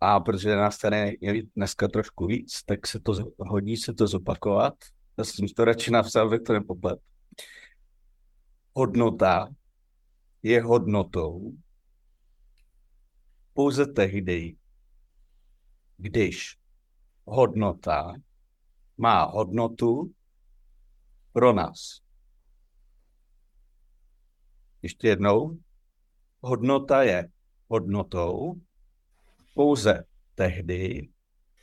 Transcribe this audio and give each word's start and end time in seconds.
A 0.00 0.20
protože 0.20 0.56
nás 0.56 0.78
tady 0.78 1.18
je 1.20 1.42
dneska 1.56 1.88
trošku 1.88 2.26
víc, 2.26 2.62
tak 2.62 2.86
se 2.86 3.00
to 3.00 3.12
hodí 3.38 3.76
se 3.76 3.94
to 3.94 4.06
zopakovat. 4.06 4.74
Já 5.18 5.24
jsem 5.24 5.48
to 5.48 5.64
radši 5.64 5.90
napsal, 5.90 6.26
abych 6.26 6.40
to 6.40 6.52
nepoplet. 6.52 6.98
Hodnota 8.74 9.48
je 10.42 10.62
hodnotou 10.62 11.52
pouze 13.52 13.86
tehdy, 13.86 14.56
když 15.96 16.56
hodnota 17.24 18.12
má 18.96 19.24
hodnotu 19.24 20.12
pro 21.32 21.52
nás. 21.52 22.07
Ještě 24.82 25.08
jednou, 25.08 25.58
hodnota 26.40 27.02
je 27.02 27.28
hodnotou 27.68 28.54
pouze 29.54 30.04
tehdy, 30.34 31.08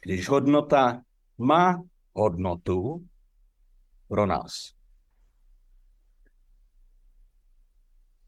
když 0.01 0.29
hodnota 0.29 1.01
má 1.37 1.83
hodnotu 2.13 3.07
pro 4.07 4.25
nás. 4.25 4.73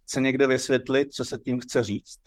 Chce 0.04 0.22
někdo 0.22 0.48
vysvětlit, 0.48 1.14
co 1.14 1.26
se 1.26 1.38
tím 1.38 1.60
chce 1.60 1.84
říct? 1.84 2.27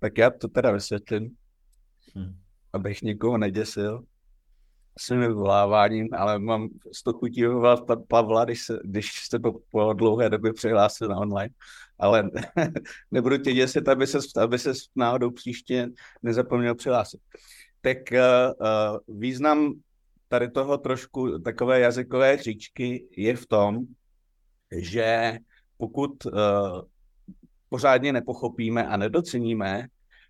Tak 0.00 0.18
já 0.18 0.30
to 0.30 0.48
teda 0.48 0.70
vysvětlím, 0.70 1.36
hmm. 2.14 2.34
abych 2.72 3.02
někoho 3.02 3.38
neděsil 3.38 4.04
svým 4.98 5.20
vyvoláváním, 5.20 6.08
ale 6.12 6.38
mám 6.38 6.68
z 6.92 7.02
toho 7.02 7.18
chutí 7.18 7.40
vyvolat 7.40 7.80
Pavla, 8.08 8.44
když, 8.44 8.62
se, 8.62 8.78
když 8.84 9.10
se 9.28 9.38
to 9.38 9.52
po 9.70 9.92
dlouhé 9.92 10.30
době 10.30 10.52
přihlásil 10.52 11.08
na 11.08 11.16
online. 11.16 11.54
Ale 11.98 12.30
nebudu 13.10 13.38
tě 13.38 13.52
děsit, 13.52 13.88
aby 13.88 14.06
se, 14.06 14.18
aby 14.42 14.58
se 14.58 14.72
náhodou 14.96 15.30
příště 15.30 15.88
nezapomněl 16.22 16.74
přihlásit. 16.74 17.20
Tak 17.80 17.98
uh, 18.12 19.16
význam 19.18 19.72
tady 20.28 20.50
toho 20.50 20.78
trošku 20.78 21.38
takové 21.38 21.80
jazykové 21.80 22.34
hříčky 22.34 23.06
je 23.16 23.36
v 23.36 23.46
tom, 23.46 23.78
že 24.72 25.38
pokud 25.76 26.24
uh, 26.24 26.32
pořádně 27.70 28.12
nepochopíme 28.12 28.86
a 28.86 28.96
nedoceníme 28.96 29.88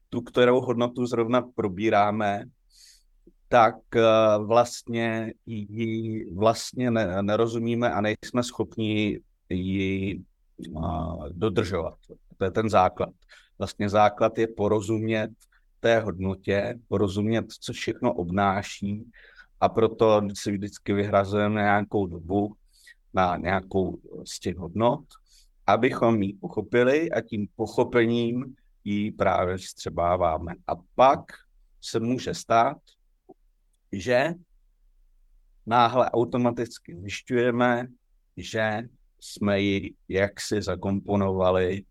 tu, 0.08 0.20
kterou 0.20 0.60
hodnotu 0.60 1.06
zrovna 1.06 1.42
probíráme, 1.42 2.44
tak 3.48 3.74
uh, 3.96 4.46
vlastně 4.46 5.32
ji 5.46 6.34
vlastně 6.34 6.90
ne, 6.90 7.22
nerozumíme 7.22 7.92
a 7.92 8.00
nejsme 8.00 8.42
schopni 8.42 9.20
ji 9.48 10.22
uh, 10.70 11.28
dodržovat. 11.28 11.98
To 12.38 12.44
je 12.44 12.50
ten 12.50 12.70
základ. 12.70 13.10
Vlastně 13.58 13.88
základ 13.88 14.38
je 14.38 14.46
porozumět 14.46 15.30
té 15.80 16.00
hodnotě, 16.00 16.78
porozumět, 16.88 17.46
co 17.60 17.72
všechno 17.72 18.12
obnáší 18.12 19.10
a 19.60 19.68
proto 19.68 20.22
si 20.34 20.52
vždycky 20.52 20.92
vyhrazujeme 20.92 21.60
nějakou 21.60 22.06
dobu 22.06 22.54
na 23.14 23.36
nějakou 23.36 23.98
z 24.24 24.40
těch 24.40 24.56
hodnot 24.56 25.04
abychom 25.72 26.22
ji 26.22 26.32
pochopili 26.32 27.10
a 27.10 27.20
tím 27.20 27.48
pochopením 27.56 28.56
ji 28.84 29.12
právě 29.12 29.56
vstřebáváme. 29.56 30.54
A 30.66 30.72
pak 30.94 31.20
se 31.80 32.00
může 32.00 32.34
stát, 32.34 32.76
že 33.92 34.34
náhle 35.66 36.10
automaticky 36.10 36.96
zjišťujeme, 37.00 37.86
že 38.36 38.82
jsme 39.20 39.60
ji 39.60 39.94
jaksi 40.08 40.62
zakomponovali 40.62 41.84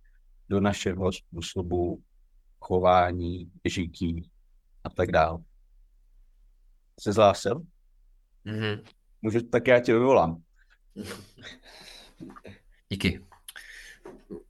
do 0.49 0.59
našeho 0.59 1.11
způsobu 1.11 2.03
chování, 2.59 3.51
žití 3.65 4.29
a 4.83 4.89
tak 4.89 5.11
dále. 5.11 5.39
Jsi 6.99 7.11
zhlásil? 7.11 7.61
Mm-hmm. 8.45 8.83
Můžu, 9.21 9.41
tak 9.41 9.67
já 9.67 9.79
tě 9.79 9.93
vyvolám. 9.93 10.43
Díky 12.89 13.28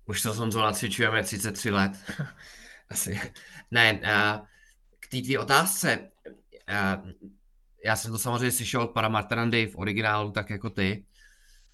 už 0.10 0.22
to 0.22 0.34
Honzo 0.34 0.62
nacvičujeme 0.62 1.24
33 1.24 1.72
let. 1.72 1.92
Asi. 2.90 3.20
Ne, 3.72 4.00
k 5.00 5.08
té 5.12 5.22
tvý 5.22 5.38
otázce. 5.38 6.12
Já 7.86 7.96
jsem 7.96 8.12
to 8.12 8.18
samozřejmě 8.18 8.52
slyšel 8.52 8.82
od 8.82 8.92
pana 8.92 9.10
Martrandy 9.10 9.68
v 9.68 9.78
originálu, 9.78 10.32
tak 10.32 10.50
jako 10.50 10.70
ty. 10.70 11.06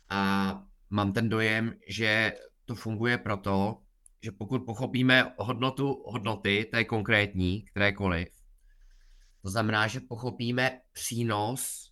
A 0.10 0.64
mám 0.90 1.14
ten 1.14 1.30
dojem, 1.30 1.74
že 1.88 2.34
to 2.66 2.76
funguje 2.76 3.18
proto, 3.18 3.82
že 4.22 4.32
pokud 4.32 4.66
pochopíme 4.66 5.34
hodnotu 5.38 6.04
hodnoty, 6.06 6.70
té 6.72 6.84
konkrétní, 6.84 7.62
kterékoliv, 7.62 8.28
to 9.42 9.50
znamená, 9.50 9.88
že 9.88 10.00
pochopíme 10.00 10.80
přínos 10.92 11.92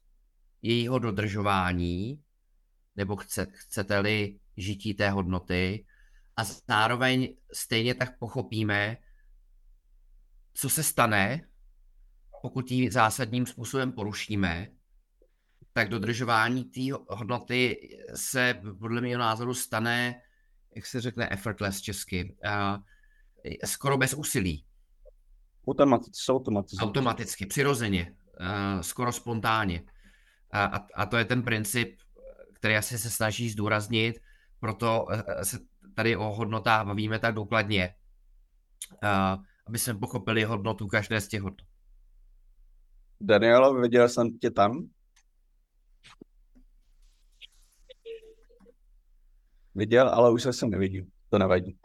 jejího 0.61 0.99
dodržování, 0.99 2.23
nebo 2.95 3.15
chce, 3.15 3.47
chcete-li 3.53 4.39
žití 4.57 4.93
té 4.93 5.09
hodnoty, 5.09 5.85
a 6.37 6.43
zároveň 6.43 7.35
stejně 7.53 7.95
tak 7.95 8.17
pochopíme, 8.19 8.97
co 10.53 10.69
se 10.69 10.83
stane, 10.83 11.41
pokud 12.41 12.71
ji 12.71 12.91
zásadním 12.91 13.45
způsobem 13.45 13.91
porušíme, 13.91 14.67
tak 15.73 15.89
dodržování 15.89 16.63
té 16.63 16.81
hodnoty 17.09 17.89
se 18.15 18.61
podle 18.79 19.01
mého 19.01 19.19
názoru 19.19 19.53
stane, 19.53 20.21
jak 20.75 20.85
se 20.85 21.01
řekne 21.01 21.29
effortless 21.31 21.81
česky, 21.81 22.35
uh, 22.45 22.83
skoro 23.65 23.97
bez 23.97 24.13
úsilí. 24.13 24.65
Automaticky, 25.67 26.31
automaticky. 26.31 26.85
Automaticky, 26.85 27.45
přirozeně, 27.45 28.15
uh, 28.39 28.81
skoro 28.81 29.11
spontánně. 29.11 29.83
A, 30.51 30.65
a, 30.65 30.87
a 30.95 31.05
to 31.05 31.17
je 31.17 31.25
ten 31.25 31.43
princip, 31.43 31.99
který 32.53 32.75
asi 32.75 32.99
se 32.99 33.09
snaží 33.09 33.49
zdůraznit, 33.49 34.19
proto 34.59 35.05
se 35.43 35.59
tady 35.95 36.15
o 36.15 36.23
hodnotách 36.23 36.85
bavíme 36.85 37.19
tak 37.19 37.35
důkladně, 37.35 37.95
uh, 39.03 39.43
aby 39.67 39.79
jsme 39.79 39.93
pochopili 39.93 40.43
hodnotu 40.43 40.87
každé 40.87 41.21
z 41.21 41.27
těch 41.27 41.41
hodnot. 41.41 41.67
Danielo, 43.21 43.73
viděl 43.73 44.09
jsem 44.09 44.37
tě 44.37 44.51
tam? 44.51 44.89
Viděl, 49.75 50.09
ale 50.09 50.31
už 50.31 50.43
se 50.43 50.53
jsem 50.53 50.69
nevidím. 50.69 51.11
To 51.29 51.37
nevadí. 51.37 51.77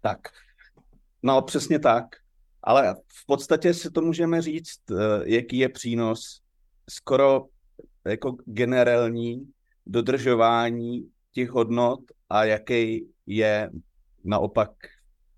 Tak. 0.00 0.18
No, 1.22 1.42
přesně 1.42 1.78
tak. 1.78 2.04
Ale 2.62 2.94
v 2.94 3.26
podstatě 3.26 3.74
si 3.74 3.90
to 3.90 4.00
můžeme 4.00 4.42
říct, 4.42 4.90
eh, 4.90 4.94
jaký 5.24 5.58
je 5.58 5.68
přínos 5.68 6.40
skoro 6.90 7.46
jako 8.04 8.36
generální 8.44 9.52
dodržování 9.86 11.10
těch 11.32 11.50
hodnot 11.50 12.00
a 12.28 12.44
jaký 12.44 13.06
je 13.26 13.70
naopak 14.24 14.70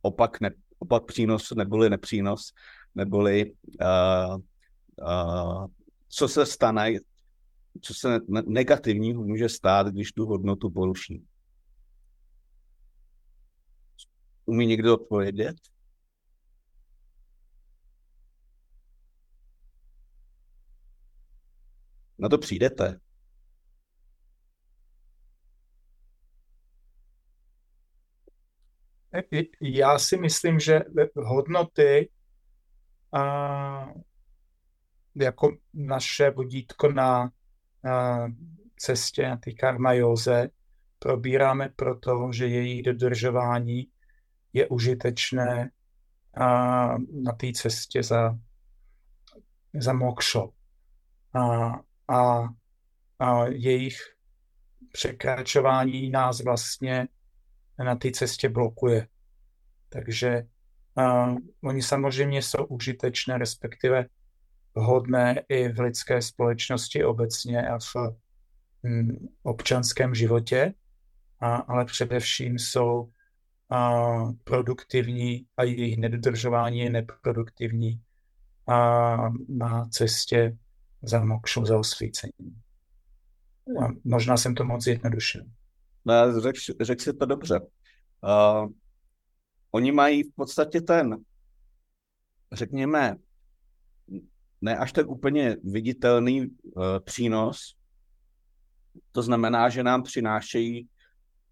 opak, 0.02 0.40
ne, 0.40 0.50
opak 0.78 1.04
přínos 1.04 1.50
neboli 1.50 1.90
nepřínos 1.90 2.52
neboli 2.94 3.52
uh, 3.80 4.36
uh, 5.02 5.66
co 6.08 6.28
se 6.28 6.46
stane, 6.46 6.92
co 7.80 7.94
se 7.94 8.20
negativního 8.46 9.22
může 9.22 9.48
stát, 9.48 9.86
když 9.86 10.12
tu 10.12 10.26
hodnotu 10.26 10.70
poruší. 10.70 11.24
Umí 14.44 14.66
někdo 14.66 14.94
odpovědět? 14.94 15.56
Na 22.22 22.28
to 22.28 22.38
přijdete. 22.38 23.00
Já 29.60 29.98
si 29.98 30.16
myslím, 30.16 30.60
že 30.60 30.80
hodnoty 31.16 32.10
a 33.12 33.92
jako 35.14 35.56
naše 35.74 36.30
vodítko 36.30 36.92
na, 36.92 37.30
cestě 38.76 39.28
na 39.28 39.36
ty 39.36 39.54
karma 39.54 39.92
józe 39.92 40.48
probíráme 40.98 41.68
proto, 41.76 42.30
že 42.32 42.46
její 42.46 42.82
dodržování 42.82 43.86
je 44.52 44.68
užitečné 44.68 45.70
a 46.40 46.46
na 47.12 47.32
té 47.32 47.52
cestě 47.52 48.02
za, 48.02 48.38
za 49.74 49.92
mokšo. 49.92 50.48
A, 51.34 51.72
a, 52.12 52.48
a 53.18 53.46
jejich 53.46 53.96
překračování 54.92 56.10
nás 56.10 56.40
vlastně 56.40 57.08
na 57.84 57.96
té 57.96 58.10
cestě 58.10 58.48
blokuje. 58.48 59.08
Takže 59.88 60.42
uh, 60.94 61.36
oni 61.64 61.82
samozřejmě 61.82 62.42
jsou 62.42 62.64
užitečné, 62.64 63.38
respektive 63.38 64.06
vhodné 64.74 65.42
i 65.48 65.68
v 65.68 65.80
lidské 65.80 66.22
společnosti 66.22 67.04
obecně 67.04 67.68
a 67.68 67.78
v 67.78 67.96
um, 68.82 69.28
občanském 69.42 70.14
životě, 70.14 70.74
a, 71.40 71.56
ale 71.56 71.84
především 71.84 72.58
jsou 72.58 73.10
a, 73.70 74.02
produktivní 74.44 75.46
a 75.56 75.62
jejich 75.62 75.98
nedodržování 75.98 76.78
je 76.78 76.90
neproduktivní 76.90 78.02
a, 78.68 79.16
na 79.48 79.88
cestě 79.88 80.56
za 81.02 81.24
mokšou, 81.24 81.64
za 81.66 81.78
osvícením. 81.78 82.62
A 83.80 83.88
možná 84.04 84.36
jsem 84.36 84.54
to 84.54 84.64
moc 84.64 84.84
zjednodušil. 84.84 85.44
No, 86.04 86.40
řekl, 86.40 86.58
řek 86.80 87.00
si 87.00 87.12
to 87.12 87.26
dobře. 87.26 87.60
Uh, 87.60 88.70
oni 89.70 89.92
mají 89.92 90.22
v 90.22 90.34
podstatě 90.34 90.80
ten, 90.80 91.16
řekněme, 92.52 93.16
ne 94.60 94.78
až 94.78 94.92
tak 94.92 95.08
úplně 95.08 95.56
viditelný 95.64 96.46
uh, 96.46 96.84
přínos. 97.04 97.74
To 99.12 99.22
znamená, 99.22 99.68
že 99.68 99.82
nám 99.82 100.02
přinášejí 100.02 100.88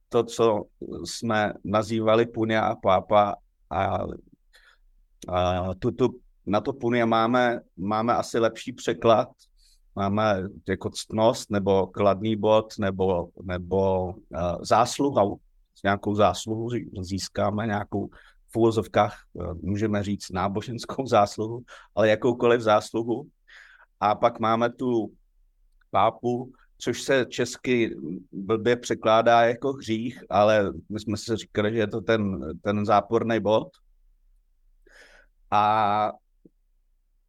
to, 0.09 0.25
co 0.25 0.65
jsme 1.05 1.53
nazývali 1.65 2.27
punia 2.27 2.63
a 2.67 2.77
pápa 2.77 3.37
a, 3.71 3.99
a 5.29 5.75
tu, 5.75 5.91
tu, 5.91 6.21
na 6.47 6.61
to 6.61 6.73
punia 6.73 7.07
máme, 7.07 7.61
máme 7.77 8.15
asi 8.15 8.39
lepší 8.39 8.73
překlad, 8.73 9.29
máme 9.97 10.43
jako 10.69 10.91
ctnost 10.91 11.51
nebo 11.51 11.87
kladný 11.87 12.37
bod 12.37 12.79
nebo, 12.79 13.29
nebo 13.43 14.07
uh, 14.07 14.15
zásluha, 14.63 15.37
nějakou 15.85 16.15
zásluhu 16.15 16.69
získáme, 17.01 17.67
nějakou 17.67 18.09
v 18.53 18.57
úvozovkách 18.57 19.23
uh, 19.33 19.55
můžeme 19.63 20.03
říct 20.03 20.31
náboženskou 20.31 21.07
zásluhu, 21.07 21.63
ale 21.95 22.09
jakoukoliv 22.09 22.61
zásluhu. 22.61 23.27
A 24.01 24.15
pak 24.15 24.41
máme 24.41 24.71
tu 24.73 25.13
pápu, 25.91 26.53
což 26.79 27.03
se 27.03 27.27
česky 27.29 27.97
blbě 28.33 28.77
překládá 28.77 29.43
jako 29.43 29.73
hřích, 29.73 30.25
ale 30.31 30.73
my 30.89 31.01
jsme 31.01 31.17
si 31.17 31.37
říkali, 31.37 31.73
že 31.73 31.79
je 31.79 31.87
to 31.87 32.01
ten, 32.01 32.41
ten 32.63 32.87
záporný 32.87 33.41
bod. 33.41 33.69
A 35.51 36.13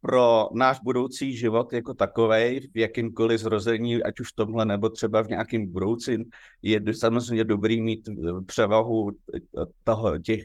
pro 0.02 0.48
náš 0.52 0.80
budoucí 0.80 1.36
život 1.36 1.72
jako 1.72 1.94
takový 1.94 2.70
v 2.74 2.76
jakýmkoliv 2.76 3.40
zrození, 3.40 4.02
ať 4.02 4.20
už 4.20 4.32
tomhle 4.32 4.64
nebo 4.64 4.88
třeba 4.88 5.22
v 5.22 5.28
nějakým 5.28 5.72
budoucím, 5.72 6.24
je 6.62 6.94
samozřejmě 6.94 7.44
dobrý 7.44 7.82
mít 7.82 8.08
převahu 8.46 9.10
toho, 9.84 10.18
těch 10.18 10.44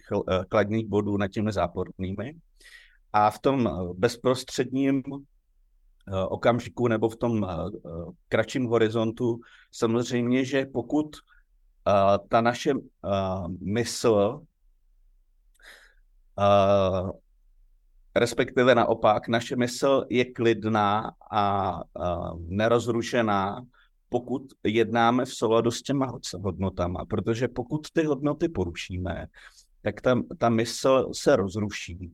kladných 0.50 0.88
bodů 0.88 1.18
nad 1.18 1.28
těmi 1.28 1.52
zápornými. 1.52 2.36
A 3.14 3.32
v 3.32 3.40
tom 3.40 3.70
bezprostředním 3.94 5.04
eh, 5.08 6.26
okamžiku 6.26 6.88
nebo 6.88 7.10
v 7.10 7.16
tom 7.16 7.44
eh, 7.44 7.48
kratším 8.30 8.66
horizontu 8.66 9.40
samozřejmě, 9.72 10.46
že 10.46 10.66
pokud 10.66 11.16
eh, 11.16 12.18
ta 12.30 12.42
naše 12.42 12.74
mysl 13.60 14.42
respektive 18.20 18.76
naopak, 18.76 19.28
naše 19.28 19.56
mysl 19.56 20.06
je 20.10 20.26
klidná 20.26 21.12
a, 21.32 21.40
a 21.42 21.82
nerozrušená, 22.38 23.62
pokud 24.10 24.42
jednáme 24.64 25.26
v 25.26 25.34
souladu 25.34 25.72
s 25.72 25.82
těma 25.82 26.14
hodnotama, 26.42 27.06
protože 27.06 27.48
pokud 27.48 27.88
ty 27.94 28.04
hodnoty 28.04 28.50
porušíme, 28.50 29.26
tak 29.82 30.02
ta, 30.02 30.22
ta 30.38 30.50
mysl 30.50 31.10
se 31.14 31.36
rozruší 31.36 32.12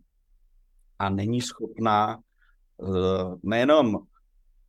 a 0.99 1.09
není 1.09 1.41
schopná 1.41 2.17
uh, 2.77 3.35
nejenom 3.43 3.99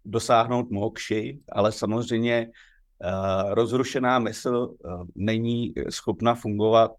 dosáhnout 0.04 0.70
mokši, 0.70 1.40
ale 1.52 1.72
samozřejmě 1.72 2.46
uh, 2.46 3.54
rozrušená 3.54 4.18
mysl 4.18 4.74
uh, 4.78 5.04
není 5.14 5.74
schopna 5.90 6.34
fungovat 6.34 6.92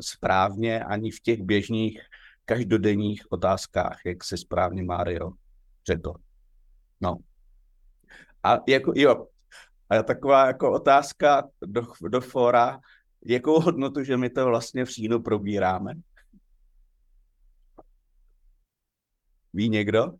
správně 0.00 0.84
ani 0.84 1.10
v 1.10 1.20
těch 1.20 1.42
běžných 1.42 2.00
každodenních 2.50 3.32
otázkách, 3.32 4.00
jak 4.06 4.24
se 4.24 4.36
správně 4.36 4.82
Mario 4.82 5.30
řekl. 5.86 6.14
No. 7.00 7.16
A 8.42 8.56
jako, 8.68 8.92
jo, 8.96 9.26
a 9.90 10.02
taková 10.02 10.46
jako 10.46 10.72
otázka 10.72 11.48
do, 11.66 11.82
do 12.08 12.20
fora, 12.20 12.80
jakou 13.26 13.60
hodnotu, 13.60 14.04
že 14.04 14.16
my 14.16 14.30
to 14.30 14.46
vlastně 14.46 14.84
v 14.84 14.88
říjnu 14.88 15.22
probíráme? 15.22 15.94
Ví 19.52 19.68
někdo? 19.68 20.12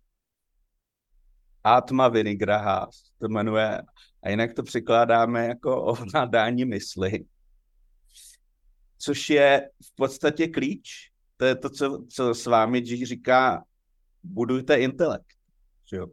Atma 1.65 2.09
Vinigraha 2.09 2.89
to 3.19 3.29
jmenuje, 3.29 3.83
a 4.23 4.31
jinak 4.31 4.55
to 4.55 4.63
překládáme 4.63 5.47
jako 5.47 5.83
ovládání 5.83 6.65
mysli, 6.65 7.25
což 8.99 9.31
je 9.31 9.71
v 9.87 9.95
podstatě 9.95 10.49
klíč 10.49 11.10
to 11.41 11.47
je 11.47 11.55
to, 11.55 11.71
co, 11.71 12.05
co 12.09 12.35
s 12.35 12.47
vámi 12.47 12.81
G 12.81 13.07
říká, 13.07 13.65
budujte 14.23 14.77
intelekt. 14.77 15.27
Jo? 15.93 16.07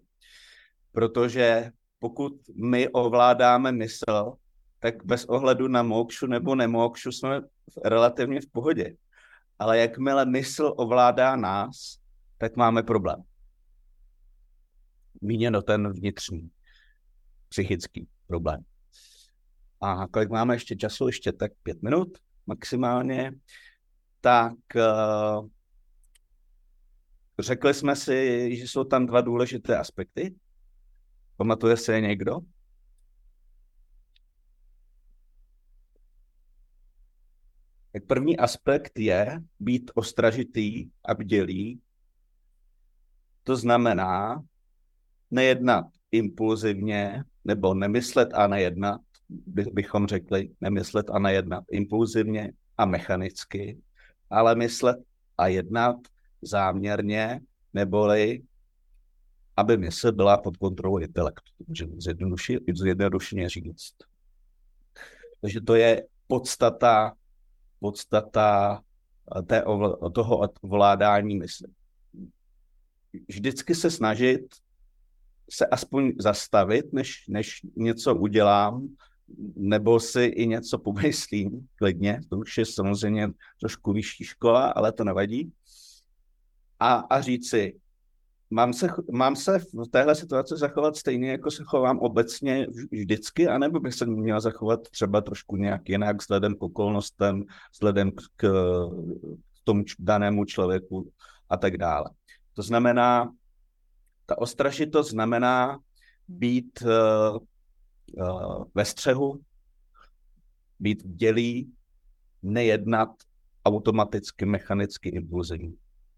Protože 0.91 1.71
pokud 1.99 2.33
my 2.55 2.89
ovládáme 2.89 3.71
mysl, 3.71 4.33
tak 4.79 5.05
bez 5.05 5.25
ohledu 5.25 5.67
na 5.67 5.83
mokšu 5.83 6.27
nebo 6.27 6.55
nemokšu 6.55 7.11
jsme 7.11 7.41
relativně 7.85 8.41
v 8.41 8.47
pohodě. 8.51 8.95
Ale 9.59 9.77
jakmile 9.77 10.25
mysl 10.25 10.73
ovládá 10.77 11.35
nás, 11.35 11.99
tak 12.37 12.55
máme 12.55 12.83
problém. 12.83 13.23
Míněno 15.21 15.61
ten 15.61 15.93
vnitřní, 15.93 16.49
psychický 17.49 18.07
problém. 18.27 18.63
A 19.81 20.07
kolik 20.07 20.29
máme 20.29 20.55
ještě 20.55 20.75
času? 20.75 21.07
Ještě 21.07 21.31
tak 21.31 21.51
pět 21.63 21.81
minut 21.81 22.17
maximálně 22.45 23.31
tak 24.21 24.53
uh, 24.75 25.47
řekli 27.39 27.73
jsme 27.73 27.95
si, 27.95 28.49
že 28.55 28.63
jsou 28.63 28.83
tam 28.83 29.05
dva 29.05 29.21
důležité 29.21 29.77
aspekty. 29.77 30.35
Pamatuje 31.37 31.77
se 31.77 31.93
je 31.93 32.01
někdo? 32.01 32.39
Tak 37.91 38.05
první 38.05 38.37
aspekt 38.37 38.99
je 38.99 39.41
být 39.59 39.91
ostražitý 39.95 40.89
a 41.05 41.13
bdělý. 41.13 41.81
To 43.43 43.55
znamená 43.55 44.43
nejednat 45.31 45.85
impulzivně, 46.11 47.23
nebo 47.45 47.73
nemyslet 47.73 48.33
a 48.33 48.47
nejednat, 48.47 49.01
bychom 49.73 50.07
řekli, 50.07 50.49
nemyslet 50.61 51.09
a 51.09 51.19
nejednat 51.19 51.63
impulzivně 51.71 52.51
a 52.77 52.85
mechanicky, 52.85 53.81
ale 54.29 54.55
myslet 54.55 54.97
a 55.37 55.47
jednat 55.47 55.95
záměrně, 56.41 57.41
neboli 57.73 58.43
aby 59.57 59.77
mysl 59.77 60.11
byla 60.11 60.37
pod 60.37 60.57
kontrolou 60.57 60.97
intelektu, 60.97 61.51
zjednodušeně 62.73 63.49
říct. 63.49 63.93
Takže 65.41 65.61
to 65.61 65.75
je 65.75 66.03
podstata, 66.27 67.13
podstata 67.79 68.81
té, 69.47 69.63
toho 70.13 70.49
ovládání 70.61 71.35
mysli. 71.35 71.67
vždycky 73.27 73.75
se 73.75 73.91
snažit 73.91 74.55
se 75.49 75.65
aspoň 75.65 76.11
zastavit, 76.19 76.93
než, 76.93 77.27
než 77.27 77.61
něco 77.75 78.15
udělám, 78.15 78.87
nebo 79.55 79.99
si 79.99 80.23
i 80.23 80.47
něco 80.47 80.77
pomyslím, 80.79 81.67
klidně, 81.75 82.21
to 82.29 82.37
už 82.37 82.57
je 82.57 82.65
samozřejmě 82.65 83.29
trošku 83.59 83.93
vyšší 83.93 84.23
škola, 84.23 84.67
ale 84.67 84.91
to 84.91 85.03
nevadí. 85.03 85.51
A, 86.79 86.93
a 86.95 87.21
říct 87.21 87.49
si, 87.49 87.79
mám 88.49 88.73
se, 88.73 88.87
mám 89.11 89.35
se 89.35 89.59
v 89.59 89.87
téhle 89.91 90.15
situaci 90.15 90.57
zachovat 90.57 90.97
stejně, 90.97 91.31
jako 91.31 91.51
se 91.51 91.63
chovám 91.63 91.99
obecně 91.99 92.67
vždycky, 92.91 93.47
anebo 93.47 93.79
bych 93.79 93.93
se 93.93 94.05
měl 94.05 94.41
zachovat 94.41 94.89
třeba 94.89 95.21
trošku 95.21 95.55
nějak 95.55 95.89
jinak 95.89 96.21
vzhledem 96.21 96.55
k 96.55 96.63
okolnostem, 96.63 97.43
vzhledem 97.73 98.11
k, 98.11 98.21
k 98.35 98.47
tomu 99.63 99.83
danému 99.99 100.45
člověku 100.45 101.11
a 101.49 101.57
tak 101.57 101.77
dále. 101.77 102.09
To 102.53 102.61
znamená, 102.61 103.31
ta 104.25 104.37
ostražitost 104.37 105.09
znamená 105.09 105.79
být 106.27 106.83
uh, 108.13 108.63
ve 108.75 108.85
střehu, 108.85 109.41
být 110.79 111.03
dělí, 111.07 111.73
nejednat 112.43 113.09
automaticky, 113.65 114.45
mechanicky, 114.45 115.09
impulzivně 115.09 115.71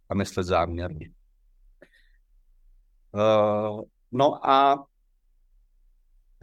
a 0.10 0.15
myslet 0.15 0.43
záměrně. 0.43 1.12
Uh, 3.13 3.81
no 4.12 4.50
a 4.50 4.86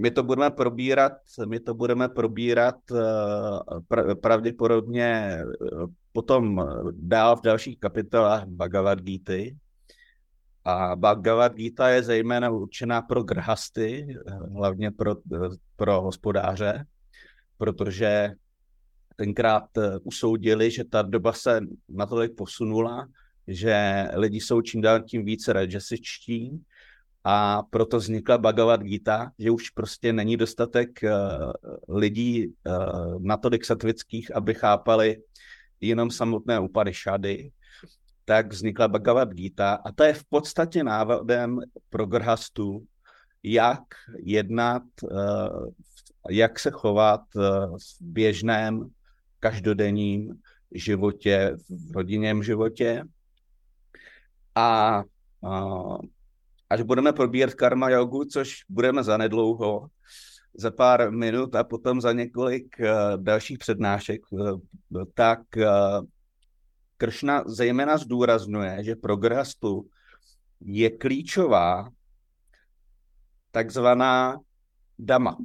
my 0.01 0.11
to 0.11 0.23
budeme 0.23 0.51
probírat, 0.51 1.13
my 1.47 1.61
to 1.61 1.75
budeme 1.75 2.09
probírat 2.09 2.91
uh, 2.91 4.15
pravděpodobně 4.15 5.39
potom 6.13 6.69
dál 6.93 7.37
v 7.37 7.43
dalších 7.43 7.79
kapitolách 7.79 8.45
Bhagavad 8.45 9.01
Gita, 9.01 9.57
a 10.67 10.97
Bhagavad 10.97 11.55
Gita 11.55 11.89
je 11.89 12.03
zejména 12.03 12.51
určená 12.51 13.03
pro 13.03 13.23
grhasty, 13.23 14.17
hlavně 14.55 14.91
pro, 14.91 15.17
pro 15.77 16.01
hospodáře, 16.01 16.85
protože 17.59 18.31
tenkrát 19.17 19.79
eh, 19.79 19.99
usoudili, 20.03 20.71
že 20.71 20.85
ta 20.85 21.03
doba 21.03 21.33
se 21.33 21.61
natolik 21.89 22.37
posunula, 22.37 23.09
že 23.49 24.07
lidi 24.15 24.41
jsou 24.41 24.61
čím 24.61 24.81
dál 24.81 25.03
tím 25.03 25.25
více 25.25 25.53
rajasičtí 25.53 26.65
a 27.25 27.63
proto 27.63 27.99
vznikla 27.99 28.39
Bhagavad 28.39 28.83
Gita, 28.83 29.33
že 29.39 29.51
už 29.51 29.71
prostě 29.71 30.13
není 30.13 30.37
dostatek 30.37 31.01
uh, 31.03 31.97
lidí 31.97 32.47
uh, 32.47 33.23
natolik 33.23 33.65
satvických, 33.65 34.37
aby 34.37 34.55
chápali 34.55 35.17
jenom 35.81 36.11
samotné 36.11 36.59
šady 36.91 37.51
tak 38.27 38.53
vznikla 38.53 38.89
Bhagavad 38.89 39.33
Gita 39.33 39.75
a 39.75 39.93
to 39.93 40.05
je 40.05 40.13
v 40.13 40.25
podstatě 40.25 40.85
návodem 40.85 41.61
pro 41.91 42.07
grhastu, 42.07 42.87
jak 43.43 43.83
jednat, 44.19 44.83
eh, 45.11 45.17
jak 46.31 46.59
se 46.59 46.71
chovat 46.71 47.21
eh, 47.37 47.41
v 47.79 48.01
běžném, 48.01 48.91
každodenním 49.41 50.41
životě, 50.75 51.57
v 51.69 51.97
rodinním 51.97 52.43
životě. 52.43 53.05
A, 54.55 55.03
až 56.71 56.83
budeme 56.83 57.13
probírat 57.13 57.55
karma 57.55 57.91
jogu, 57.91 58.25
což 58.25 58.57
budeme 58.69 59.05
zanedlouho, 59.05 59.89
za 60.59 60.71
pár 60.71 61.13
minut 61.13 61.55
a 61.55 61.65
potom 61.65 62.01
za 62.01 62.13
několik 62.13 62.81
eh, 62.81 62.93
dalších 63.17 63.59
přednášek, 63.59 64.21
tak 65.15 65.41
Kršna 66.97 67.45
zejména 67.47 67.99
zdůrazňuje, 67.99 68.85
že 68.85 68.97
pro 68.97 69.17
Grastu 69.17 69.89
je 70.61 70.91
klíčová 70.91 71.91
takzvaná 73.51 74.37
dama, 74.99 75.37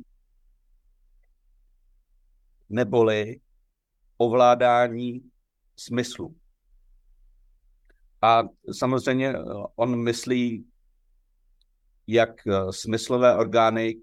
neboli 2.69 3.39
ovládání 4.17 5.31
smyslu. 5.75 6.35
A 8.21 8.43
samozřejmě 8.71 9.33
on 9.75 10.03
myslí 10.03 10.65
jak 12.07 12.29
smyslové 12.71 13.37
orgány 13.37 13.95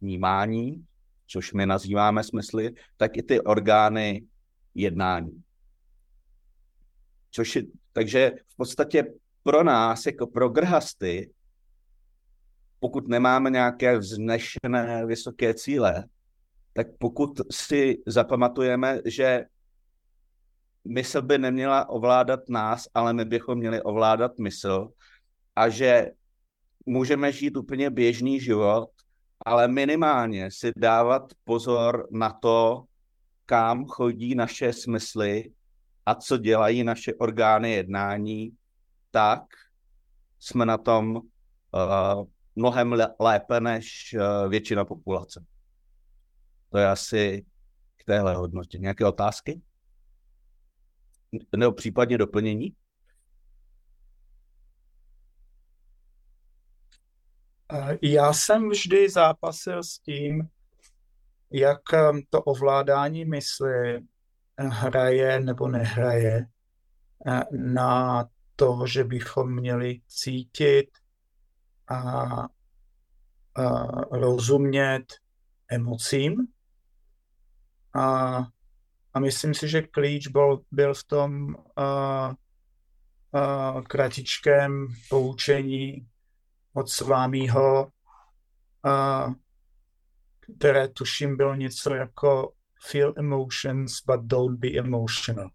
vnímání, 0.00 0.86
což 1.26 1.52
my 1.52 1.66
nazýváme 1.66 2.24
smysly, 2.24 2.74
tak 2.96 3.16
i 3.16 3.22
ty 3.22 3.40
orgány 3.40 4.26
jednání. 4.74 5.43
Což 7.34 7.56
je, 7.56 7.62
takže 7.92 8.32
v 8.48 8.56
podstatě 8.56 9.04
pro 9.42 9.64
nás, 9.64 10.06
jako 10.06 10.26
pro 10.26 10.48
grhasty, 10.48 11.30
pokud 12.80 13.08
nemáme 13.08 13.50
nějaké 13.50 13.98
vznešené 13.98 15.06
vysoké 15.06 15.54
cíle, 15.54 16.04
tak 16.72 16.86
pokud 16.98 17.40
si 17.50 18.02
zapamatujeme, 18.06 19.00
že 19.04 19.44
mysl 20.84 21.22
by 21.22 21.38
neměla 21.38 21.88
ovládat 21.88 22.40
nás, 22.48 22.88
ale 22.94 23.12
my 23.12 23.24
bychom 23.24 23.58
měli 23.58 23.82
ovládat 23.82 24.38
mysl 24.38 24.88
a 25.56 25.68
že 25.68 26.10
můžeme 26.86 27.32
žít 27.32 27.56
úplně 27.56 27.90
běžný 27.90 28.40
život, 28.40 28.90
ale 29.46 29.68
minimálně 29.68 30.50
si 30.50 30.72
dávat 30.76 31.32
pozor 31.44 32.08
na 32.10 32.32
to, 32.32 32.84
kam 33.46 33.86
chodí 33.86 34.34
naše 34.34 34.72
smysly 34.72 35.50
a 36.06 36.14
co 36.14 36.36
dělají 36.36 36.84
naše 36.84 37.14
orgány 37.14 37.70
jednání, 37.70 38.50
tak 39.10 39.42
jsme 40.38 40.66
na 40.66 40.78
tom 40.78 41.16
uh, 41.16 41.22
mnohem 42.56 42.94
lépe 43.20 43.60
než 43.60 44.14
uh, 44.18 44.50
většina 44.50 44.84
populace. 44.84 45.44
To 46.70 46.78
je 46.78 46.88
asi 46.88 47.46
k 47.96 48.04
téhle 48.04 48.34
hodnotě. 48.34 48.78
Nějaké 48.78 49.06
otázky? 49.06 49.60
Nebo 51.56 51.72
případně 51.72 52.18
doplnění? 52.18 52.76
Já 58.02 58.32
jsem 58.32 58.68
vždy 58.68 59.10
zápasil 59.10 59.82
s 59.82 59.98
tím, 59.98 60.48
jak 61.50 61.80
to 62.30 62.42
ovládání 62.42 63.24
mysli 63.24 64.00
hraje 64.58 65.40
nebo 65.40 65.68
nehraje 65.68 66.46
eh, 67.26 67.42
na 67.52 68.24
to, 68.56 68.86
že 68.86 69.04
bychom 69.04 69.54
měli 69.54 70.00
cítit 70.08 70.90
a, 71.88 71.98
a 71.98 72.48
rozumět 74.10 75.04
emocím. 75.68 76.46
A, 77.94 78.38
a 79.14 79.20
myslím 79.20 79.54
si, 79.54 79.68
že 79.68 79.82
klíč 79.82 80.28
byl, 80.28 80.60
byl 80.70 80.94
v 80.94 81.04
tom 81.04 81.56
a, 81.76 81.84
a, 81.84 82.34
kratičkém 83.88 84.86
poučení 85.08 86.08
od 86.72 86.88
svámího, 86.90 87.88
a, 88.84 89.26
které 90.58 90.88
tuším 90.88 91.36
bylo 91.36 91.54
něco 91.54 91.94
jako 91.94 92.52
feel 92.84 93.14
emotions, 93.16 94.00
but 94.06 94.20
don't 94.26 94.60
be 94.60 94.78
emotional. 94.78 95.50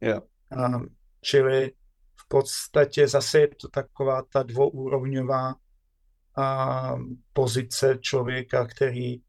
Yeah. 0.00 0.20
Um, 0.56 0.96
čili 1.20 1.72
v 2.16 2.28
podstatě 2.28 3.08
zase 3.08 3.40
je 3.40 3.48
to 3.48 3.68
taková 3.68 4.22
ta 4.22 4.42
dvouúrovňová 4.42 5.54
um, 5.54 7.22
pozice 7.32 7.98
člověka, 8.00 8.66
který 8.66 9.22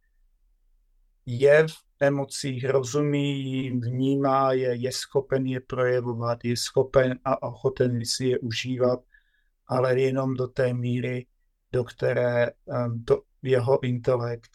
je 1.26 1.68
v 1.68 1.76
emocích, 2.00 2.70
rozumí, 2.70 3.72
vnímá 3.72 4.54
je, 4.54 4.76
je 4.76 4.92
schopen 4.92 5.46
je 5.46 5.60
projevovat, 5.60 6.46
je 6.46 6.58
schopen 6.58 7.20
a 7.26 7.44
ochoten 7.44 8.06
si 8.06 8.26
je 8.26 8.40
užívat, 8.40 9.00
ale 9.68 10.02
jenom 10.02 10.34
do 10.34 10.48
té 10.48 10.74
míry, 10.74 11.26
do 11.72 11.84
které 11.84 12.52
um, 12.66 13.04
to 13.04 13.22
jeho 13.42 13.84
intelekt 13.84 14.52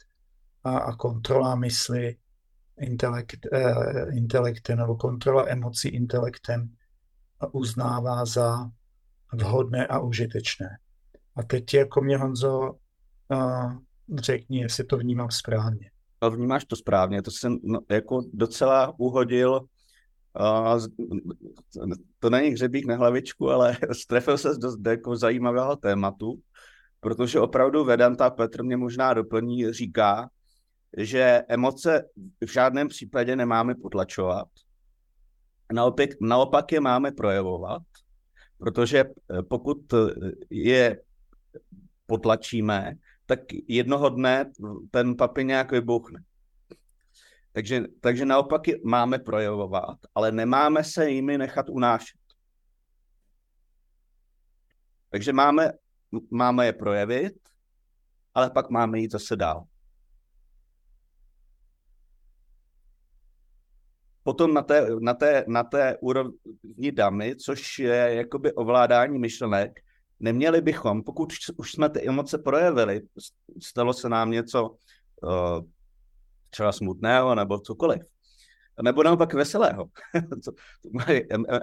a, 0.64 0.78
a 0.78 0.96
kontrola 0.96 1.54
mysli 1.54 2.16
intelekt, 2.80 3.46
eh, 3.52 4.06
intelektem 4.12 4.78
nebo 4.78 4.96
kontrola 4.96 5.44
emocí 5.48 5.88
intelektem 5.88 6.70
uznává 7.52 8.24
za 8.24 8.70
vhodné 9.32 9.86
a 9.86 9.98
užitečné. 9.98 10.78
A 11.36 11.42
teď 11.42 11.74
jako 11.74 12.00
mě 12.00 12.16
Honzo 12.16 12.72
uh, 13.28 13.72
řekni, 14.16 14.60
jestli 14.60 14.84
to 14.84 14.96
vnímám 14.96 15.30
správně. 15.30 15.90
No, 16.22 16.30
vnímáš 16.30 16.64
to 16.64 16.76
správně, 16.76 17.22
to 17.22 17.30
jsem 17.30 17.58
no, 17.62 17.80
jako 17.90 18.22
docela 18.32 18.94
uhodil, 18.98 19.60
uh, 20.40 20.80
to 22.18 22.30
není 22.30 22.48
hřebík 22.48 22.86
na 22.86 22.96
hlavičku, 22.96 23.50
ale 23.50 23.76
strefil 23.92 24.38
se 24.38 24.48
dost 24.58 24.86
jako 24.86 25.16
zajímavého 25.16 25.76
tématu, 25.76 26.40
protože 27.00 27.40
opravdu 27.40 27.84
Vedanta 27.84 28.30
Petr 28.30 28.62
mě 28.62 28.76
možná 28.76 29.14
doplní, 29.14 29.72
říká, 29.72 30.30
že 30.96 31.42
emoce 31.48 32.08
v 32.44 32.52
žádném 32.52 32.88
případě 32.88 33.36
nemáme 33.36 33.74
potlačovat. 33.74 34.48
Naopak, 35.72 36.10
naopak 36.20 36.72
je 36.72 36.80
máme 36.80 37.12
projevovat, 37.12 37.82
Protože 38.58 39.04
eh, 39.04 39.42
pokud 39.42 39.92
eh, 39.92 39.96
je 40.50 41.02
potlačíme, 42.06 42.94
tak 43.26 43.40
jednoho 43.68 44.08
dne 44.08 44.50
ten 44.90 45.16
papiňák 45.16 45.72
vybuchne. 45.72 46.22
Takže, 47.52 47.84
takže 48.00 48.24
naopak 48.24 48.62
máme 48.84 49.18
projevovat, 49.18 49.98
ale 50.14 50.32
nemáme 50.32 50.84
se 50.84 51.10
jimi 51.10 51.38
nechat 51.38 51.68
unášet. 51.68 52.20
Takže 55.10 55.32
máme, 55.32 55.72
máme 56.30 56.66
je 56.66 56.72
projevit, 56.72 57.34
ale 58.34 58.50
pak 58.50 58.70
máme 58.70 58.98
jít 58.98 59.12
zase 59.12 59.36
dál. 59.36 59.64
Potom 64.26 64.54
na 64.54 64.62
té, 64.62 64.86
na 65.00 65.14
té, 65.14 65.44
na 65.48 65.62
té 65.62 65.96
úrovni 66.00 66.92
damy, 66.92 67.36
což 67.36 67.78
je 67.78 68.10
jakoby 68.14 68.52
ovládání 68.52 69.18
myšlenek, 69.18 69.80
neměli 70.20 70.60
bychom, 70.60 71.02
pokud 71.02 71.32
už 71.56 71.72
jsme 71.72 71.88
ty 71.88 72.08
emoce 72.08 72.38
projevili, 72.38 73.02
stalo 73.62 73.94
se 73.94 74.08
nám 74.08 74.30
něco 74.30 74.68
uh, 75.22 75.64
třeba 76.50 76.72
smutného 76.72 77.34
nebo 77.34 77.58
cokoliv, 77.58 78.02
nebo 78.82 79.02
naopak 79.02 79.34
veselého. 79.34 79.86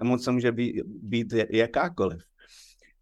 Emoce 0.01 0.32
může 0.32 0.51
být, 0.51 0.84
být 0.86 1.34
jakákoliv. 1.50 2.22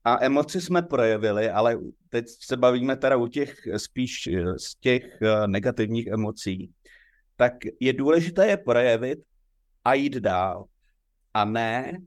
A 0.04 0.26
emoci 0.26 0.62
jsme 0.62 0.82
projevili, 0.82 1.50
ale 1.50 1.78
teď 2.10 2.26
se 2.40 2.58
bavíme 2.58 2.96
teda 2.96 3.18
u 3.18 3.28
těch 3.28 3.56
spíš 3.78 4.30
z 4.58 4.76
těch 4.76 5.22
eh, 5.22 5.48
negativních 5.48 6.08
emocí. 6.08 6.72
Tak 7.36 7.54
je 7.80 7.94
důležité 7.94 8.48
je 8.48 8.58
projevit 8.58 9.20
a 9.86 9.94
jít 9.94 10.14
dál. 10.14 10.66
A 11.34 11.46
ne 11.46 11.98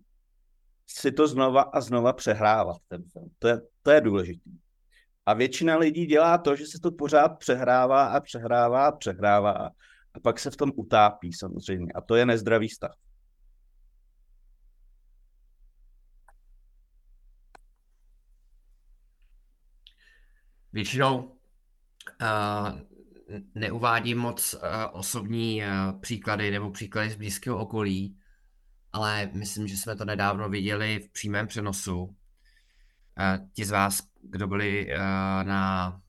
si 0.87 1.13
to 1.13 1.29
znova 1.29 1.63
a 1.63 1.81
znova 1.81 2.13
přehrávat 2.13 2.77
ten 2.89 3.03
film. 3.13 3.31
To 3.39 3.49
je, 3.49 3.61
to 3.83 3.91
je 3.91 4.01
důležité. 4.01 4.51
A 5.27 5.35
většina 5.35 5.77
lidí 5.77 6.07
dělá 6.07 6.39
to, 6.39 6.57
že 6.57 6.67
se 6.67 6.79
to 6.79 6.93
pořád 6.93 7.29
přehrává 7.29 8.07
a 8.07 8.21
přehrává 8.21 8.87
a 8.87 8.93
přehrává 8.93 9.71
a 10.15 10.21
pak 10.23 10.39
se 10.39 10.51
v 10.51 10.57
tom 10.57 10.73
utápí 10.77 11.33
samozřejmě. 11.33 11.93
A 11.93 12.01
to 12.01 12.15
je 12.15 12.27
nezdravý 12.27 12.69
stav. 12.69 12.93
Většinou 20.73 21.19
uh, 22.23 22.94
neuvádím 23.55 24.19
moc 24.19 24.55
uh, 24.55 24.61
osobní 24.93 25.63
uh, 25.63 26.01
příklady 26.01 26.51
nebo 26.51 26.71
příklady 26.71 27.11
z 27.11 27.17
blízkého 27.17 27.59
okolí, 27.59 28.19
ale 28.93 29.31
myslím, 29.33 29.69
že 29.69 29.77
jsme 29.77 29.97
to 29.97 30.05
nedávno 30.05 30.49
viděli 30.49 31.01
v 31.01 31.13
přímém 31.13 31.47
přenosu. 31.47 32.03
Uh, 32.03 32.15
ti 33.53 33.65
z 33.65 33.71
vás, 33.71 34.03
kdo 34.23 34.47
byli 34.47 34.89
na 35.43 36.01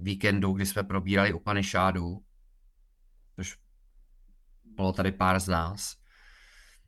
víkendu, 0.00 0.52
kdy 0.52 0.66
jsme 0.66 0.82
probírali 0.82 1.32
Upanishadu, 1.32 2.24
což 3.36 3.58
bylo 4.64 4.92
tady 4.92 5.12
pár 5.12 5.40
z 5.40 5.48
nás, 5.48 5.96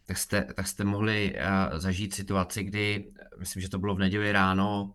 tak 0.06 0.18
jste, 0.18 0.44
tak 0.54 0.66
jste 0.66 0.84
mohli 0.84 1.36
zažít 1.76 2.14
situaci, 2.14 2.64
kdy, 2.64 3.12
myslím, 3.38 3.62
že 3.62 3.68
to 3.68 3.78
bylo 3.78 3.94
v 3.94 3.98
neděli 3.98 4.32
ráno, 4.32 4.94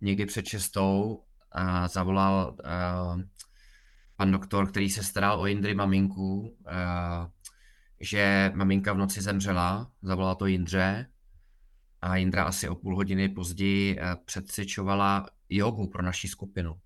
někdy 0.00 0.26
před 0.26 0.46
šestou, 0.46 1.24
uh, 1.56 1.86
zavolal 1.86 2.56
uh, 2.64 3.22
pan 4.16 4.32
doktor, 4.32 4.70
který 4.70 4.90
se 4.90 5.02
staral 5.02 5.40
o 5.40 5.46
Jindry 5.46 5.74
maminku, 5.74 6.40
uh, 6.40 7.26
že 8.00 8.52
maminka 8.54 8.92
v 8.92 8.98
noci 8.98 9.20
zemřela, 9.20 9.90
zavolala 10.02 10.34
to 10.34 10.46
Jindře 10.46 11.06
a 12.00 12.16
Jindra 12.16 12.44
asi 12.44 12.68
o 12.68 12.74
půl 12.74 12.96
hodiny 12.96 13.28
později 13.28 14.00
uh, 14.00 14.02
předsvědčovala 14.24 15.26
jogu 15.48 15.86
pro 15.86 16.02
naši 16.02 16.28
skupinu. 16.28 16.80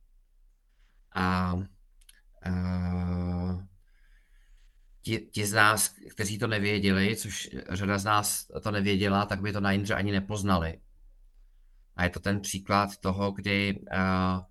A 1.15 1.55
uh, 2.47 3.63
ti, 5.03 5.19
ti 5.19 5.47
z 5.47 5.53
nás, 5.53 5.95
kteří 6.11 6.39
to 6.39 6.47
nevěděli, 6.47 7.17
což 7.17 7.51
řada 7.69 7.99
z 7.99 8.05
nás 8.05 8.47
to 8.63 8.71
nevěděla, 8.71 9.27
tak 9.27 9.41
by 9.41 9.53
to 9.53 9.61
na 9.61 9.73
Jindře 9.73 9.95
ani 9.95 10.13
nepoznali. 10.13 10.81
A 11.97 12.05
je 12.05 12.11
to 12.11 12.21
ten 12.21 12.41
příklad 12.41 12.97
toho, 12.97 13.33
kdy 13.33 13.81
uh, 13.81 14.45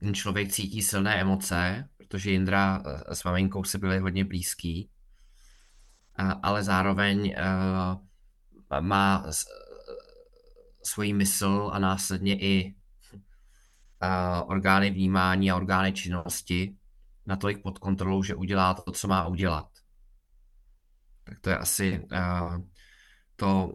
ten 0.00 0.14
člověk 0.14 0.52
cítí 0.52 0.82
silné 0.82 1.20
emoce, 1.20 1.88
protože 1.96 2.30
Jindra 2.30 2.82
s 3.12 3.24
maminkou 3.24 3.64
se 3.64 3.78
byli 3.78 3.98
hodně 3.98 4.24
blízký, 4.24 4.90
ale 6.42 6.62
zároveň 6.62 7.34
uh, 7.38 8.80
má 8.80 9.26
svoji 10.82 11.12
mysl 11.12 11.70
a 11.72 11.78
následně 11.78 12.42
i 12.42 12.74
orgány 14.46 14.90
vnímání 14.90 15.50
a 15.50 15.56
orgány 15.56 15.92
činnosti 15.92 16.76
natolik 17.26 17.62
pod 17.62 17.78
kontrolou, 17.78 18.22
že 18.22 18.34
udělá 18.34 18.74
to, 18.74 18.92
co 18.92 19.08
má 19.08 19.26
udělat. 19.26 19.68
Tak 21.24 21.40
to 21.40 21.50
je 21.50 21.58
asi 21.58 22.06
to, 23.36 23.72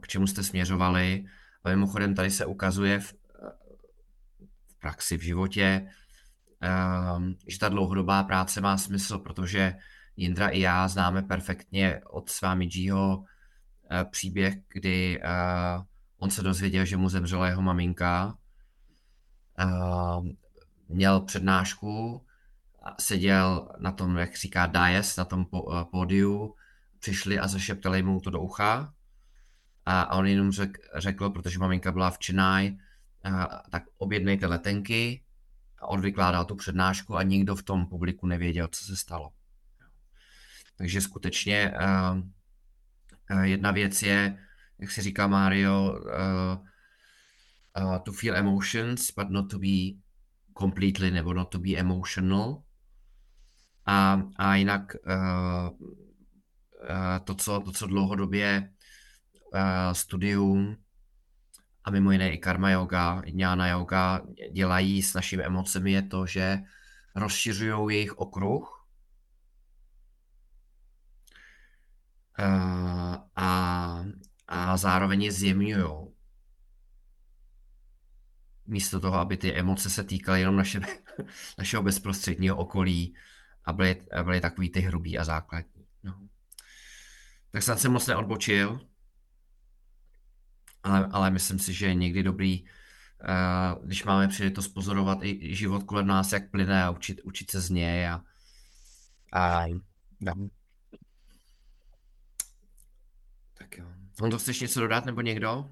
k 0.00 0.08
čemu 0.08 0.26
jste 0.26 0.42
směřovali. 0.42 1.24
A 1.64 1.68
mimochodem 1.68 2.14
tady 2.14 2.30
se 2.30 2.46
ukazuje 2.46 3.00
v 3.00 3.14
praxi, 4.82 5.16
v 5.18 5.22
životě, 5.22 5.86
uh, 6.62 7.22
že 7.48 7.58
ta 7.58 7.68
dlouhodobá 7.68 8.22
práce 8.22 8.60
má 8.60 8.78
smysl, 8.78 9.18
protože 9.18 9.74
Jindra 10.16 10.48
i 10.48 10.60
já 10.60 10.88
známe 10.88 11.22
perfektně 11.22 12.00
od 12.10 12.30
Svámidžího 12.30 13.16
uh, 13.18 13.24
příběh, 14.10 14.54
kdy 14.68 15.20
uh, 15.22 15.82
on 16.18 16.30
se 16.30 16.42
dozvěděl, 16.42 16.84
že 16.84 16.96
mu 16.96 17.08
zemřela 17.08 17.48
jeho 17.48 17.62
maminka. 17.62 18.34
Uh, 19.64 20.26
měl 20.88 21.20
přednášku, 21.20 22.24
seděl 23.00 23.68
na 23.78 23.92
tom, 23.92 24.16
jak 24.16 24.36
říká 24.36 24.66
Dias, 24.66 25.16
na 25.16 25.24
tom 25.24 25.46
uh, 25.50 25.84
pódiu, 25.84 26.54
přišli 26.98 27.38
a 27.38 27.48
zašeptali 27.48 28.02
mu 28.02 28.20
to 28.20 28.30
do 28.30 28.40
ucha. 28.40 28.94
A, 29.86 30.16
on 30.16 30.26
jenom 30.26 30.52
řek, 30.52 30.78
řekl, 30.96 31.30
protože 31.30 31.58
maminka 31.58 31.92
byla 31.92 32.10
v 32.10 32.18
Chennai, 32.26 32.76
tak 33.70 33.82
objednejte 33.98 34.46
letenky 34.46 35.24
a 35.78 35.86
on 35.86 36.00
vykládal 36.00 36.44
tu 36.44 36.54
přednášku 36.54 37.16
a 37.16 37.22
nikdo 37.22 37.56
v 37.56 37.62
tom 37.62 37.86
publiku 37.86 38.26
nevěděl, 38.26 38.68
co 38.68 38.84
se 38.84 38.96
stalo. 38.96 39.32
Takže 40.76 41.00
skutečně 41.00 41.74
uh, 41.80 42.18
uh, 43.30 43.42
jedna 43.42 43.70
věc 43.70 44.02
je, 44.02 44.38
jak 44.78 44.90
si 44.90 45.02
říká 45.02 45.26
Mario, 45.26 45.92
uh, 45.92 45.98
to 48.04 48.12
feel 48.12 48.36
emotions, 48.36 49.10
but 49.16 49.30
not 49.30 49.50
to 49.50 49.58
be 49.58 50.00
completely 50.58 51.10
nebo 51.10 51.34
not 51.34 51.48
to 51.48 51.58
be 51.58 51.76
emotional. 51.76 52.62
A, 53.86 54.22
a 54.36 54.54
jinak 54.54 54.96
to, 57.24 57.34
co, 57.34 57.60
to, 57.60 57.72
co 57.72 57.86
dlouhodobě 57.86 58.72
uh, 59.54 59.92
studium 59.92 60.76
a 61.84 61.90
mimo 61.90 62.12
jiné 62.12 62.32
i 62.32 62.38
karma 62.38 62.70
yoga, 62.70 63.22
jnana 63.26 63.68
yoga 63.68 64.20
dělají 64.52 65.02
s 65.02 65.14
našimi 65.14 65.42
emocemi 65.42 65.92
je 65.92 66.02
to, 66.02 66.26
že 66.26 66.58
rozšiřují 67.14 67.96
jejich 67.96 68.18
okruh 68.18 68.86
uh, 72.38 73.16
a, 73.36 74.04
a 74.48 74.76
zároveň 74.76 75.22
je 75.22 75.32
zjemňují 75.32 76.12
místo 78.66 79.00
toho, 79.00 79.14
aby 79.14 79.36
ty 79.36 79.54
emoce 79.54 79.90
se 79.90 80.04
týkaly 80.04 80.40
jenom 80.40 80.56
naše, 80.56 80.80
našeho 81.58 81.82
bezprostředního 81.82 82.56
okolí 82.56 83.14
a 83.64 83.72
byly, 83.72 84.02
byly 84.22 84.40
takový 84.40 84.70
ty 84.70 84.80
hrubý 84.80 85.18
a 85.18 85.24
základní. 85.24 85.86
No. 86.02 86.28
Tak 87.50 87.62
snad 87.62 87.80
jsem 87.80 87.92
moc 87.92 88.06
neodbočil, 88.06 88.80
ale, 90.82 91.08
ale 91.12 91.30
myslím 91.30 91.58
si, 91.58 91.72
že 91.72 91.86
je 91.86 91.94
někdy 91.94 92.22
dobrý, 92.22 92.62
uh, 92.62 93.86
když 93.86 94.04
máme 94.04 94.28
příležitost 94.28 94.68
pozorovat 94.68 95.18
i 95.22 95.54
život 95.56 95.82
kolem 95.82 96.06
nás, 96.06 96.32
jak 96.32 96.50
plyne 96.50 96.84
a 96.84 96.90
učit, 96.90 97.20
učit 97.24 97.50
se 97.50 97.60
z 97.60 97.70
něj 97.70 98.08
a, 98.08 98.24
a 99.32 99.64
no. 100.20 100.48
Tak 103.58 103.78
jo. 103.78 103.86
to 104.30 104.38
chceš 104.38 104.60
něco 104.60 104.80
dodat 104.80 105.06
nebo 105.06 105.20
někdo? 105.20 105.70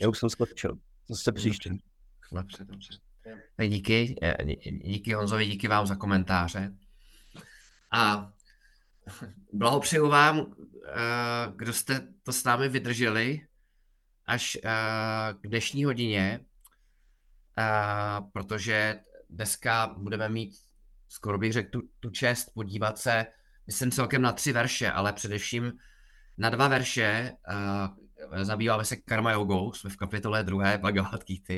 Já 0.00 0.08
už 0.08 0.18
jsem 0.18 0.30
skočil. 0.30 0.78
Zase 1.08 1.32
příště. 1.32 1.70
Dobře, 2.32 2.64
dobře. 2.64 2.98
Tak 3.56 3.68
díky, 3.68 4.16
eh, 4.22 4.44
díky 4.84 5.12
Honzovi, 5.12 5.46
díky 5.46 5.68
vám 5.68 5.86
za 5.86 5.96
komentáře. 5.96 6.72
A 7.92 8.32
blahopřeju 9.52 10.08
vám, 10.08 10.38
eh, 10.38 10.92
kdo 11.56 11.72
jste 11.72 12.08
to 12.22 12.32
s 12.32 12.44
námi 12.44 12.68
vydrželi 12.68 13.46
až 14.26 14.58
eh, 14.64 14.70
k 15.40 15.48
dnešní 15.48 15.84
hodině, 15.84 16.40
protože 18.32 19.00
dneska 19.30 19.94
budeme 19.98 20.28
mít, 20.28 20.54
skoro 21.08 21.38
bych 21.38 21.52
řekl, 21.52 21.70
tu, 21.70 21.88
tu 22.00 22.10
čest 22.10 22.50
podívat 22.54 22.98
se 22.98 23.26
myslím 23.66 23.90
celkem 23.90 24.22
na 24.22 24.32
tři 24.32 24.52
verše, 24.52 24.90
ale 24.90 25.12
především 25.12 25.72
na 26.38 26.50
dva 26.50 26.68
verše. 26.68 27.32
Zabýváme 28.42 28.84
se 28.84 28.96
karma 28.96 29.32
jogou, 29.32 29.72
jsme 29.72 29.90
v 29.90 29.96
kapitole 29.96 30.42
druhé 30.42 30.78
Bhagavad 30.78 31.24
Gita, 31.24 31.54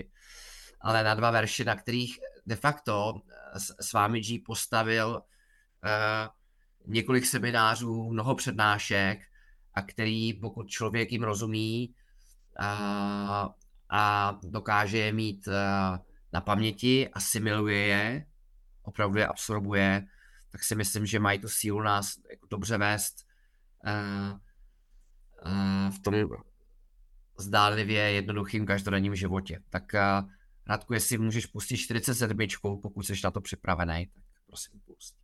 ale 0.80 1.04
na 1.04 1.14
dva 1.14 1.30
verše, 1.30 1.64
na 1.64 1.76
kterých 1.76 2.18
de 2.46 2.56
facto 2.56 3.14
s 3.80 3.92
vámi 3.92 4.20
G 4.20 4.42
postavil 4.46 5.08
uh, 5.14 6.28
několik 6.86 7.26
seminářů, 7.26 8.10
mnoho 8.10 8.34
přednášek 8.34 9.18
a 9.74 9.82
který, 9.82 10.32
pokud 10.32 10.68
člověk 10.68 11.12
jim 11.12 11.22
rozumí 11.22 11.94
a, 12.60 13.48
a 13.90 14.32
dokáže 14.42 14.98
je 14.98 15.12
mít 15.12 15.48
na 16.32 16.40
paměti, 16.40 17.08
asimiluje 17.08 17.86
je, 17.86 18.26
opravdu 18.82 19.18
je 19.18 19.26
absorbuje, 19.26 20.06
tak 20.50 20.64
si 20.64 20.74
myslím, 20.74 21.06
že 21.06 21.18
mají 21.18 21.38
tu 21.38 21.48
sílu 21.48 21.82
nás 21.82 22.18
jako 22.30 22.46
dobře 22.46 22.78
vést 22.78 23.26
a, 23.84 23.92
a 25.42 25.90
v 25.90 25.98
tom 25.98 26.14
zdálivě 27.38 28.00
jednoduchým 28.00 28.66
každodenním 28.66 29.14
životě. 29.14 29.60
Tak 29.70 29.94
a, 29.94 30.26
Radku, 30.66 30.94
jestli 30.94 31.18
můžeš 31.18 31.46
pustit 31.46 31.76
47, 31.76 32.38
pokud 32.82 33.02
jsi 33.02 33.12
na 33.24 33.30
to 33.30 33.40
připravený, 33.40 34.06
tak 34.06 34.24
prosím 34.46 34.80
pust. 34.80 35.23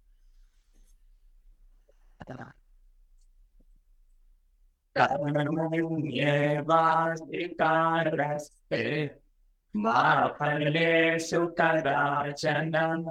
Mahapalesu 9.70 11.54
Kadajanam 11.54 13.06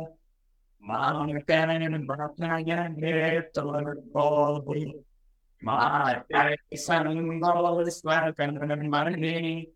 Mankan 0.83 2.03
Bhatnayan 2.03 2.99
Hetor 2.99 3.95
Bodi 4.11 4.91
Mahapalesan 5.63 7.07
Svakan 7.87 8.59
Mani 8.91 9.71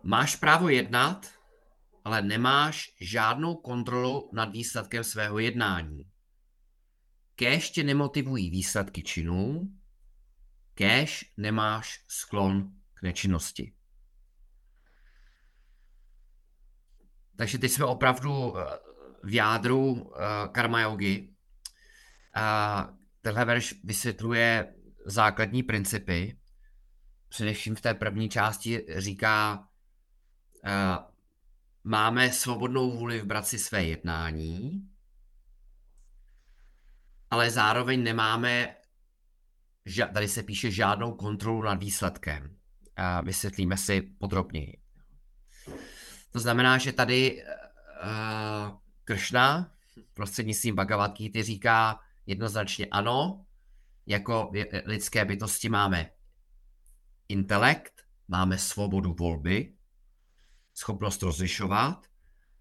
Máš 0.00 0.40
právo 0.40 0.72
jednat, 0.72 1.28
ale 2.10 2.22
nemáš 2.22 2.94
žádnou 3.00 3.54
kontrolu 3.54 4.30
nad 4.32 4.50
výsledkem 4.50 5.04
svého 5.04 5.38
jednání. 5.38 6.10
Kéž 7.34 7.70
tě 7.70 7.82
nemotivují 7.84 8.50
výsledky 8.50 9.02
činů, 9.02 9.72
kéž 10.74 11.32
nemáš 11.36 12.04
sklon 12.08 12.72
k 12.94 13.02
nečinnosti. 13.02 13.72
Takže 17.36 17.58
teď 17.58 17.70
jsme 17.70 17.84
opravdu 17.84 18.58
eh, 18.58 18.64
v 19.22 19.34
jádru 19.34 20.12
eh, 20.14 20.48
karma 20.48 20.80
yogi. 20.80 21.34
Tenhle 23.20 23.44
verš 23.44 23.74
vysvětluje 23.84 24.74
základní 25.06 25.62
principy. 25.62 26.38
Především 27.28 27.76
v 27.76 27.80
té 27.80 27.94
první 27.94 28.28
části 28.28 28.86
říká, 28.96 29.68
eh, 30.64 31.09
máme 31.84 32.32
svobodnou 32.32 32.98
vůli 32.98 33.18
vybrat 33.20 33.46
si 33.46 33.58
své 33.58 33.84
jednání, 33.84 34.88
ale 37.30 37.50
zároveň 37.50 38.02
nemáme, 38.02 38.76
tady 40.14 40.28
se 40.28 40.42
píše, 40.42 40.70
žádnou 40.70 41.12
kontrolu 41.12 41.62
nad 41.62 41.74
výsledkem. 41.74 42.56
A 42.96 43.20
vysvětlíme 43.20 43.76
si 43.76 44.02
podrobněji. 44.02 44.80
To 46.30 46.40
znamená, 46.40 46.78
že 46.78 46.92
tady 46.92 47.44
uh, 47.44 48.78
Kršna 49.04 49.72
prostřednictvím 50.14 50.74
Bhagavad 50.74 51.16
Gita 51.16 51.42
říká 51.42 52.00
jednoznačně 52.26 52.86
ano, 52.86 53.46
jako 54.06 54.52
lidské 54.84 55.24
bytosti 55.24 55.68
máme 55.68 56.10
intelekt, 57.28 58.02
máme 58.28 58.58
svobodu 58.58 59.14
volby, 59.18 59.74
schopnost 60.74 61.22
rozlišovat 61.22 62.06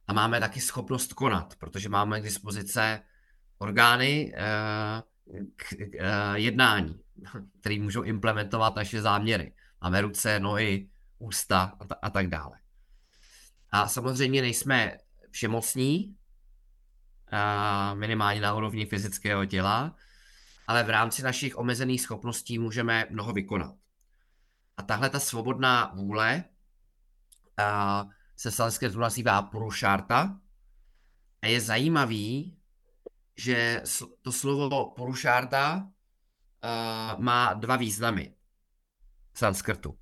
a 0.08 0.14
máme 0.14 0.40
taky 0.40 0.62
schopnost 0.62 1.14
konat, 1.14 1.56
protože 1.56 1.90
máme 1.90 2.20
k 2.20 2.24
dispozice 2.24 3.02
orgány 3.58 4.34
eh, 4.36 5.04
k 5.56 5.74
eh, 5.74 6.40
jednání, 6.40 7.00
které 7.62 7.80
můžou 7.80 8.02
implementovat 8.02 8.76
naše 8.76 9.02
záměry. 9.02 9.54
Máme 9.82 10.02
ruce, 10.02 10.40
nohy, 10.40 10.90
ústa 11.20 11.78
a, 12.02 12.10
tak 12.10 12.28
dále. 12.28 12.58
A 13.72 13.88
samozřejmě 13.88 14.42
nejsme 14.42 14.98
všemocní, 15.32 16.16
a 17.32 17.94
minimálně 17.94 18.42
na 18.42 18.54
úrovni 18.54 18.86
fyzického 18.86 19.46
těla, 19.46 19.96
ale 20.68 20.84
v 20.84 20.90
rámci 20.90 21.24
našich 21.24 21.58
omezených 21.58 22.02
schopností 22.02 22.60
můžeme 22.60 23.06
mnoho 23.10 23.34
vykonat. 23.34 23.76
A 24.78 24.84
tahle 24.84 25.10
ta 25.10 25.20
svobodná 25.20 25.92
vůle 25.96 26.44
se 28.36 28.52
sanskritu 28.52 29.00
nazývá 29.00 29.42
purušárta 29.42 30.40
a 31.42 31.48
je 31.48 31.62
zajímavý, 31.62 32.58
že 33.38 33.84
to 34.22 34.32
slovo 34.32 34.92
purušárta 34.92 35.76
uh, 35.84 37.22
má 37.24 37.54
dva 37.54 37.76
významy 37.76 38.36
v 39.34 39.40
sanskrtu. 39.40 40.00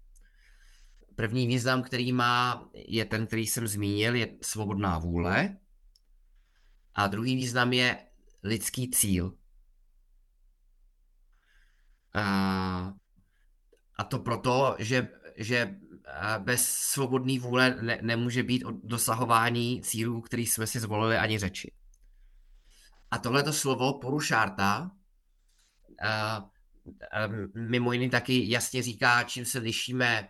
První 1.15 1.47
význam, 1.47 1.83
který 1.83 2.13
má, 2.13 2.69
je 2.73 3.05
ten, 3.05 3.27
který 3.27 3.47
jsem 3.47 3.67
zmínil, 3.67 4.15
je 4.15 4.37
svobodná 4.41 4.99
vůle. 4.99 5.57
A 6.95 7.07
druhý 7.07 7.35
význam 7.35 7.73
je 7.73 8.07
lidský 8.43 8.89
cíl. 8.89 9.37
A, 12.13 12.93
a 13.95 14.03
to 14.03 14.19
proto, 14.19 14.75
že, 14.79 15.07
že 15.37 15.75
bez 16.39 16.67
svobodné 16.67 17.39
vůle 17.39 17.77
ne, 17.81 17.99
nemůže 18.01 18.43
být 18.43 18.63
dosahování 18.83 19.81
cílů, 19.81 20.21
který 20.21 20.45
jsme 20.45 20.67
si 20.67 20.79
zvolili, 20.79 21.17
ani 21.17 21.39
řeči. 21.39 21.73
A 23.11 23.17
tohleto 23.17 23.53
slovo 23.53 23.99
porušárta 23.99 24.91
uh, 25.85 26.45
uh, 26.85 27.61
mimo 27.69 27.93
jiný 27.93 28.09
taky 28.09 28.51
jasně 28.51 28.83
říká, 28.83 29.23
čím 29.23 29.45
se 29.45 29.59
lišíme 29.59 30.29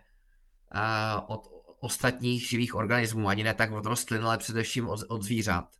uh, 0.74 1.24
od 1.26 1.48
ostatních 1.80 2.48
živých 2.48 2.74
organismů, 2.74 3.28
ani 3.28 3.44
ne 3.44 3.54
tak 3.54 3.72
od 3.72 3.86
rostlin, 3.86 4.24
ale 4.24 4.38
především 4.38 4.88
od, 4.88 5.00
od 5.08 5.22
zvířat. 5.22 5.76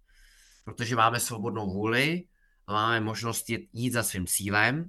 Protože 0.64 0.96
máme 0.96 1.20
svobodnou 1.20 1.72
vůli 1.72 2.24
a 2.66 2.72
máme 2.72 3.00
možnost 3.00 3.46
jít 3.72 3.92
za 3.92 4.02
svým 4.02 4.26
cílem 4.26 4.86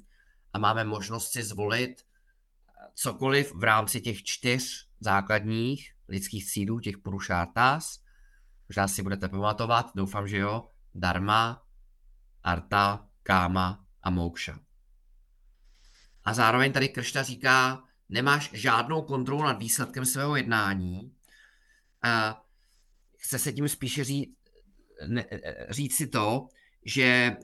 a 0.54 0.60
máme 0.60 0.84
možnost 0.84 1.32
si 1.32 1.44
zvolit 1.44 2.06
cokoliv 2.94 3.56
v 3.56 3.64
rámci 3.64 4.02
těch 4.02 4.24
čtyř 4.24 4.89
základních 5.00 5.94
lidských 6.08 6.46
cílů, 6.46 6.80
těch 6.80 6.98
purušártas. 6.98 8.00
Možná 8.70 8.88
si 8.88 9.04
budete 9.04 9.30
pamatovat, 9.30 9.92
doufám, 9.96 10.28
že 10.28 10.38
jo, 10.38 10.70
dharma, 10.96 11.64
arta, 12.44 13.08
káma 13.24 13.86
a 14.04 14.10
mokša. 14.10 14.60
A 16.24 16.34
zároveň 16.34 16.72
tady 16.72 16.90
Kršna 16.90 17.24
říká, 17.24 17.84
nemáš 18.10 18.50
žádnou 18.54 19.02
kontrolu 19.02 19.44
nad 19.44 19.60
výsledkem 19.60 20.06
svého 20.06 20.36
jednání. 20.36 21.16
A 22.02 22.44
chce 23.18 23.40
se 23.40 23.54
tím 23.54 23.70
spíše 23.70 24.04
říct, 24.04 24.36
ne, 25.08 25.26
říct 25.70 25.96
si 25.96 26.08
to, 26.08 26.48
že 26.86 27.38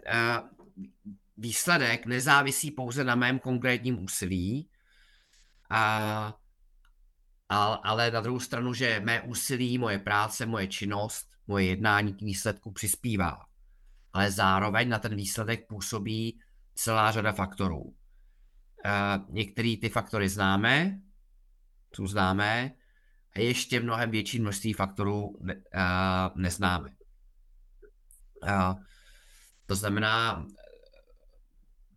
výsledek 1.37 2.05
nezávisí 2.05 2.71
pouze 2.71 3.03
na 3.03 3.15
mém 3.15 3.39
konkrétním 3.39 4.03
úsilí, 4.03 4.69
a, 5.69 6.39
a, 7.49 7.73
ale 7.73 8.11
na 8.11 8.21
druhou 8.21 8.39
stranu, 8.39 8.73
že 8.73 8.99
mé 8.99 9.21
úsilí, 9.21 9.77
moje 9.77 9.99
práce, 9.99 10.45
moje 10.45 10.67
činnost, 10.67 11.29
moje 11.47 11.65
jednání 11.65 12.13
k 12.13 12.21
výsledku 12.21 12.71
přispívá. 12.71 13.45
Ale 14.13 14.31
zároveň 14.31 14.89
na 14.89 14.99
ten 14.99 15.15
výsledek 15.15 15.67
působí 15.67 16.39
celá 16.75 17.11
řada 17.11 17.31
faktorů. 17.31 17.95
Některé 19.29 19.75
ty 19.81 19.89
faktory 19.89 20.29
známe, 20.29 20.99
tu 21.95 22.07
známe, 22.07 22.71
a 23.35 23.39
ještě 23.39 23.79
mnohem 23.79 24.11
větší 24.11 24.39
množství 24.39 24.73
faktorů 24.73 25.37
ne, 25.41 25.55
a, 25.73 26.31
neznáme. 26.35 26.89
A, 28.47 28.75
to 29.65 29.75
znamená, 29.75 30.45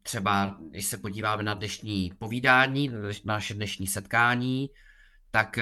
třeba 0.03 0.59
když 0.71 0.87
se 0.87 0.99
podíváme 0.99 1.43
na 1.43 1.55
dnešní 1.55 2.13
povídání, 2.19 2.89
na 2.89 2.99
naše 3.25 3.55
dnešní 3.55 3.87
setkání, 3.87 4.71
tak 5.31 5.59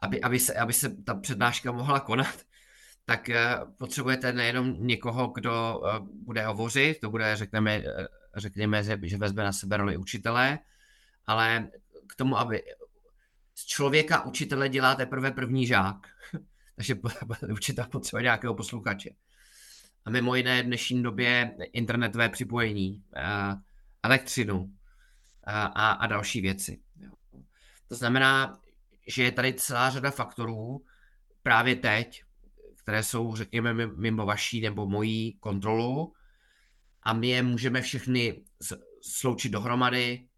aby, 0.00 0.20
aby, 0.20 0.38
se, 0.38 0.54
aby 0.54 0.72
se 0.72 0.96
ta 0.96 1.14
přednáška 1.14 1.72
mohla 1.72 2.00
konat, 2.00 2.44
tak 3.04 3.30
potřebujete 3.78 4.32
nejenom 4.32 4.86
někoho, 4.86 5.26
kdo 5.26 5.82
bude 6.24 6.46
hovořit, 6.46 7.00
to 7.00 7.10
bude, 7.10 7.36
řekneme, 7.36 7.82
řekněme, 8.36 8.82
že 9.02 9.16
vezme 9.16 9.44
na 9.44 9.52
sebe 9.52 9.76
roli 9.76 9.96
učitele, 9.96 10.58
ale 11.26 11.68
k 12.08 12.14
tomu, 12.14 12.38
aby 12.38 12.62
z 13.54 13.66
člověka 13.66 14.24
učitele 14.24 14.68
dělá 14.68 14.94
teprve 14.94 15.30
první 15.30 15.66
žák. 15.66 16.06
Takže 16.76 16.94
učitel 17.52 17.86
potřebuje 17.86 18.22
nějakého 18.22 18.54
posluchače. 18.54 19.10
a 20.04 20.10
mimo 20.10 20.34
jiné 20.34 20.62
v 20.62 20.66
dnešní 20.66 21.02
době 21.02 21.56
internetové 21.72 22.28
připojení, 22.28 23.04
elektřinu 24.02 24.72
a, 25.44 25.90
a 25.90 26.06
další 26.06 26.40
věci. 26.40 26.80
To 27.88 27.94
znamená, 27.94 28.60
že 29.06 29.22
je 29.22 29.32
tady 29.32 29.54
celá 29.54 29.90
řada 29.90 30.10
faktorů 30.10 30.84
právě 31.42 31.76
teď, 31.76 32.22
které 32.76 33.02
jsou, 33.02 33.36
řekněme, 33.36 33.86
mimo 33.86 34.26
vaší 34.26 34.60
nebo 34.60 34.86
mojí 34.86 35.32
kontrolu 35.40 36.12
a 37.02 37.12
my 37.12 37.28
je 37.28 37.42
můžeme 37.42 37.82
všechny 37.82 38.44
sloučit 39.02 39.52
dohromady 39.52 40.28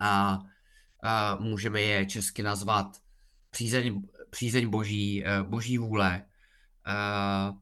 a, 0.00 0.38
a 1.02 1.36
můžeme 1.40 1.80
je 1.80 2.06
česky 2.06 2.42
nazvat 2.42 2.86
přízeň, 3.50 4.02
přízeň 4.30 4.68
boží, 4.68 5.26
eh, 5.26 5.42
boží 5.42 5.78
vůle. 5.78 6.24
Uh, 6.86 7.58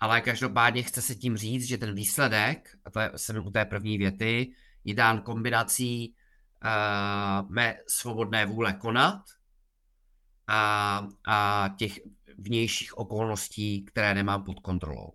ale 0.00 0.20
každopádně 0.20 0.82
chce 0.82 1.02
se 1.02 1.14
tím 1.14 1.36
říct, 1.36 1.64
že 1.64 1.78
ten 1.78 1.94
výsledek, 1.94 2.76
a 2.84 2.90
to 2.90 3.00
je, 3.00 3.10
jsem 3.16 3.46
u 3.46 3.50
té 3.50 3.64
první 3.64 3.98
věty, 3.98 4.52
je 4.84 4.94
dán 4.94 5.20
kombinací 5.20 6.14
uh, 6.64 7.50
mé 7.50 7.78
svobodné 7.88 8.46
vůle 8.46 8.72
konat 8.72 9.22
a, 10.46 11.06
a 11.26 11.68
těch 11.78 12.00
vnějších 12.38 12.98
okolností, 12.98 13.84
které 13.84 14.14
nemám 14.14 14.44
pod 14.44 14.60
kontrolou. 14.60 15.12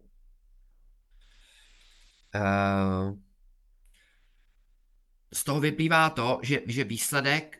Uh, 2.35 3.19
z 5.33 5.43
toho 5.43 5.59
vyplývá 5.59 6.09
to, 6.09 6.39
že, 6.43 6.59
že 6.67 6.83
výsledek 6.83 7.57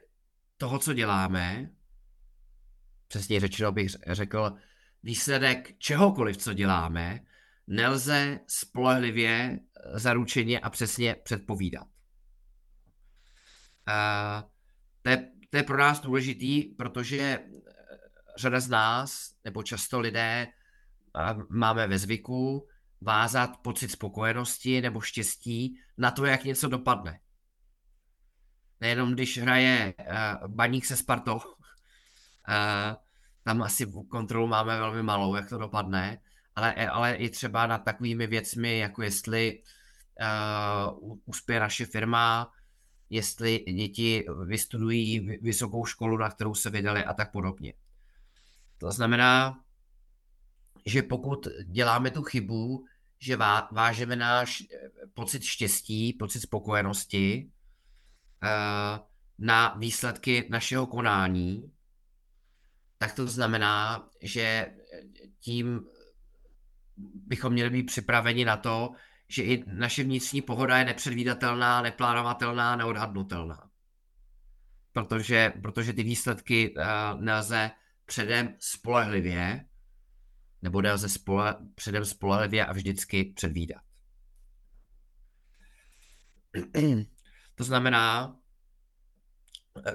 toho, 0.58 0.80
co 0.80 0.93
děláme, 0.93 1.69
přesně 3.08 3.39
řečeno 3.39 3.71
bych 3.71 3.91
řekl, 4.08 4.56
výsledek 5.04 5.78
čehokoliv, 5.78 6.38
co 6.38 6.54
děláme, 6.54 7.19
nelze 7.67 8.39
spolehlivě, 8.48 9.60
zaručeně 9.93 10.60
a 10.60 10.69
přesně 10.69 11.15
předpovídat. 11.24 11.88
Uh, 13.88 14.50
to, 15.02 15.10
je, 15.10 15.32
to 15.50 15.58
je 15.58 15.63
pro 15.63 15.78
nás 15.78 16.02
důležitý, 16.02 16.63
protože 16.63 17.39
řada 18.38 18.60
z 18.60 18.69
nás, 18.69 19.32
nebo 19.43 19.63
často 19.63 20.00
lidé, 20.00 20.48
máme 21.50 21.88
ve 21.88 22.00
zvyku 22.00 22.67
vázat 23.02 23.58
pocit 23.58 23.91
spokojenosti 23.91 24.82
nebo 24.82 25.02
štěstí 25.02 25.80
na 25.98 26.12
to, 26.12 26.26
jak 26.26 26.43
něco 26.43 26.67
dopadne. 26.67 27.19
Nejenom 28.82 29.13
když 29.13 29.38
hraje 29.38 29.93
uh, 30.00 30.48
baník 30.48 30.86
se 30.86 30.98
Spartou, 30.98 31.39
tam 33.43 33.62
asi 33.62 33.91
kontrolu 34.10 34.48
máme 34.48 34.80
velmi 34.80 35.04
malou, 35.04 35.36
jak 35.36 35.50
to 35.50 35.58
dopadne, 35.58 36.21
ale, 36.56 36.89
ale 36.89 37.15
i 37.15 37.30
třeba 37.30 37.67
nad 37.67 37.78
takovými 37.78 38.28
věcmi, 38.28 38.78
jako 38.78 39.02
jestli 39.02 39.63
uh, 41.02 41.17
uspěje 41.26 41.60
naše 41.60 41.86
firma, 41.86 42.52
jestli 43.10 43.60
děti 43.60 44.26
vystudují 44.46 45.20
vysokou 45.20 45.86
školu, 45.86 46.18
na 46.18 46.30
kterou 46.30 46.56
se 46.56 46.70
vydali 46.70 47.04
a 47.04 47.13
tak 47.13 47.32
podobně. 47.32 47.74
To 48.78 48.91
znamená, 48.91 49.60
že 50.86 51.04
pokud 51.04 51.48
děláme 51.63 52.12
tu 52.12 52.24
chybu, 52.24 52.86
že 53.20 53.38
vážeme 53.72 54.15
náš 54.15 54.62
eh, 54.62 54.89
pocit 55.13 55.44
štěstí, 55.44 56.13
pocit 56.13 56.39
spokojenosti 56.39 57.50
uh, 58.44 59.06
na 59.39 59.76
výsledky 59.78 60.48
našeho 60.50 60.88
konání, 60.88 61.72
tak 62.98 63.15
to 63.15 63.28
znamená, 63.28 64.08
že 64.22 64.76
tím 65.39 65.86
bychom 67.28 67.54
měli 67.54 67.70
být 67.70 67.84
připraveni 67.84 68.46
na 68.46 68.58
to, 68.58 68.91
že 69.28 69.44
i 69.44 69.64
naše 69.68 70.04
vnitřní 70.04 70.42
pohoda 70.42 70.78
je 70.78 70.86
nepředvídatelná, 70.86 71.82
neplánovatelná, 71.82 72.76
neodhadnutelná. 72.76 73.70
Protože, 74.94 75.54
protože 75.62 75.94
ty 75.94 76.04
výsledky 76.04 76.76
uh, 76.76 77.22
nelze 77.22 77.72
předem 78.06 78.56
spolehlivě, 78.60 79.66
nebo 80.62 80.82
nelze 80.82 81.10
spole, 81.10 81.56
předem 81.76 82.06
spolehlivě 82.06 82.66
a 82.66 82.74
vždycky 82.74 83.24
předvídat. 83.24 83.82
To 87.56 87.64
znamená, 87.64 88.36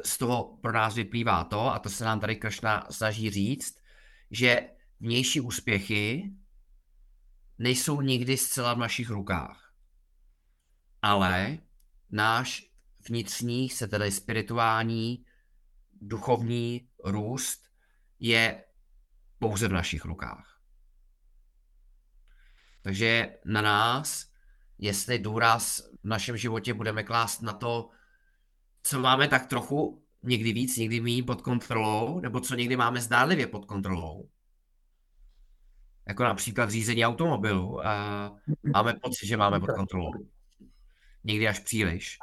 z 0.05 0.19
toho 0.19 0.57
pro 0.63 0.73
nás 0.73 0.95
vyplývá 0.95 1.45
to, 1.45 1.75
a 1.75 1.79
to 1.79 1.89
se 1.89 2.05
nám 2.05 2.21
tady 2.21 2.37
Kršna 2.37 2.87
snaží 2.91 3.31
říct, 3.31 3.81
že 4.31 4.71
vnější 5.01 5.41
úspěchy 5.41 6.31
nejsou 7.61 8.01
nikdy 8.01 8.37
zcela 8.37 8.75
v 8.75 8.79
našich 8.79 9.11
rukách. 9.11 9.73
Ale 11.03 11.59
náš 12.11 12.71
vnitřní, 13.09 13.69
se 13.69 13.89
tedy 13.89 14.11
spirituální, 14.11 15.25
duchovní 16.01 16.89
růst 17.05 17.71
je 18.19 18.65
pouze 19.39 19.69
v 19.69 19.73
našich 19.73 20.05
rukách. 20.05 20.61
Takže 22.83 23.39
na 23.45 23.63
nás, 23.63 24.27
jestli 24.79 25.19
důraz 25.19 25.81
v 26.03 26.05
našem 26.05 26.37
životě 26.37 26.75
budeme 26.75 27.03
klást 27.03 27.43
na 27.43 27.53
to, 27.53 27.91
co 28.83 29.01
máme 29.01 29.29
tak 29.29 29.47
trochu, 29.47 30.05
někdy 30.23 30.53
víc, 30.53 30.77
někdy 30.77 31.01
méně 31.01 31.23
pod 31.23 31.43
kontrolou, 31.43 32.21
nebo 32.21 32.41
co 32.41 32.55
někdy 32.55 32.77
máme 32.77 33.01
zdánlivě 33.01 33.47
pod 33.47 33.65
kontrolou. 33.65 34.31
Jako 36.11 36.25
například 36.25 36.71
řízení 36.71 37.07
automobilu. 37.07 37.87
A 37.87 37.93
máme 38.75 38.95
pocit, 38.95 39.27
že 39.27 39.37
máme 39.37 39.61
pod 39.61 39.71
kontrolou. 39.71 40.13
Někdy 41.25 41.49
až 41.49 41.59
příliš. 41.59 42.19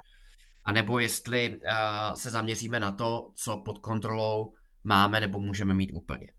A 0.63 0.71
nebo 0.71 0.99
jestli 0.99 1.57
uh, 1.57 2.13
se 2.13 2.29
zaměříme 2.29 2.79
na 2.79 2.91
to, 2.91 3.31
co 3.35 3.57
pod 3.57 3.79
kontrolou 3.79 4.53
máme 4.83 5.19
nebo 5.19 5.39
můžeme 5.39 5.73
mít 5.73 5.91
úplně. 5.93 6.31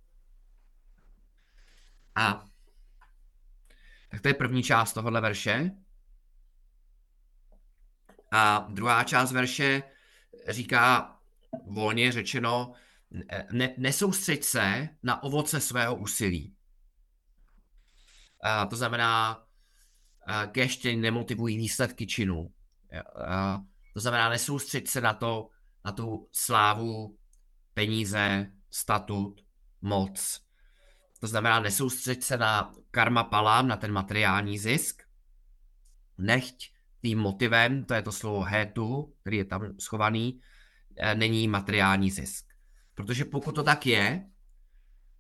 A 2.15 2.45
tak 4.11 4.21
to 4.21 4.29
je 4.29 4.35
první 4.35 4.63
část 4.63 4.93
tohohle 4.93 5.21
verše. 5.21 5.71
A 8.33 8.67
druhá 8.71 9.05
část 9.05 9.33
verše 9.33 9.83
říká 10.49 11.17
volně 11.67 12.13
řečeno, 12.13 12.73
ne, 13.53 13.75
nesoustřeď 13.77 14.45
se 14.45 14.89
na 15.03 15.23
ovoce 15.23 15.61
svého 15.61 15.97
úsilí. 15.97 16.58
A 18.43 18.67
to 18.67 18.77
znamená, 18.77 19.43
kež 20.53 20.77
tě 20.77 20.97
nemotivují 20.97 21.57
výsledky 21.57 22.07
činů. 22.07 22.53
A 23.27 23.61
to 23.95 24.01
znamená, 24.01 24.29
nesoustřeď 24.29 24.89
se 24.89 25.01
na 25.01 25.15
to, 25.15 25.49
na 25.85 25.93
tu 25.93 26.29
slávu, 26.33 27.19
peníze, 27.75 28.53
statut, 28.71 29.41
moc. 29.83 30.41
To 31.21 31.27
znamená, 31.27 31.61
nesoustřeď 31.61 32.23
se 32.23 32.37
na 32.37 32.73
karma 32.91 33.25
palám, 33.25 33.69
na 33.69 33.77
ten 33.77 33.93
materiální 33.93 34.59
zisk. 34.59 35.03
Nechť 36.19 36.73
tím 37.03 37.19
motivem, 37.19 37.85
to 37.85 37.95
je 37.95 38.03
to 38.03 38.13
slovo 38.13 38.43
hetu, 38.43 39.15
který 39.21 39.37
je 39.37 39.45
tam 39.45 39.75
schovaný, 39.81 40.41
eh, 40.97 41.15
není 41.15 41.49
materiální 41.49 42.11
zisk. 42.11 42.47
Protože 42.95 43.25
pokud 43.25 43.55
to 43.55 43.63
tak 43.63 43.87
je, 43.87 44.27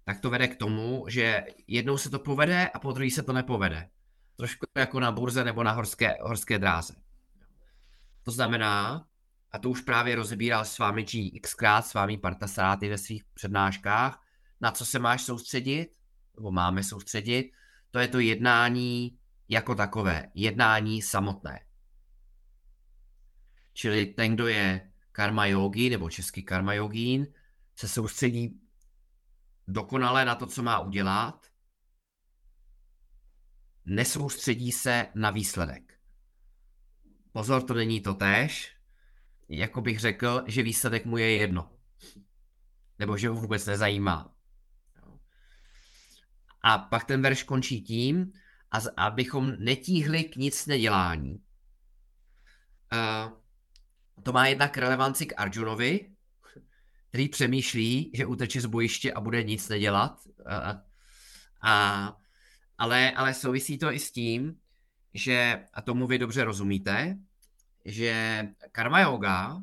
tak 0.08 0.20
to 0.20 0.30
vede 0.30 0.48
k 0.48 0.56
tomu, 0.56 1.04
že 1.08 1.44
jednou 1.66 1.98
se 1.98 2.10
to 2.10 2.18
povede 2.18 2.68
a 2.68 2.78
po 2.78 2.92
druhé 2.92 3.10
se 3.10 3.22
to 3.22 3.32
nepovede. 3.32 3.88
Trošku 4.36 4.66
jako 4.76 5.00
na 5.00 5.12
burze 5.12 5.44
nebo 5.44 5.62
na 5.62 5.72
horské, 5.72 6.14
horské 6.20 6.58
dráze. 6.58 6.94
To 8.22 8.30
znamená, 8.30 9.06
a 9.52 9.58
to 9.58 9.70
už 9.70 9.80
právě 9.80 10.16
rozebíral 10.16 10.64
s 10.64 10.78
vámi 10.78 11.04
xkrát, 11.42 11.86
s 11.86 11.94
vámi 11.94 12.18
Parta 12.18 12.46
Saráty 12.46 12.88
ve 12.88 12.98
svých 12.98 13.24
přednáškách, 13.24 14.22
na 14.60 14.70
co 14.70 14.86
se 14.86 14.98
máš 14.98 15.22
soustředit, 15.22 15.88
nebo 16.36 16.50
máme 16.50 16.84
soustředit, 16.84 17.52
to 17.90 17.98
je 17.98 18.08
to 18.08 18.18
jednání 18.18 19.18
jako 19.48 19.74
takové, 19.74 20.30
jednání 20.34 21.02
samotné. 21.02 21.60
Čili 23.72 24.06
ten, 24.06 24.34
kdo 24.34 24.46
je 24.46 24.90
karma 25.12 25.46
yogi 25.46 25.90
nebo 25.90 26.10
český 26.10 26.42
karma 26.42 26.74
yogín, 26.74 27.26
se 27.76 27.88
soustředí 27.88 28.60
dokonale 29.68 30.24
na 30.24 30.34
to, 30.34 30.46
co 30.46 30.62
má 30.62 30.78
udělat, 30.78 31.46
nesoustředí 33.84 34.72
se 34.72 35.06
na 35.14 35.30
výsledek. 35.30 36.00
Pozor, 37.32 37.62
to 37.62 37.74
není 37.74 38.00
to 38.00 38.14
též, 38.14 38.76
jako 39.48 39.80
bych 39.80 40.00
řekl, 40.00 40.44
že 40.46 40.62
výsledek 40.62 41.04
mu 41.04 41.16
je 41.16 41.36
jedno. 41.36 41.72
Nebo 42.98 43.16
že 43.16 43.28
ho 43.28 43.34
vůbec 43.34 43.66
nezajímá. 43.66 44.34
A 46.62 46.78
pak 46.78 47.04
ten 47.04 47.22
verš 47.22 47.42
končí 47.42 47.80
tím, 47.80 48.32
abychom 48.96 49.52
netíhli 49.58 50.24
k 50.24 50.36
nic 50.36 50.66
nedělání. 50.66 51.34
Uh, 52.92 53.32
to 54.22 54.32
má 54.32 54.46
jednak 54.46 54.76
relevanci 54.76 55.26
k 55.26 55.34
Arjunovi, 55.36 56.16
který 57.08 57.28
přemýšlí, 57.28 58.10
že 58.14 58.26
uteče 58.26 58.60
z 58.60 58.66
bojiště 58.66 59.12
a 59.12 59.20
bude 59.20 59.42
nic 59.42 59.68
nedělat. 59.68 60.20
A, 60.46 60.82
a 61.62 62.16
ale, 62.78 63.10
ale 63.10 63.34
souvisí 63.34 63.78
to 63.78 63.92
i 63.92 63.98
s 63.98 64.12
tím, 64.12 64.60
že, 65.14 65.66
a 65.74 65.82
tomu 65.82 66.06
vy 66.06 66.18
dobře 66.18 66.44
rozumíte, 66.44 67.18
že 67.84 68.42
karma 68.72 69.00
yoga, 69.00 69.62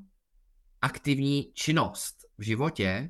aktivní 0.82 1.52
činnost 1.54 2.26
v 2.38 2.44
životě, 2.44 3.10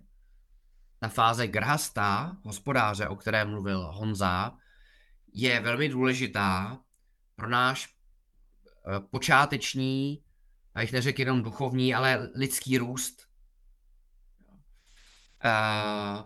ta 0.99 1.07
fáze 1.07 1.47
grhasta, 1.47 2.37
hospodáře, 2.43 3.07
o 3.07 3.15
které 3.15 3.45
mluvil 3.45 3.91
Honza, 3.91 4.57
je 5.33 5.59
velmi 5.59 5.89
důležitá 5.89 6.79
pro 7.35 7.49
náš 7.49 7.87
eh, 7.87 8.99
počáteční, 8.99 10.25
a 10.75 10.81
jich 10.81 10.91
neřekl 10.91 11.21
jenom 11.21 11.43
duchovní, 11.43 11.95
ale 11.95 12.29
lidský 12.35 12.77
růst. 12.77 13.24
Uh, 15.45 16.23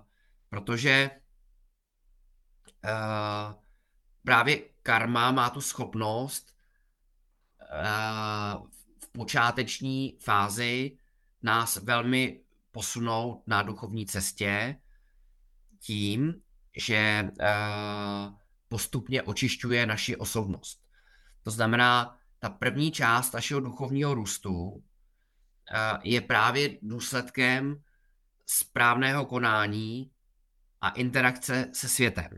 protože 0.49 1.11
uh, 2.83 3.53
právě 4.23 4.61
karma 4.83 5.31
má 5.31 5.49
tu 5.49 5.61
schopnost 5.61 6.55
uh, 7.61 8.67
v 8.99 9.11
počáteční 9.11 10.17
fázi 10.21 10.97
nás 11.41 11.75
velmi 11.75 12.41
posunout 12.71 13.43
na 13.47 13.61
duchovní 13.61 14.05
cestě 14.05 14.79
tím, 15.79 16.41
že 16.75 17.29
uh, 17.39 18.33
postupně 18.67 19.23
očišťuje 19.23 19.85
naši 19.85 20.15
osobnost. 20.15 20.83
To 21.43 21.51
znamená, 21.51 22.17
ta 22.39 22.49
první 22.49 22.91
část 22.91 23.33
našeho 23.33 23.59
duchovního 23.59 24.13
růstu 24.13 24.53
uh, 24.63 24.81
je 26.03 26.21
právě 26.21 26.77
důsledkem 26.81 27.83
správného 28.49 29.25
konání 29.25 30.11
a 30.81 30.89
interakce 30.89 31.69
se 31.73 31.89
světem. 31.89 32.29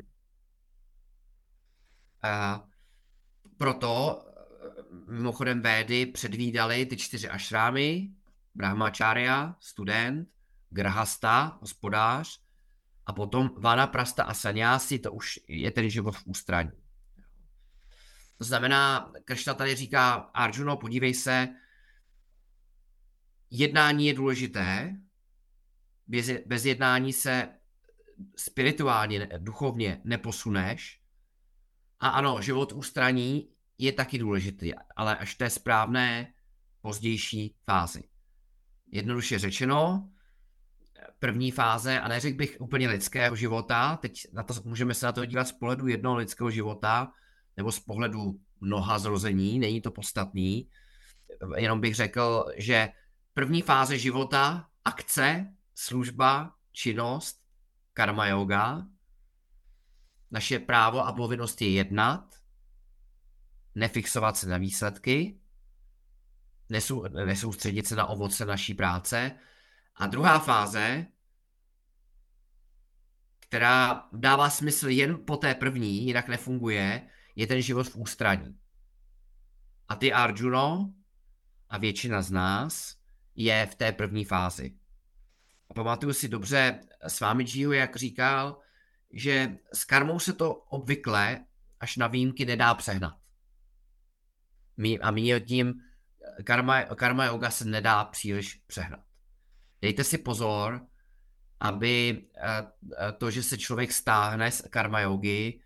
Uh, 2.24 2.68
proto 3.58 4.24
mimochodem 5.08 5.62
Védy 5.62 6.06
předvídali 6.06 6.86
ty 6.86 6.98
čtyři 6.98 7.30
ašrámy, 7.30 8.10
Brahmacharya, 8.56 9.56
student, 9.60 10.30
Grahasta, 10.70 11.58
hospodář, 11.62 12.42
a 13.06 13.14
potom 13.14 13.50
Vana 13.58 13.88
Prasta 13.88 14.24
a 14.24 14.34
Sanyasi, 14.34 15.00
to 15.00 15.12
už 15.12 15.40
je 15.48 15.72
ten 15.72 15.90
život 15.90 16.16
v 16.16 16.28
ústraní. 16.28 16.72
To 18.38 18.44
znamená, 18.44 19.12
Kršna 19.26 19.54
tady 19.54 19.76
říká, 19.76 20.14
Arjuno, 20.14 20.78
podívej 20.78 21.14
se, 21.14 21.48
jednání 23.50 24.08
je 24.08 24.14
důležité, 24.14 24.96
bez, 26.12 26.30
bez 26.46 26.66
jednání 26.66 27.14
se 27.14 27.50
spirituálně, 28.36 29.30
duchovně 29.38 30.02
neposuneš. 30.04 31.02
A 32.00 32.10
ano, 32.10 32.42
život 32.42 32.72
ústraní 32.74 33.50
je 33.78 33.92
taky 33.92 34.18
důležitý, 34.18 34.74
ale 34.96 35.18
až 35.18 35.36
té 35.36 35.50
správné 35.50 36.34
pozdější 36.82 37.56
fázi. 37.66 38.04
Jednoduše 38.92 39.40
řečeno, 39.40 40.10
první 41.20 41.52
fáze, 41.52 42.00
a 42.00 42.08
neřekl 42.08 42.38
bych 42.38 42.58
úplně 42.60 42.88
lidského 42.88 43.36
života, 43.36 43.98
teď 43.98 44.28
na 44.34 44.44
to, 44.44 44.54
můžeme 44.66 44.94
se 44.94 45.06
na 45.06 45.12
to 45.12 45.26
dívat 45.26 45.48
z 45.48 45.52
pohledu 45.52 45.88
jednoho 45.88 46.16
lidského 46.16 46.52
života, 46.52 47.12
nebo 47.58 47.72
z 47.72 47.80
pohledu 47.80 48.40
mnoha 48.62 49.00
zrození, 49.00 49.60
není 49.60 49.82
to 49.82 49.92
podstatný, 49.92 50.70
jenom 51.58 51.82
bych 51.82 51.96
řekl, 51.96 52.46
že 52.58 52.90
první 53.34 53.62
fáze 53.62 53.98
života, 53.98 54.68
akce, 54.86 55.54
služba, 55.76 56.56
činnost, 56.72 57.42
karma 57.94 58.28
yoga, 58.28 58.88
naše 60.32 60.60
právo 60.60 61.00
a 61.06 61.14
povinnost 61.14 61.62
je 61.62 61.72
jednat, 61.72 62.36
nefixovat 63.76 64.38
se 64.38 64.50
na 64.50 64.58
výsledky, 64.58 65.40
nesou, 66.70 67.04
nesoustředit 67.08 67.88
se 67.88 67.96
na 67.96 68.06
ovoce 68.06 68.46
naší 68.46 68.74
práce. 68.74 69.32
A 69.96 70.08
druhá 70.08 70.40
fáze, 70.40 71.06
která 73.40 74.08
dává 74.14 74.50
smysl 74.50 74.90
jen 74.90 75.26
po 75.26 75.38
té 75.38 75.56
první, 75.56 76.06
jinak 76.06 76.28
nefunguje, 76.28 77.08
je 77.36 77.48
ten 77.48 77.62
život 77.62 77.88
v 77.88 77.96
ústraní. 77.96 78.60
A 79.88 79.96
ty 79.96 80.14
Arjuno 80.14 80.94
a 81.70 81.78
většina 81.78 82.22
z 82.22 82.32
nás 82.32 82.98
je 83.36 83.66
v 83.66 83.76
té 83.76 83.92
první 83.92 84.26
fázi. 84.26 84.81
Pamatuju 85.76 86.14
si 86.14 86.28
dobře 86.28 86.80
s 87.08 87.20
vámi 87.20 87.44
Gio, 87.44 87.72
jak 87.72 87.96
říkal, 87.96 88.60
že 89.14 89.58
s 89.74 89.86
karmou 89.86 90.20
se 90.20 90.34
to 90.34 90.54
obvykle 90.54 91.46
až 91.80 91.98
na 91.98 92.08
výjimky 92.08 92.46
nedá 92.46 92.74
přehnat. 92.74 93.14
A 95.02 95.12
my 95.12 95.42
tím 95.42 95.74
karma, 96.44 96.84
karma 96.84 97.26
yoga 97.26 97.52
se 97.52 97.66
nedá 97.66 98.06
příliš 98.06 98.62
přehnat. 98.68 99.00
Dejte 99.82 100.04
si 100.04 100.18
pozor, 100.18 100.88
aby 101.60 102.24
eh, 102.38 102.64
eh, 102.98 103.12
to, 103.12 103.32
že 103.32 103.44
se 103.44 103.58
člověk 103.58 103.92
stáhne 103.92 104.52
z 104.52 104.62
karma 104.62 105.00
yogi, 105.00 105.62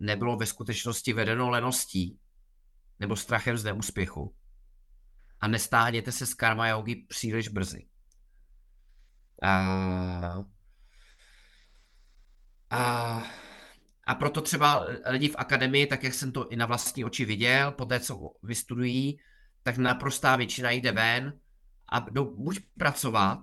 nebylo 0.00 0.36
ve 0.36 0.46
skutečnosti 0.46 1.12
vedeno 1.12 1.50
leností 1.50 2.18
nebo 3.00 3.16
strachem 3.16 3.58
z 3.58 3.64
neúspěchu. 3.64 4.34
A 5.40 5.48
nestáhněte 5.48 6.12
se 6.12 6.26
z 6.26 6.34
karma 6.34 6.68
yogi 6.68 6.96
příliš 6.96 7.48
brzy. 7.48 7.87
A, 9.42 10.44
a, 12.70 13.22
a 14.06 14.14
proto 14.14 14.40
třeba 14.40 14.86
lidi 15.06 15.28
v 15.28 15.36
akademii, 15.38 15.86
tak 15.86 16.04
jak 16.04 16.14
jsem 16.14 16.32
to 16.32 16.48
i 16.48 16.56
na 16.56 16.66
vlastní 16.66 17.04
oči 17.04 17.24
viděl, 17.24 17.72
po 17.72 17.84
té, 17.84 18.00
co 18.00 18.30
vystudují, 18.42 19.18
tak 19.62 19.76
naprostá 19.76 20.36
většina 20.36 20.70
jde 20.70 20.92
ven 20.92 21.38
a 21.88 22.00
jdou 22.00 22.36
buď 22.36 22.60
pracovat 22.78 23.38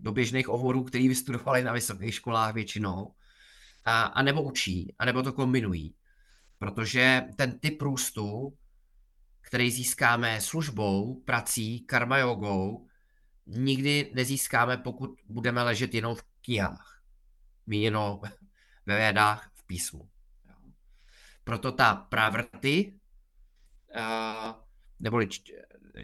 do 0.00 0.12
běžných 0.12 0.48
oborů, 0.48 0.84
který 0.84 1.08
vystudovali 1.08 1.64
na 1.64 1.72
vysokých 1.72 2.14
školách 2.14 2.54
většinou, 2.54 3.14
a, 3.84 4.02
a 4.02 4.22
nebo 4.22 4.42
učí, 4.42 4.94
a 4.98 5.04
nebo 5.04 5.22
to 5.22 5.32
kombinují. 5.32 5.94
Protože 6.58 7.22
ten 7.36 7.58
typ 7.58 7.82
růstu, 7.82 8.56
který 9.40 9.70
získáme 9.70 10.40
službou, 10.40 11.22
prací, 11.24 11.80
karma 11.80 12.18
jogou, 12.18 12.86
nikdy 13.46 14.10
nezískáme, 14.14 14.76
pokud 14.76 15.20
budeme 15.28 15.62
ležet 15.62 15.94
jenom 15.94 16.14
v 16.14 16.22
knihách. 16.42 17.02
Míněno 17.66 18.20
ve 18.86 18.96
vědách 18.96 19.50
v 19.54 19.66
písmu. 19.66 20.08
Proto 21.44 21.72
ta 21.72 21.94
pravrty, 21.94 22.94
uh, 23.96 24.54
neboli 25.00 25.28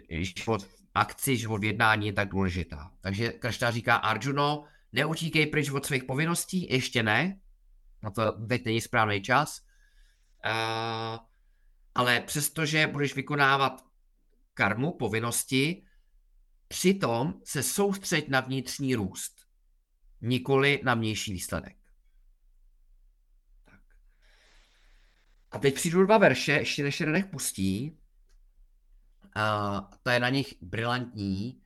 život 0.09 0.63
v 0.63 0.85
akci, 0.95 1.37
život 1.37 1.61
v 1.61 1.63
jednání 1.63 2.07
je 2.07 2.13
tak 2.13 2.29
důležitá. 2.29 2.91
Takže 3.01 3.31
Kršna 3.31 3.71
říká 3.71 3.95
Arjuno, 3.95 4.63
neutíkej 4.91 5.47
pryč 5.47 5.69
od 5.69 5.85
svých 5.85 6.03
povinností, 6.03 6.67
ještě 6.73 7.03
ne, 7.03 7.39
na 8.03 8.11
to 8.11 8.31
teď 8.31 8.65
není 8.65 8.81
správný 8.81 9.21
čas, 9.21 9.61
uh, 10.45 11.19
ale 11.95 12.21
přestože 12.21 12.87
budeš 12.87 13.15
vykonávat 13.15 13.85
karmu, 14.53 14.91
povinnosti, 14.91 15.85
přitom 16.73 17.33
se 17.43 17.63
soustřeď 17.63 18.27
na 18.27 18.39
vnitřní 18.39 18.95
růst, 18.95 19.45
nikoli 20.21 20.81
na 20.83 20.93
vnější 20.93 21.33
výsledek. 21.33 21.77
Tak. 23.65 23.79
A 25.51 25.59
teď 25.59 25.75
přijdu 25.75 26.05
dva 26.05 26.17
verše, 26.17 26.51
ještě 26.51 26.83
než 26.83 26.99
je 26.99 27.05
nech 27.05 27.25
pustí, 27.25 27.97
uh, 29.35 29.79
to 30.03 30.09
je 30.09 30.19
na 30.19 30.29
nich 30.29 30.53
brilantní, 30.61 31.61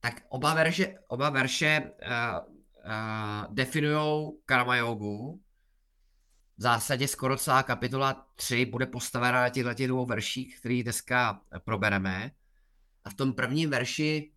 tak 0.00 0.22
oba 0.28 0.54
verše, 0.54 0.98
oba 1.08 1.30
verše 1.30 1.82
uh, 1.82 2.54
uh, 2.84 3.54
definují 3.54 4.32
karma 4.44 4.76
jogu. 4.76 5.42
V 6.56 6.62
zásadě 6.62 7.08
skoro 7.08 7.36
celá 7.36 7.62
kapitola 7.62 8.26
3 8.34 8.66
bude 8.66 8.86
postavena 8.86 9.40
na 9.40 9.48
těchto 9.48 9.86
dvou 9.86 10.06
verších, 10.06 10.60
který 10.60 10.82
dneska 10.82 11.40
probereme. 11.64 12.30
A 13.04 13.10
v 13.10 13.14
tom 13.14 13.32
prvním 13.32 13.70
verši 13.70 14.32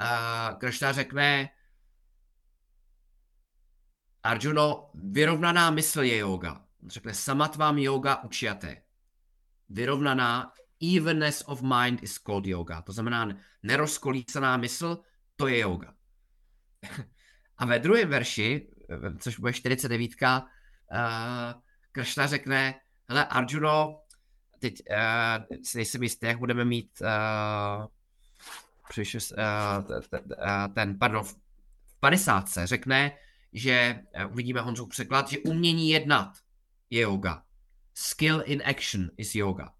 uh, 0.00 0.58
Kršna 0.58 0.92
řekne 0.92 1.48
Arjuno, 4.26 4.90
vyrovnaná 4.94 5.70
mysl 5.70 6.02
je 6.02 6.16
yoga. 6.16 6.64
Řekne 6.86 7.14
samatvám 7.14 7.78
yoga 7.78 8.22
učiate. 8.22 8.82
Vyrovnaná 9.68 10.52
evenness 10.96 11.42
of 11.46 11.62
mind 11.62 12.02
is 12.02 12.18
called 12.18 12.46
yoga. 12.46 12.82
To 12.82 12.92
znamená 12.92 13.28
nerozkolísaná 13.62 14.56
mysl, 14.56 14.98
to 15.36 15.48
je 15.48 15.58
yoga. 15.58 15.94
A 17.58 17.66
ve 17.66 17.78
druhém 17.78 18.08
verši, 18.08 18.68
což 19.18 19.38
bude 19.38 19.52
49, 19.52 20.10
uh, 20.22 20.38
Kršna 21.92 22.26
řekne, 22.26 22.74
hele 23.08 23.26
Arjuno, 23.26 24.00
teď 24.58 24.74
uh, 24.90 25.58
nejsem 25.74 26.02
jistý, 26.02 26.26
jak 26.26 26.38
budeme 26.38 26.64
mít 26.64 26.90
uh, 27.00 27.86
přišel, 28.88 29.20
uh, 29.32 30.74
ten, 30.74 30.98
pardon, 30.98 31.24
v 31.24 31.36
50 32.00 32.44
řekne, 32.64 33.12
že 33.52 34.00
uh, 34.24 34.32
uvidíme 34.32 34.60
Honzu 34.60 34.86
překlad, 34.86 35.28
že 35.28 35.38
umění 35.38 35.90
jednat 35.90 36.32
je 36.90 37.00
yoga. 37.00 37.42
skill 37.94 38.42
in 38.46 38.62
action 38.66 39.10
is 39.16 39.34
yoga. 39.34 39.72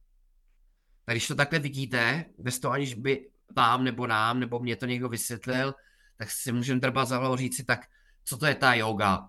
Tak 1.05 1.15
když 1.15 1.29
to 1.29 1.35
takhle 1.35 1.59
vidíte, 1.59 2.25
bez 2.39 2.59
toho 2.59 2.75
aniž 2.75 2.95
by 2.95 3.31
vám 3.57 3.85
nebo 3.85 4.07
nám, 4.07 4.41
nebo 4.41 4.59
mě 4.59 4.77
to 4.77 4.87
někdo 4.87 5.09
vysvětlil, 5.09 5.75
tak 6.17 6.31
si 6.31 6.53
můžeme 6.53 6.81
drbat 6.81 7.09
za 7.09 7.19
hlavu 7.19 7.37
říct 7.37 7.57
si, 7.57 7.65
tak 7.65 7.87
co 8.25 8.37
to 8.37 8.47
je 8.47 8.55
ta 8.55 8.75
yoga? 8.75 9.29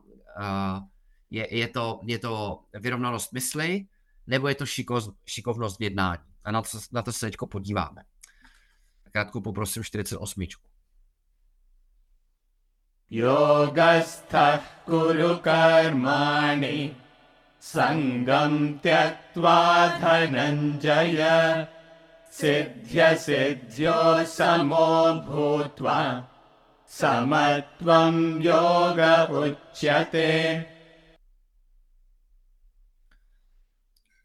Je, 1.29 1.57
je, 1.57 1.67
to, 1.67 1.99
je 2.03 2.19
to 2.19 2.63
vyrovnanost 2.73 3.33
mysli, 3.33 3.85
nebo 4.27 4.47
je 4.47 4.55
to 4.55 4.65
šikoz, 4.65 5.09
šikovnost 5.25 5.79
v 5.79 5.83
jednání? 5.83 6.21
A 6.43 6.51
na 6.51 6.61
to, 6.61 6.79
na 6.91 7.01
to 7.01 7.13
se 7.13 7.25
teď 7.25 7.35
podíváme. 7.51 8.03
Krátko 9.17 9.41
poprosím 9.41 9.83
48. 9.83 10.45
Yogastha 13.09 14.61
kuru 14.85 15.41
karmani 15.41 16.95
sangam 17.59 18.79
tyaktva 18.79 19.97
dhananjaya 19.97 21.67
siddhya 22.29 23.17
siddhyo 23.17 24.21
samo 24.25 25.25
bhutva 25.25 26.29
samatvam 26.85 28.37
yoga 28.41 29.25
uchyate. 29.33 30.65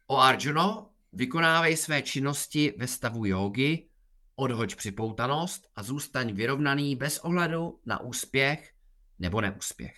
O 0.07 0.19
Arjuno, 0.19 0.89
vykonávej 1.13 1.77
své 1.77 2.01
činnosti 2.01 2.73
ve 2.77 2.87
stavu 2.87 3.25
jógy, 3.25 3.92
odhoď 4.35 4.75
připoutanost 4.75 5.67
a 5.75 5.83
zůstaň 5.83 6.33
vyrovnaný 6.33 6.95
bez 6.95 7.19
ohledu 7.19 7.81
na 7.85 7.99
úspěch 8.01 8.73
nebo 9.19 9.41
neúspěch. 9.41 9.95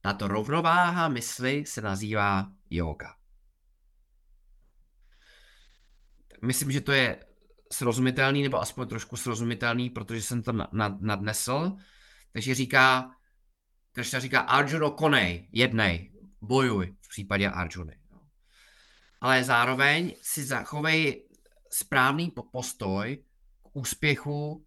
Tato 0.00 0.28
rovnováha 0.28 1.08
mysli 1.08 1.66
se 1.66 1.80
nazývá 1.80 2.52
yoga. 2.70 3.14
Myslím, 6.42 6.72
že 6.72 6.80
to 6.80 6.92
je 6.92 7.24
srozumitelný, 7.72 8.42
nebo 8.42 8.60
aspoň 8.60 8.88
trošku 8.88 9.16
srozumitelný, 9.16 9.90
protože 9.90 10.22
jsem 10.22 10.42
to 10.42 10.52
nadnesl. 11.00 11.76
Takže 12.32 12.54
říká, 12.54 13.10
Krishna 13.92 14.20
říká, 14.20 14.40
Arjuno 14.40 14.90
konej, 14.90 15.48
jednej, 15.52 16.12
bojuj 16.40 16.96
v 17.00 17.08
případě 17.08 17.48
Arjuny. 17.48 17.98
Ale 19.20 19.44
zároveň 19.44 20.14
si 20.22 20.44
zachovej 20.44 21.28
správný 21.70 22.32
postoj 22.52 23.24
úspěchu 23.78 24.66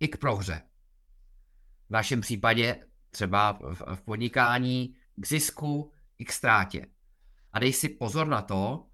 i 0.00 0.08
k 0.08 0.16
prohře. 0.16 0.62
V 1.88 1.90
našem 1.90 2.20
případě 2.20 2.86
třeba 3.10 3.58
v 3.94 4.02
podnikání 4.04 4.96
k 5.16 5.26
zisku 5.26 5.92
i 6.18 6.24
k 6.24 6.32
ztrátě. 6.32 6.86
A 7.52 7.58
dej 7.58 7.72
si 7.72 7.88
pozor 7.88 8.26
na 8.26 8.42
to, 8.42 8.86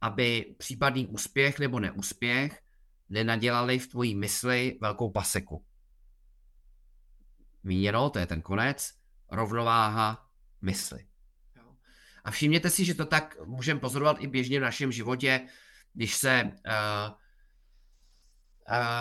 aby 0.00 0.54
případný 0.58 1.06
úspěch 1.06 1.58
nebo 1.58 1.80
neúspěch 1.80 2.62
nenadělali 3.08 3.78
v 3.78 3.88
tvojí 3.88 4.14
mysli 4.14 4.78
velkou 4.80 5.10
paseku. 5.10 5.64
Míněno, 7.62 8.10
to 8.10 8.18
je 8.18 8.26
ten 8.26 8.42
konec, 8.42 8.92
rovnováha 9.30 10.30
mysli. 10.62 11.06
A 12.24 12.30
všimněte 12.30 12.70
si, 12.70 12.84
že 12.84 12.94
to 12.94 13.06
tak 13.06 13.36
můžeme 13.46 13.80
pozorovat 13.80 14.16
i 14.20 14.26
běžně 14.26 14.60
v 14.60 14.62
našem 14.62 14.92
životě, 14.92 15.48
když 15.92 16.14
se 16.14 16.42
uh, 16.44 17.19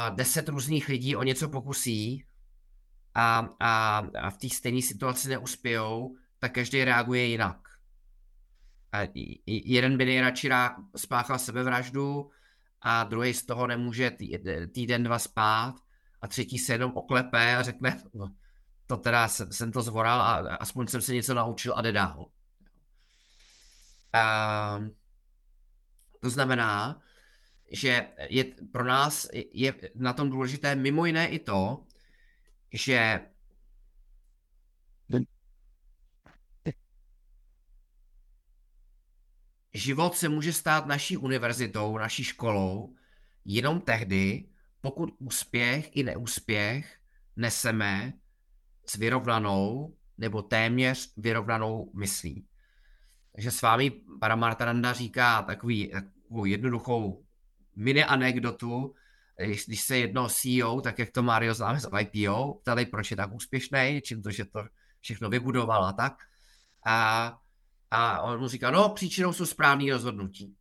deset 0.09 0.49
různých 0.49 0.87
lidí 0.87 1.15
o 1.15 1.23
něco 1.23 1.49
pokusí 1.49 2.25
a, 3.15 3.49
a, 3.59 3.97
a 4.19 4.29
v 4.29 4.37
té 4.37 4.49
stejné 4.49 4.81
situaci 4.81 5.29
neuspějou, 5.29 6.15
tak 6.39 6.53
každý 6.53 6.83
reaguje 6.83 7.25
jinak. 7.25 7.57
A 8.91 9.07
jeden 9.45 9.97
by 9.97 10.05
nejradši 10.05 10.49
spáchal 10.95 11.39
sebevraždu 11.39 12.31
a 12.81 13.03
druhý 13.03 13.33
z 13.33 13.45
toho 13.45 13.67
nemůže 13.67 14.11
týden, 14.71 15.03
dva 15.03 15.19
spát 15.19 15.75
a 16.21 16.27
třetí 16.27 16.57
se 16.59 16.73
jenom 16.73 16.91
oklepe 16.95 17.55
a 17.55 17.63
řekne, 17.63 18.01
no, 18.13 18.33
to 18.87 18.97
teda 18.97 19.27
jsem, 19.27 19.51
jsem 19.51 19.71
to 19.71 19.81
zvoral 19.81 20.21
a 20.21 20.55
aspoň 20.55 20.87
jsem 20.87 21.01
se 21.01 21.13
něco 21.13 21.33
naučil 21.33 21.73
a 21.75 21.81
jde 21.81 21.91
dál. 21.91 22.25
A, 24.13 24.79
to 26.19 26.29
znamená, 26.29 27.01
že 27.71 28.07
je 28.29 28.43
pro 28.71 28.83
nás 28.83 29.27
je 29.53 29.73
na 29.95 30.13
tom 30.13 30.29
důležité 30.29 30.75
mimo 30.75 31.05
jiné 31.05 31.27
i 31.27 31.39
to, 31.39 31.83
že 32.73 33.19
život 39.73 40.15
se 40.15 40.29
může 40.29 40.53
stát 40.53 40.85
naší 40.85 41.17
univerzitou, 41.17 41.97
naší 41.97 42.23
školou, 42.23 42.95
jenom 43.45 43.81
tehdy, 43.81 44.49
pokud 44.81 45.09
úspěch 45.19 45.97
i 45.97 46.03
neúspěch 46.03 46.99
neseme 47.35 48.13
s 48.85 48.95
vyrovnanou 48.95 49.95
nebo 50.17 50.41
téměř 50.41 51.13
vyrovnanou 51.17 51.91
myslí. 51.95 52.47
Takže 53.31 53.51
s 53.51 53.61
vámi 53.61 53.91
Paramartananda 54.19 54.93
říká 54.93 55.41
takový, 55.41 55.87
takovou 55.87 56.45
jednoduchou 56.45 57.25
mini 57.79 58.03
anekdotu, 58.03 58.95
když, 59.67 59.81
se 59.81 59.97
jedno 59.97 60.29
CEO, 60.29 60.81
tak 60.81 60.99
jak 60.99 61.11
to 61.11 61.23
Mario 61.23 61.53
známe 61.53 61.79
z 61.79 61.89
IPO, 61.99 62.53
ptali, 62.53 62.85
proč 62.85 63.11
je 63.11 63.17
tak 63.17 63.33
úspěšný, 63.33 64.01
čím 64.03 64.21
to, 64.21 64.31
že 64.31 64.45
to 64.45 64.63
všechno 64.99 65.29
vybudoval 65.29 65.85
a 65.85 65.93
tak. 65.93 66.13
A, 66.85 67.39
a 67.91 68.21
on 68.21 68.39
mu 68.39 68.47
říká, 68.47 68.71
no 68.71 68.89
příčinou 68.89 69.33
jsou 69.33 69.45
správné 69.45 69.91
rozhodnutí. 69.91 70.55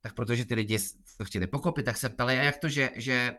Tak 0.00 0.14
protože 0.14 0.44
ty 0.44 0.54
lidi 0.54 0.78
to 1.16 1.24
chtěli 1.24 1.46
pochopit, 1.46 1.82
tak 1.82 1.96
se 1.96 2.08
ptali, 2.08 2.38
a 2.38 2.42
jak 2.42 2.58
to, 2.58 2.68
že, 2.68 2.90
že 2.96 3.36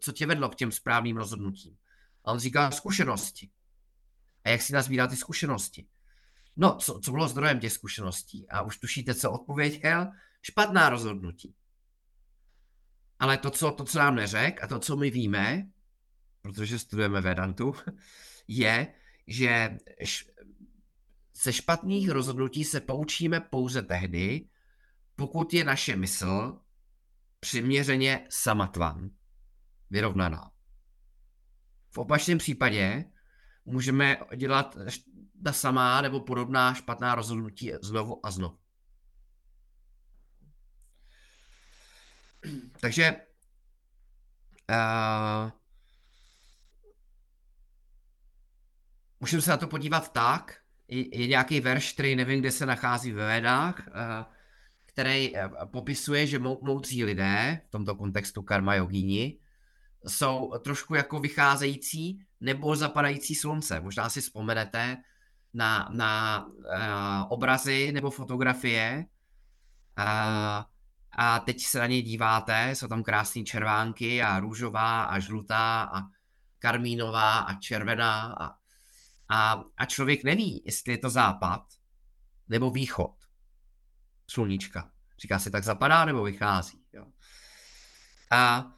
co 0.00 0.12
tě 0.12 0.26
vedlo 0.26 0.48
k 0.48 0.54
těm 0.54 0.72
správným 0.72 1.16
rozhodnutím? 1.16 1.76
A 2.24 2.32
on 2.32 2.38
říká, 2.38 2.70
zkušenosti. 2.70 3.50
A 4.44 4.48
jak 4.48 4.62
si 4.62 4.72
nazbírá 4.72 5.06
ty 5.06 5.16
zkušenosti? 5.16 5.86
No, 6.56 6.76
co, 6.76 7.00
co 7.00 7.10
bylo 7.10 7.28
zdrojem 7.28 7.60
těch 7.60 7.72
zkušeností? 7.72 8.48
A 8.48 8.62
už 8.62 8.78
tušíte, 8.78 9.14
co 9.14 9.32
odpověděl? 9.32 10.06
Špatná 10.42 10.88
rozhodnutí. 10.88 11.54
Ale 13.18 13.38
to, 13.38 13.50
co, 13.50 13.70
to, 13.70 13.84
co 13.84 13.98
nám 13.98 14.14
neřek 14.14 14.64
a 14.64 14.66
to, 14.66 14.78
co 14.78 14.96
my 14.96 15.10
víme, 15.10 15.66
protože 16.42 16.78
studujeme 16.78 17.20
Vedantu, 17.20 17.74
je, 18.48 18.94
že 19.26 19.78
ze 21.34 21.52
špatných 21.52 22.10
rozhodnutí 22.10 22.64
se 22.64 22.80
poučíme 22.80 23.40
pouze 23.40 23.82
tehdy, 23.82 24.48
pokud 25.16 25.54
je 25.54 25.64
naše 25.64 25.96
mysl 25.96 26.60
přiměřeně 27.40 28.26
samatvan, 28.30 29.10
vyrovnaná. 29.90 30.50
V 31.90 31.98
opačném 31.98 32.38
případě 32.38 33.04
můžeme 33.64 34.16
dělat 34.36 34.76
ta 35.44 35.52
samá 35.52 36.00
nebo 36.00 36.20
podobná 36.20 36.74
špatná 36.74 37.14
rozhodnutí 37.14 37.72
znovu 37.82 38.26
a 38.26 38.30
znovu. 38.30 38.58
Takže 42.80 43.16
uh, 44.70 45.50
můžeme 49.20 49.42
se 49.42 49.50
na 49.50 49.56
to 49.56 49.66
podívat 49.66 50.12
tak, 50.12 50.56
je, 50.88 51.18
je 51.18 51.26
nějaký 51.26 51.60
verš, 51.60 51.92
který 51.92 52.16
nevím, 52.16 52.40
kde 52.40 52.50
se 52.50 52.66
nachází 52.66 53.12
ve 53.12 53.26
Vedách, 53.26 53.88
uh, 53.88 53.92
který 54.86 55.32
uh, 55.32 55.40
popisuje, 55.64 56.26
že 56.26 56.38
mou, 56.38 56.60
moudří 56.62 57.04
lidé, 57.04 57.60
v 57.66 57.70
tomto 57.70 57.94
kontextu 57.94 58.42
karma 58.42 58.74
jogíni, 58.74 59.38
jsou 60.06 60.52
trošku 60.64 60.94
jako 60.94 61.18
vycházející 61.18 62.26
nebo 62.40 62.76
zapadající 62.76 63.34
slunce. 63.34 63.80
Možná 63.80 64.08
si 64.08 64.20
vzpomenete 64.20 64.96
na, 65.54 65.88
na 65.92 66.44
uh, 66.46 66.52
obrazy 67.28 67.92
nebo 67.92 68.10
fotografie, 68.10 69.06
uh, 69.98 70.64
a 71.18 71.38
teď 71.40 71.60
se 71.60 71.78
na 71.78 71.86
něj 71.86 72.02
díváte, 72.02 72.70
jsou 72.74 72.88
tam 72.88 73.02
krásné 73.02 73.42
červánky 73.42 74.22
a 74.22 74.40
růžová 74.40 75.04
a 75.04 75.18
žlutá 75.18 75.82
a 75.82 76.02
karmínová 76.58 77.38
a 77.38 77.54
červená 77.54 78.36
a, 78.40 78.58
a, 79.28 79.64
a 79.76 79.84
člověk 79.84 80.24
neví, 80.24 80.62
jestli 80.66 80.92
je 80.92 80.98
to 80.98 81.10
západ 81.10 81.62
nebo 82.48 82.70
východ 82.70 83.14
sluníčka. 84.30 84.90
Říká 85.18 85.38
se, 85.38 85.50
tak 85.50 85.64
zapadá 85.64 86.04
nebo 86.04 86.22
vychází. 86.22 86.84
Jo. 86.92 87.06
A, 88.30 88.72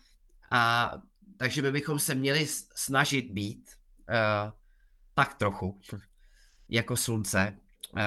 a 0.51 0.93
takže 1.37 1.63
my 1.63 1.73
bychom 1.73 1.99
se 1.99 2.15
měli 2.15 2.47
snažit 2.75 3.31
být 3.33 3.71
uh, 4.09 4.53
tak 5.15 5.35
trochu 5.35 5.81
jako 6.69 6.97
slunce, 6.97 7.59
uh, 7.93 8.01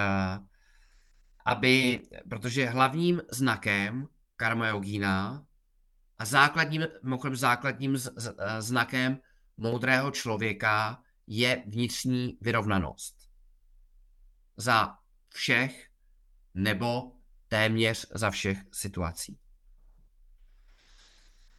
aby, 1.46 2.02
protože 2.30 2.70
hlavním 2.70 3.22
znakem 3.32 4.08
karma 4.42 4.68
yogína 4.68 5.46
a 6.18 6.26
základním, 6.26 6.88
mimochodem 7.04 7.36
základním 7.36 7.96
eh, 7.96 8.62
znakem 8.62 9.20
moudrého 9.58 10.12
člověka 10.12 11.04
je 11.28 11.64
vnitřní 11.68 12.38
vyrovnanost. 12.42 13.16
Za 14.58 14.98
všech 15.30 15.90
nebo 16.54 17.12
téměř 17.48 18.08
za 18.16 18.30
všech 18.32 18.58
situací. 18.74 19.38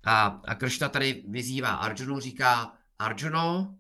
A, 0.05 0.27
a 0.27 0.55
Kršna 0.55 0.89
tady 0.89 1.25
vyzývá 1.29 1.75
Arjunu, 1.75 2.21
říká, 2.21 2.79
Arjuno, 2.99 3.79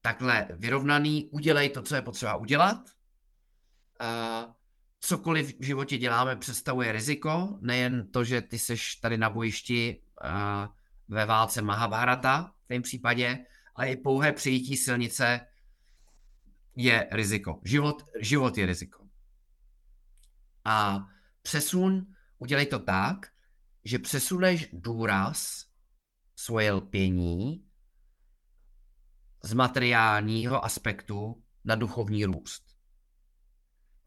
takhle 0.00 0.48
vyrovnaný, 0.50 1.28
udělej 1.32 1.70
to, 1.70 1.82
co 1.82 1.94
je 1.94 2.02
potřeba 2.02 2.36
udělat. 2.36 2.80
A 4.00 4.57
cokoliv 5.00 5.58
v 5.58 5.64
životě 5.64 5.98
děláme, 5.98 6.36
představuje 6.36 6.92
riziko, 6.92 7.58
nejen 7.60 8.10
to, 8.10 8.24
že 8.24 8.42
ty 8.42 8.58
seš 8.58 8.96
tady 8.96 9.18
na 9.18 9.30
bojišti 9.30 10.02
a, 10.22 10.68
ve 11.08 11.26
válce 11.26 11.62
Mahabharata 11.62 12.52
v 12.64 12.74
tom 12.74 12.82
případě, 12.82 13.38
ale 13.74 13.90
i 13.90 13.96
pouhé 13.96 14.32
přijítí 14.32 14.76
silnice 14.76 15.40
je 16.76 17.08
riziko. 17.12 17.60
Život, 17.64 18.02
život 18.20 18.58
je 18.58 18.66
riziko. 18.66 19.08
A 20.64 21.06
přesun, 21.42 22.06
udělej 22.38 22.66
to 22.66 22.78
tak, 22.78 23.26
že 23.84 23.98
přesuneš 23.98 24.68
důraz 24.72 25.64
svoje 26.36 26.72
lpění 26.72 27.64
z 29.42 29.52
materiálního 29.52 30.64
aspektu 30.64 31.42
na 31.64 31.74
duchovní 31.74 32.24
růst. 32.24 32.67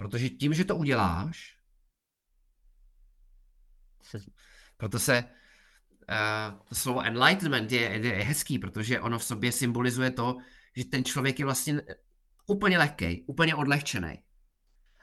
Protože 0.01 0.29
tím, 0.29 0.53
že 0.53 0.65
to 0.65 0.75
uděláš, 0.75 1.57
proto 4.77 4.99
se 4.99 5.23
uh, 5.23 6.59
to 6.69 6.75
slovo 6.75 7.01
enlightenment 7.01 7.71
je, 7.71 7.81
je 7.81 8.23
hezký, 8.23 8.59
protože 8.59 8.99
ono 8.99 9.19
v 9.19 9.23
sobě 9.23 9.51
symbolizuje 9.51 10.11
to, 10.11 10.37
že 10.75 10.85
ten 10.85 11.03
člověk 11.03 11.39
je 11.39 11.45
vlastně 11.45 11.81
úplně 12.47 12.77
lehký, 12.77 13.23
úplně 13.27 13.55
odlehčený. 13.55 14.23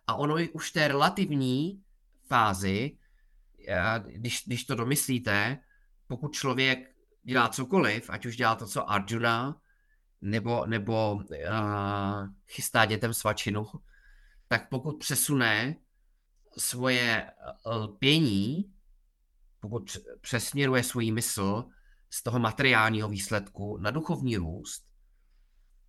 A 0.07 0.15
ono 0.15 0.37
už 0.53 0.71
v 0.71 0.73
té 0.73 0.89
relativní 0.89 1.83
fázi, 2.27 2.99
když, 4.07 4.43
když 4.47 4.65
to 4.65 4.75
domyslíte, 4.75 5.59
pokud 6.07 6.35
člověk 6.35 6.95
dělá 7.23 7.49
cokoliv, 7.49 8.11
ať 8.11 8.27
už 8.27 8.37
dělá 8.37 8.55
to, 8.55 8.67
co 8.67 8.91
Arjuna, 8.91 9.61
nebo, 10.21 10.67
nebo 10.67 11.15
uh, 11.15 11.25
chystá 12.47 12.85
dětem 12.85 13.15
svačinu, 13.15 13.67
tak 14.49 14.69
pokud 14.69 14.99
přesune 14.99 15.77
svoje 16.59 17.31
lpění, 17.67 18.75
pokud 19.61 19.97
přesměruje 20.21 20.83
svůj 20.83 21.11
mysl 21.11 21.65
z 22.11 22.23
toho 22.23 22.39
materiálního 22.39 23.09
výsledku 23.09 23.77
na 23.77 23.91
duchovní 23.91 24.37
růst, 24.37 24.85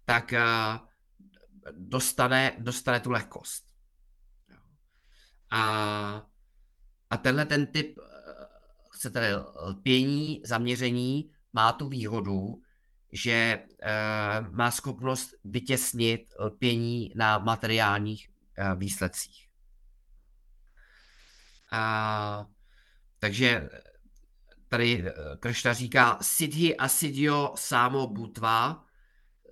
tak 0.05 0.33
uh, 0.33 0.87
dostane, 1.71 2.55
dostane 2.59 2.99
tu 2.99 3.11
lehkost. 3.11 3.65
A, 5.51 5.61
a 7.09 7.17
tenhle 7.17 7.45
ten 7.45 7.67
typ 7.67 7.99
chcete 8.91 9.35
lpění, 9.61 10.41
zaměření 10.45 11.31
má 11.53 11.71
tu 11.71 11.89
výhodu, 11.89 12.61
že 13.11 13.65
má 14.51 14.71
schopnost 14.71 15.29
vytěsnit 15.43 16.21
lpění 16.39 17.13
na 17.15 17.37
materiálních 17.37 18.28
výsledcích. 18.75 19.49
A, 21.71 22.45
takže 23.19 23.69
tady 24.67 25.05
Kršta 25.39 25.73
říká 25.73 26.17
Siddhi 26.21 26.77
asidyo 26.77 27.53
samo 27.55 28.07
butva. 28.07 28.85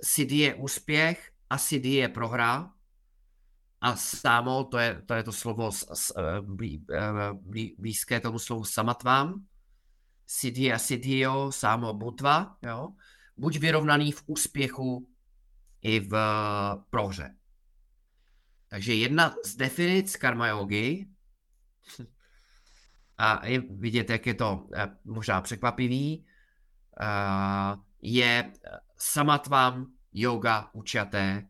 Siddhi 0.04 0.38
je 0.38 0.56
úspěch, 0.56 1.32
asiddhi 1.50 1.94
je 1.94 2.10
prohra 2.10 2.72
a 3.82 3.96
samo, 3.96 4.64
to 4.64 4.78
je 4.78 5.02
to, 5.06 5.14
je 5.14 5.24
to 5.24 5.32
slovo 5.32 5.72
s, 5.72 5.88
s, 5.94 6.14
blí, 6.42 6.86
blí, 7.34 7.76
blízké 7.80 8.20
tomu 8.20 8.40
slovu 8.40 8.64
samatvám. 8.64 9.46
Siddhi 10.28 10.74
asidhyo 10.74 11.52
samo 11.52 11.94
butva, 11.94 12.58
jo 12.62 12.90
buď 13.38 13.60
vyrovnaný 13.60 14.12
v 14.12 14.24
úspěchu 14.26 15.10
i 15.82 16.00
v 16.00 16.14
eh, 16.14 16.84
prohře. 16.90 17.36
Takže 18.68 18.94
jedna 18.94 19.36
z 19.46 19.56
definic 19.56 20.16
karma 20.16 20.48
yogi, 20.48 21.08
a 23.18 23.46
je 23.46 23.60
vidět, 23.60 24.10
jak 24.10 24.26
je 24.26 24.34
to 24.34 24.68
eh, 24.76 24.88
možná 25.06 25.42
překvapivý, 25.42 26.26
eh, 27.02 27.76
je 28.02 28.54
samatvam 28.98 29.94
yoga 30.14 30.70
učaté, 30.74 31.48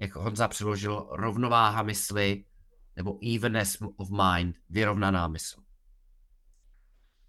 jak 0.00 0.14
Honza 0.14 0.48
přiložil, 0.48 1.08
rovnováha 1.10 1.82
mysli, 1.82 2.44
nebo 2.96 3.18
evenness 3.34 3.78
of 3.96 4.08
mind, 4.10 4.56
vyrovnaná 4.70 5.28
mysl. 5.28 5.62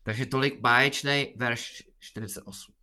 Takže 0.03 0.25
tolik 0.25 0.59
báječný 0.59 1.33
verš 1.37 1.83
48. 1.99 2.78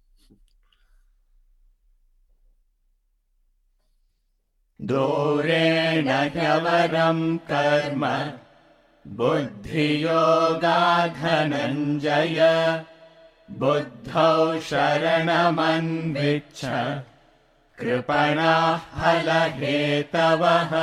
दूरेण 4.89 6.07
ह्यवरं 6.35 7.19
कर्म 7.49 8.03
बुद्धियोगाधनञ्जय 9.17 9.99
बुद्धौ 13.59 14.59
शरणमन्विच्छ 14.69 16.61
कृपणाः 17.79 18.81
फलहेतवः 18.97 20.73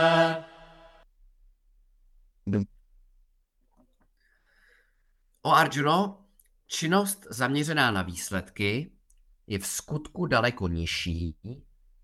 O 5.44 5.50
Arjuno, 5.52 5.98
činnost 6.66 7.26
zaměřená 7.30 7.90
na 7.90 8.02
výsledky 8.02 8.90
je 9.46 9.58
v 9.58 9.66
skutku 9.66 10.26
daleko 10.26 10.68
nižší 10.68 11.36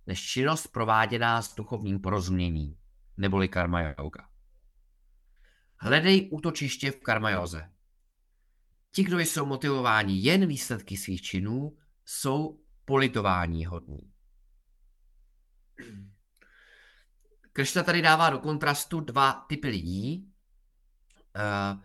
než 0.10 0.26
činnost 0.26 0.68
prováděná 0.68 1.42
s 1.42 1.56
duchovním 1.56 2.00
porozuměním, 2.00 2.78
neboli 3.18 3.48
karma 3.48 3.82
yoga. 3.82 4.30
Hledej 5.78 6.30
útočiště 6.32 6.92
v 6.92 7.00
karmajoze. 7.00 7.72
Ti, 8.92 9.04
kdo 9.04 9.20
jsou 9.20 9.46
motivováni 9.46 10.22
jen 10.22 10.46
výsledky 10.46 10.98
svých 10.98 11.22
činů, 11.22 11.78
jsou 12.06 12.60
politování 12.86 13.66
hodní. 13.66 14.12
Kršta 17.54 17.84
tady 17.84 18.02
dává 18.02 18.30
do 18.30 18.40
kontrastu 18.40 19.00
dva 19.00 19.46
typy 19.50 19.68
lidí. 19.68 20.34
Uh, 21.36 21.82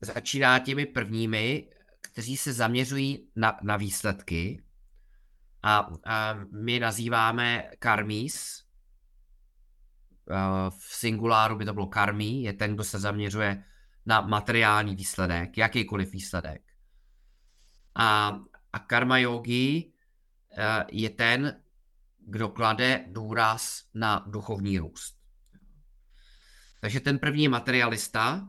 začíná 0.00 0.58
těmi 0.58 0.86
prvními, 0.86 1.70
kteří 2.00 2.36
se 2.36 2.52
zaměřují 2.52 3.30
na, 3.36 3.58
na 3.62 3.76
výsledky 3.76 4.62
a, 5.62 5.88
a 6.04 6.34
my 6.52 6.80
nazýváme 6.80 7.70
karmís. 7.78 8.64
V 10.68 10.94
singuláru 10.94 11.56
by 11.56 11.64
to 11.64 11.74
bylo 11.74 11.86
karmí, 11.86 12.42
je 12.42 12.52
ten, 12.52 12.74
kdo 12.74 12.84
se 12.84 12.98
zaměřuje 12.98 13.64
na 14.06 14.20
materiální 14.20 14.96
výsledek, 14.96 15.58
jakýkoliv 15.58 16.12
výsledek. 16.12 16.62
A, 17.94 18.40
a 18.72 18.78
karma 18.78 19.18
yogi 19.18 19.92
e, 20.56 20.84
je 20.92 21.10
ten, 21.10 21.62
kdo 22.18 22.48
klade 22.48 23.04
důraz 23.08 23.84
na 23.94 24.24
duchovní 24.26 24.78
růst. 24.78 25.16
Takže 26.80 27.00
ten 27.00 27.18
první 27.18 27.42
je 27.42 27.48
materialista 27.48 28.48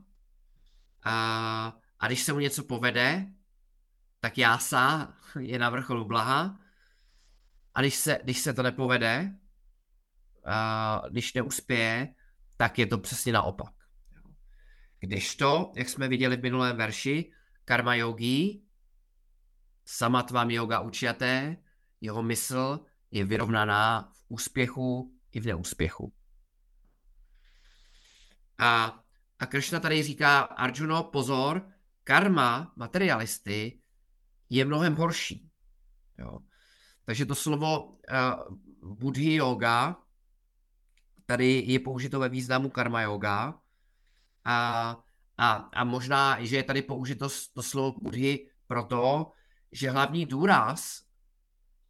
a, 1.04 1.78
a 2.00 2.08
když 2.08 2.24
se 2.24 2.34
mu 2.34 2.40
něco 2.40 2.64
povede, 2.64 3.28
tak 4.20 4.38
jása 4.38 5.14
je 5.40 5.60
na 5.60 5.70
vrcholu 5.70 6.06
blaha 6.06 6.60
a 7.74 7.82
když 7.82 7.96
se, 7.96 8.20
když 8.24 8.40
se 8.40 8.54
to 8.54 8.64
nepovede, 8.64 9.36
a 10.46 11.02
když 11.10 11.34
neuspěje, 11.34 12.16
tak 12.58 12.80
je 12.80 12.86
to 12.86 12.98
přesně 12.98 13.34
naopak. 13.34 13.74
Když 15.00 15.36
to, 15.36 15.72
jak 15.76 15.90
jsme 15.90 16.08
viděli 16.08 16.38
v 16.38 16.42
minulém 16.42 16.78
verši, 16.78 17.32
karma 17.66 17.96
yogi, 17.96 18.62
samatvam 19.86 20.52
yoga 20.52 20.80
učiaté, 20.80 21.58
jeho 22.02 22.24
mysl 22.24 22.80
je 23.12 23.26
vyrovnaná 23.26 24.12
v 24.14 24.26
úspěchu 24.28 25.18
i 25.32 25.40
v 25.40 25.46
neúspěchu. 25.46 26.14
A, 28.58 29.04
a 29.40 29.46
Krishna 29.46 29.80
tady 29.80 30.04
říká, 30.04 30.40
Arjuno, 30.40 31.04
pozor, 31.04 31.72
karma 32.04 32.74
materialisty 32.76 33.82
je 34.50 34.66
mnohem 34.66 34.96
horší. 34.96 35.50
Jo. 36.18 36.40
Takže 37.06 37.26
to 37.26 37.36
slovo 37.36 37.84
uh, 37.84 38.58
buddhi 38.84 39.36
yoga 39.36 39.98
tady 41.26 41.64
je 41.68 41.80
použito 41.80 42.20
ve 42.20 42.30
významu 42.30 42.70
karma 42.70 43.02
yoga 43.02 43.60
a, 44.46 44.98
a, 45.38 45.54
a 45.54 45.84
možná, 45.84 46.44
že 46.44 46.56
je 46.56 46.64
tady 46.64 46.82
použito 46.82 47.30
to 47.54 47.64
slovo 47.64 48.00
buddhi 48.02 48.50
proto, 48.68 49.32
že 49.72 49.92
hlavní 49.92 50.26
důraz, 50.26 51.02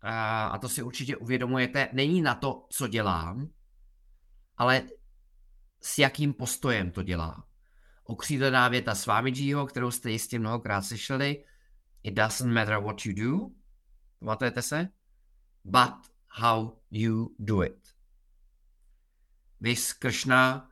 a, 0.02 0.48
a 0.48 0.58
to 0.58 0.70
si 0.70 0.84
určitě 0.84 1.18
uvědomujete, 1.18 1.90
není 1.94 2.22
na 2.22 2.36
to, 2.36 2.66
co 2.70 2.88
dělám, 2.88 3.50
ale 4.58 4.84
s 5.82 5.98
jakým 5.98 6.34
postojem 6.34 6.92
to 6.92 7.04
dělám. 7.04 7.44
okřídlená 8.04 8.68
věta 8.68 8.96
Swamijiho, 8.96 9.66
kterou 9.66 9.92
jste 9.92 10.12
jistě 10.12 10.40
mnohokrát 10.40 10.82
slyšeli. 10.82 11.46
It 12.04 12.14
doesn't 12.14 12.54
matter 12.54 12.78
what 12.78 13.06
you 13.06 13.14
do. 13.14 13.48
Pamatujete 14.20 14.62
se? 14.62 14.88
But 15.64 16.12
how 16.28 16.78
you 16.92 17.36
do 17.40 17.64
it. 17.64 17.88
Vys 19.62 19.94
Kršna, 19.94 20.70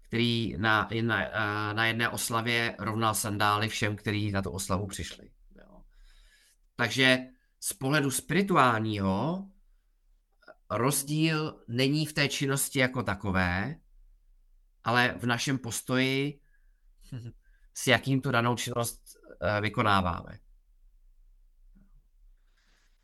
který 0.00 0.56
na, 0.56 0.88
na, 1.02 1.72
na 1.72 1.86
jedné 1.86 2.08
oslavě 2.08 2.76
rovnal 2.78 3.14
sandály 3.14 3.68
všem, 3.68 3.96
kteří 3.96 4.32
na 4.32 4.42
tu 4.42 4.50
oslavu 4.50 4.86
přišli. 4.86 5.30
Jo. 5.56 5.82
Takže 6.76 7.18
z 7.60 7.72
pohledu 7.72 8.10
spirituálního 8.10 9.48
rozdíl 10.70 11.64
není 11.68 12.06
v 12.06 12.12
té 12.12 12.28
činnosti 12.28 12.78
jako 12.78 13.02
takové, 13.02 13.76
ale 14.84 15.14
v 15.18 15.26
našem 15.26 15.58
postoji, 15.58 16.40
s 17.74 17.86
jakým 17.86 18.20
tu 18.20 18.30
danou 18.30 18.56
činnost 18.56 19.02
eh, 19.40 19.60
vykonáváme. 19.60 20.38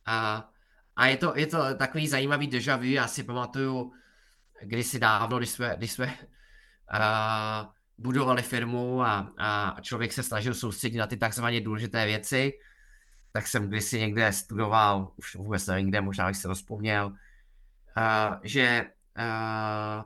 A, 0.07 0.51
a 0.97 1.07
je, 1.07 1.17
to, 1.17 1.33
je 1.37 1.47
to 1.47 1.75
takový 1.75 2.09
zajímavý 2.09 2.47
deja 2.47 2.77
vu, 2.77 2.85
já 2.85 3.07
si 3.09 3.23
pamatuju, 3.23 3.93
kdysi 4.63 4.99
dávno, 4.99 5.39
když 5.39 5.51
jsme, 5.51 5.75
když 5.77 5.93
jsme 5.93 6.07
uh, 6.07 7.69
budovali 7.99 8.43
firmu 8.43 9.03
a, 9.03 9.33
a 9.39 9.81
člověk 9.81 10.13
se 10.13 10.23
snažil 10.23 10.55
soustředit 10.55 10.99
na 10.99 11.07
ty 11.07 11.17
takzvaně 11.17 11.61
důležité 11.61 12.07
věci, 12.07 12.53
tak 13.33 13.47
jsem 13.47 13.69
kdysi 13.69 14.01
někde 14.01 14.33
studoval, 14.33 15.13
už 15.17 15.35
vůbec 15.35 15.67
nevím 15.67 15.89
kde, 15.89 16.01
možná 16.01 16.27
bych 16.27 16.37
se 16.37 16.49
rozpomněl, 16.49 17.07
uh, 17.07 17.15
že 18.43 18.85
uh, 19.19 20.05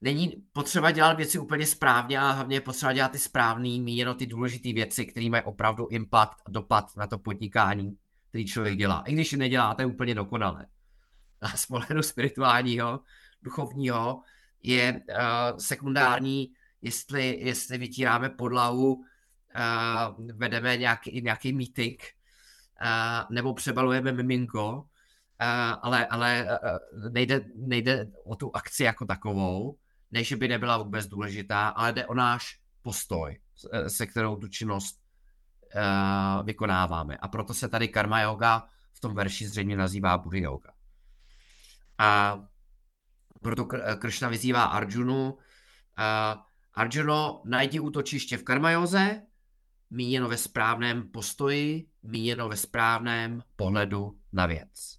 není 0.00 0.44
potřeba 0.52 0.90
dělat 0.90 1.16
věci 1.16 1.38
úplně 1.38 1.66
správně, 1.66 2.18
ale 2.18 2.32
hlavně 2.32 2.56
je 2.56 2.60
potřeba 2.60 2.92
dělat 2.92 3.12
ty 3.12 3.18
správný, 3.18 3.80
míněno 3.80 4.14
ty 4.14 4.26
důležité 4.26 4.72
věci, 4.72 5.06
které 5.06 5.30
mají 5.30 5.42
opravdu 5.42 5.86
impact 5.86 6.42
a 6.46 6.50
dopad 6.50 6.96
na 6.96 7.06
to 7.06 7.18
podnikání, 7.18 7.96
který 8.28 8.46
člověk 8.46 8.78
dělá. 8.78 9.02
I 9.06 9.12
když 9.12 9.32
je 9.32 9.38
neděláte 9.38 9.86
úplně 9.86 10.14
dokonale. 10.14 10.66
A 11.40 11.48
z 11.48 11.66
pohledu 11.66 12.02
spirituálního, 12.02 13.00
duchovního 13.42 14.22
je 14.62 15.02
uh, 15.08 15.58
sekundární, 15.58 16.52
jestli, 16.82 17.38
jestli 17.40 17.78
vytíráme 17.78 18.28
podlahu, 18.28 18.94
uh, 18.94 19.04
vedeme 20.34 20.76
nějaký, 20.76 21.22
nějaký 21.22 21.52
meeting, 21.52 22.02
uh, 22.82 23.34
nebo 23.34 23.54
přebalujeme 23.54 24.12
miminko, 24.12 24.72
uh, 24.72 24.86
ale, 25.82 26.06
ale 26.06 26.44
uh, 26.44 27.12
nejde, 27.12 27.44
nejde 27.56 28.06
o 28.24 28.36
tu 28.36 28.56
akci 28.56 28.82
jako 28.82 29.06
takovou, 29.06 29.78
než 30.10 30.32
by 30.32 30.48
nebyla 30.48 30.78
vůbec 30.78 31.06
důležitá, 31.06 31.68
ale 31.68 31.92
jde 31.92 32.06
o 32.06 32.14
náš 32.14 32.60
postoj, 32.82 33.40
se 33.86 34.06
kterou 34.06 34.36
tu 34.36 34.48
činnost 34.48 35.00
uh, 35.74 36.46
vykonáváme. 36.46 37.16
A 37.16 37.28
proto 37.28 37.54
se 37.54 37.68
tady 37.68 37.88
karma 37.88 38.20
yoga 38.20 38.68
v 38.92 39.00
tom 39.00 39.14
verši 39.14 39.48
zřejmě 39.48 39.76
nazývá 39.76 40.18
Buddha 40.18 40.38
yoga. 40.38 40.72
A 41.98 42.40
proto 43.42 43.64
Kršna 43.98 44.28
vyzývá 44.28 44.64
Arjunu, 44.64 45.32
uh, 45.32 45.38
Arjuno, 46.74 47.42
najdi 47.44 47.80
útočiště 47.80 48.36
v 48.36 48.42
karmajoze, 48.42 49.22
míněno 49.90 50.28
ve 50.28 50.36
správném 50.36 51.08
postoji, 51.08 51.88
míněno 52.02 52.48
ve 52.48 52.56
správném 52.56 53.42
pohledu 53.56 54.18
na 54.32 54.46
věc. 54.46 54.98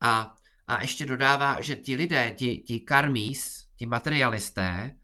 A, 0.00 0.34
a 0.66 0.80
ještě 0.80 1.06
dodává, 1.06 1.60
že 1.60 1.76
ti 1.76 1.96
lidé, 1.96 2.30
ti, 2.30 2.58
ti 2.58 2.80
karmís, 2.80 3.68
ti 3.76 3.86
materialisté, 3.86 4.96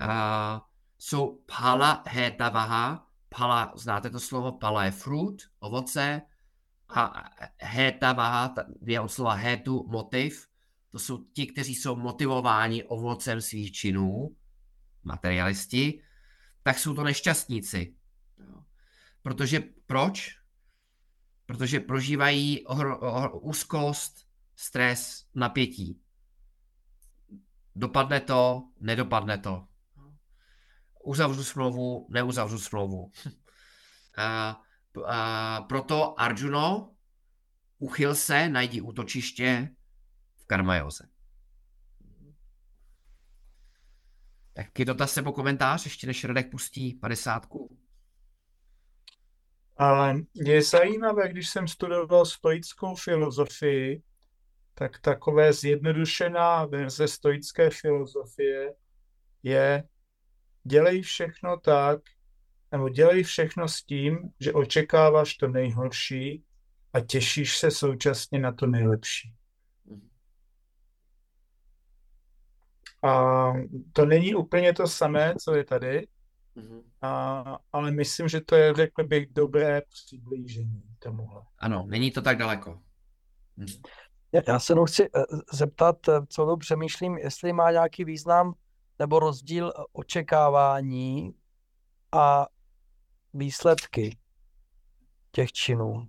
uh, 0.00 0.60
jsou 0.98 1.42
pala 1.58 2.04
hetavaha, 2.08 3.06
pala, 3.36 3.72
znáte 3.76 4.10
to 4.10 4.20
slovo, 4.20 4.52
pala 4.52 4.84
je 4.84 4.90
fruit, 4.90 5.42
ovoce, 5.58 6.22
a 6.88 7.30
hetavaha 7.58 8.54
je 8.86 9.00
od 9.00 9.08
slova 9.08 9.34
hetu, 9.34 9.86
motiv, 9.88 10.48
to 10.90 10.98
jsou 10.98 11.24
ti, 11.24 11.46
kteří 11.46 11.74
jsou 11.74 11.96
motivováni 11.96 12.84
ovocem 12.84 13.40
svých 13.40 13.72
činů, 13.72 14.36
materialisti, 15.02 16.02
tak 16.62 16.78
jsou 16.78 16.94
to 16.94 17.04
nešťastníci. 17.04 17.94
Protože 19.22 19.62
proč? 19.86 20.38
Protože 21.46 21.80
prožívají 21.80 22.66
ohr, 22.66 22.86
ohr, 23.00 23.30
úzkost, 23.42 24.28
stres, 24.56 25.26
napětí. 25.34 26.00
Dopadne 27.76 28.20
to, 28.20 28.68
nedopadne 28.80 29.38
to. 29.38 29.66
Uzavřu 31.04 31.44
smlouvu, 31.44 32.06
neuzavřu 32.10 32.58
smlouvu. 32.58 33.12
A, 34.16 34.60
a 35.06 35.60
proto 35.62 36.20
Arjuno 36.20 36.94
uchyl 37.78 38.14
se, 38.14 38.48
najdi 38.48 38.80
útočiště 38.80 39.68
v 40.36 40.46
Karmajoze. 40.46 41.08
Jaký 44.56 44.84
dotaz 44.84 45.16
nebo 45.16 45.32
komentář, 45.32 45.84
ještě 45.84 46.06
než 46.06 46.24
Radek 46.24 46.50
pustí 46.50 46.94
padesátku? 46.94 47.78
Ale 49.76 50.16
je 50.34 50.62
zajímavé, 50.62 51.28
když 51.28 51.48
jsem 51.48 51.68
studoval 51.68 52.26
stoickou 52.26 52.94
filozofii, 52.94 54.02
tak 54.74 55.00
takové 55.00 55.52
zjednodušená 55.52 56.64
verze 56.64 57.08
stoické 57.08 57.70
filozofie 57.70 58.74
je 59.42 59.84
dělej 60.64 61.02
všechno 61.02 61.56
tak, 61.56 62.00
nebo 62.72 62.88
dělej 62.88 63.22
všechno 63.22 63.68
s 63.68 63.82
tím, 63.82 64.18
že 64.40 64.52
očekáváš 64.52 65.34
to 65.34 65.48
nejhorší 65.48 66.44
a 66.92 67.00
těšíš 67.00 67.58
se 67.58 67.70
současně 67.70 68.38
na 68.38 68.52
to 68.52 68.66
nejlepší. 68.66 69.34
A 73.02 73.52
to 73.92 74.06
není 74.06 74.34
úplně 74.34 74.72
to 74.72 74.86
samé, 74.86 75.34
co 75.38 75.54
je 75.54 75.64
tady, 75.64 76.06
a, 77.02 77.58
ale 77.72 77.90
myslím, 77.90 78.28
že 78.28 78.40
to 78.40 78.56
je, 78.56 78.74
řekl 78.74 79.04
bych, 79.04 79.32
dobré 79.32 79.82
přiblížení 79.88 80.82
tomuhle. 80.98 81.42
Ano, 81.58 81.84
není 81.88 82.10
to 82.10 82.22
tak 82.22 82.38
daleko. 82.38 82.80
Mhm. 83.56 83.68
Já 84.48 84.58
se 84.58 84.72
jenom 84.72 84.86
chci 84.86 85.04
eh, 85.04 85.22
zeptat, 85.52 86.08
eh, 86.08 86.20
co 86.28 86.46
to 86.46 86.56
přemýšlím, 86.56 87.18
jestli 87.18 87.52
má 87.52 87.70
nějaký 87.70 88.04
význam 88.04 88.54
nebo 88.98 89.18
rozdíl 89.18 89.72
očekávání 89.92 91.34
a 92.12 92.46
výsledky 93.34 94.18
těch 95.32 95.52
činů. 95.52 96.08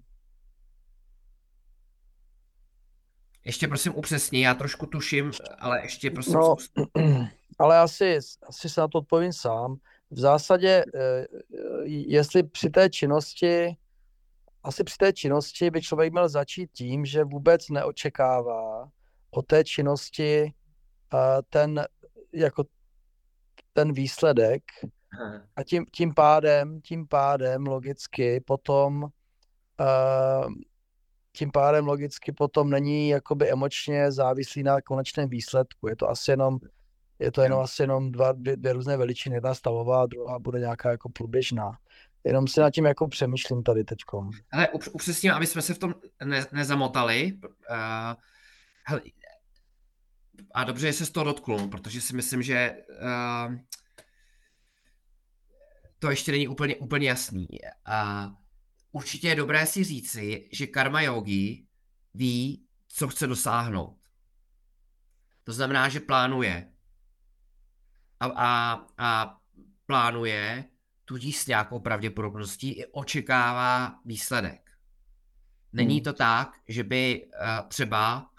Ještě 3.45 3.67
prosím 3.67 3.95
upřesni, 3.95 4.41
já 4.41 4.53
trošku 4.53 4.85
tuším, 4.85 5.31
ale 5.59 5.81
ještě 5.81 6.11
prosím 6.11 6.33
no, 6.33 6.55
Ale 7.59 7.77
asi, 7.79 8.19
asi 8.47 8.69
se 8.69 8.81
na 8.81 8.87
to 8.87 8.97
odpovím 8.97 9.33
sám. 9.33 9.75
V 10.11 10.19
zásadě, 10.19 10.85
eh, 10.95 11.25
jestli 11.87 12.43
při 12.43 12.69
té 12.69 12.89
činnosti, 12.89 13.75
asi 14.63 14.83
při 14.83 14.97
té 14.97 15.13
činnosti 15.13 15.71
by 15.71 15.81
člověk 15.81 16.13
měl 16.13 16.29
začít 16.29 16.71
tím, 16.71 17.05
že 17.05 17.23
vůbec 17.23 17.69
neočekává 17.69 18.89
o 19.31 19.41
té 19.41 19.63
činnosti 19.63 20.53
eh, 21.13 21.41
ten, 21.49 21.85
jako 22.33 22.63
ten 23.75 23.93
výsledek 23.93 24.63
a 25.55 25.63
tím, 25.63 25.85
tím 25.91 26.13
pádem, 26.13 26.81
tím 26.81 27.07
pádem 27.07 27.65
logicky 27.65 28.39
potom 28.39 29.03
uh, 29.03 30.53
tím 31.35 31.51
pádem 31.51 31.87
logicky 31.87 32.31
potom 32.31 32.69
není 32.69 33.09
jakoby 33.09 33.51
emočně 33.51 34.11
závislý 34.11 34.63
na 34.63 34.81
konečném 34.81 35.29
výsledku. 35.29 35.87
Je 35.87 35.95
to 35.95 36.09
asi 36.09 36.31
jenom, 36.31 36.57
je 37.19 37.31
to 37.31 37.41
jenom 37.41 37.59
asi 37.59 37.83
jenom 37.83 38.11
dva, 38.11 38.31
dvě, 38.31 38.57
dvě 38.57 38.73
různé 38.73 38.97
veličiny. 38.97 39.35
Jedna 39.35 39.53
stavová 39.53 40.01
a 40.01 40.05
druhá 40.05 40.39
bude 40.39 40.59
nějaká 40.59 40.91
jako 40.91 41.09
průběžná. 41.09 41.77
Jenom 42.23 42.47
si 42.47 42.59
nad 42.59 42.71
tím 42.71 42.85
jako 42.85 43.07
přemýšlím 43.07 43.63
tady 43.63 43.83
teďkom. 43.83 44.29
Ale 44.51 44.69
upřesním, 44.69 45.31
aby 45.31 45.47
jsme 45.47 45.61
se 45.61 45.73
v 45.73 45.77
tom 45.77 45.95
ne, 46.23 46.45
nezamotali. 46.51 47.33
Uh, 47.43 48.13
hele, 48.87 49.01
a 50.53 50.63
dobře, 50.63 50.87
že 50.87 50.93
se 50.93 51.05
z 51.05 51.09
toho 51.11 51.23
dotknul, 51.23 51.67
protože 51.67 52.01
si 52.01 52.15
myslím, 52.15 52.43
že 52.43 52.73
uh, 53.01 53.55
to 55.99 56.09
ještě 56.09 56.31
není 56.31 56.47
úplně, 56.47 56.75
úplně 56.75 57.09
jasný. 57.09 57.47
Uh, 57.87 58.33
určitě 58.91 59.27
je 59.27 59.35
dobré 59.35 59.65
si 59.65 59.83
říci, 59.83 60.49
že 60.51 60.67
karma 60.67 61.01
yogi 61.01 61.67
ví, 62.13 62.65
co 62.87 63.07
chce 63.07 63.27
dosáhnout. 63.27 63.99
To 65.43 65.53
znamená, 65.53 65.89
že 65.89 65.99
plánuje. 65.99 66.71
A, 68.19 68.25
a, 68.25 68.85
a 68.97 69.39
plánuje, 69.85 70.65
tudíž 71.05 71.37
s 71.37 71.47
nějakou 71.47 71.79
pravděpodobností 71.79 72.71
i 72.71 72.85
očekává 72.85 73.99
výsledek. 74.05 74.71
Není 75.73 75.95
hmm. 75.95 76.03
to 76.03 76.13
tak, 76.13 76.49
že 76.67 76.83
by 76.83 77.25
uh, 77.25 77.67
třeba 77.67 78.29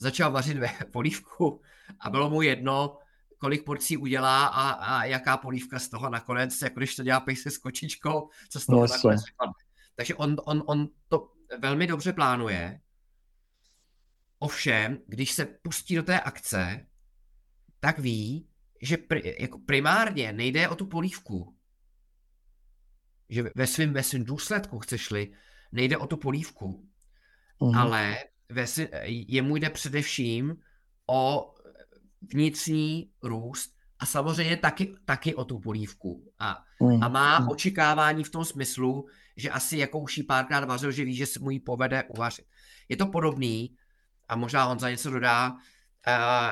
začal 0.00 0.30
vařit 0.32 0.56
ve 0.56 0.68
polívku 0.92 1.62
a 2.00 2.10
bylo 2.10 2.30
mu 2.30 2.42
jedno, 2.42 2.98
kolik 3.38 3.64
porcí 3.64 3.96
udělá 3.96 4.46
a, 4.46 4.70
a 4.70 5.04
jaká 5.04 5.36
polívka 5.36 5.78
z 5.78 5.88
toho 5.88 6.10
nakonec, 6.10 6.62
jako 6.62 6.80
když 6.80 6.96
to 6.96 7.02
dělá 7.02 7.20
pejse 7.20 7.50
s 7.50 7.58
kočičkou, 7.58 8.28
co 8.48 8.60
z 8.60 8.66
toho 8.66 8.82
Jasně. 8.82 8.96
nakonec 8.96 9.24
vypadne. 9.26 9.52
Takže 9.94 10.14
on, 10.14 10.36
on, 10.44 10.62
on 10.66 10.88
to 11.08 11.32
velmi 11.58 11.86
dobře 11.86 12.12
plánuje. 12.12 12.80
Ovšem, 14.38 14.98
když 15.06 15.32
se 15.32 15.44
pustí 15.46 15.96
do 15.96 16.02
té 16.02 16.20
akce, 16.20 16.86
tak 17.80 17.98
ví, 17.98 18.48
že 18.82 18.96
pri, 18.96 19.36
jako 19.40 19.58
primárně 19.58 20.32
nejde 20.32 20.68
o 20.68 20.74
tu 20.76 20.86
polívku. 20.86 21.56
Že 23.28 23.42
ve 23.54 23.66
svém 23.66 23.92
ve 23.92 24.02
svým 24.02 24.24
důsledku, 24.24 24.78
chceš-li, 24.78 25.32
nejde 25.72 25.96
o 25.98 26.06
tu 26.06 26.16
polívku, 26.16 26.86
Mhm. 27.62 27.74
ale 27.78 28.18
jemu 29.04 29.56
jde 29.56 29.70
především 29.70 30.56
o 31.06 31.54
vnitřní 32.32 33.10
růst 33.22 33.70
a 33.98 34.06
samozřejmě 34.06 34.56
taky, 34.56 34.94
taky 35.04 35.34
o 35.34 35.44
tu 35.44 35.58
polívku. 35.58 36.32
A, 36.38 36.64
a 37.02 37.08
má 37.08 37.38
Mhm. 37.38 37.48
očekávání 37.48 38.24
v 38.24 38.30
tom 38.30 38.44
smyslu, 38.44 39.06
že 39.36 39.50
asi 39.50 39.78
jakouší 39.78 40.22
párkrát 40.22 40.64
vařil, 40.64 40.92
že 40.92 41.04
ví, 41.04 41.14
že 41.16 41.26
se 41.26 41.40
mu 41.40 41.50
ji 41.50 41.60
povede 41.60 42.04
uvařit. 42.04 42.44
Je 42.88 42.96
to 42.96 43.06
podobný, 43.06 43.76
a 44.28 44.36
možná 44.36 44.68
on 44.68 44.78
za 44.78 44.90
něco 44.90 45.10
dodá, 45.10 45.50
uh, 45.52 45.56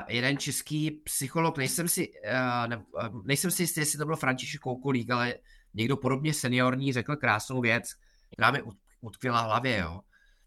jeden 0.08 0.38
český 0.38 0.90
psycholog, 0.90 1.58
nejsem 1.58 1.88
si, 1.88 2.08
uh, 2.08 2.68
ne, 2.68 2.76
uh, 2.76 3.26
nejsem 3.26 3.50
si 3.50 3.62
jistý, 3.62 3.80
jestli 3.80 3.98
to 3.98 4.06
byl 4.06 4.16
František 4.16 4.60
Koukulík, 4.60 5.10
ale 5.10 5.34
někdo 5.74 5.96
podobně 5.96 6.34
seniorní 6.34 6.92
řekl 6.92 7.16
krásnou 7.16 7.60
věc, 7.60 7.84
která 8.32 8.50
mi 8.50 8.62
ut- 8.62 8.78
utkvěla 9.00 9.42
v 9.42 9.46
hlavě, 9.46 9.78
jo. 9.78 10.00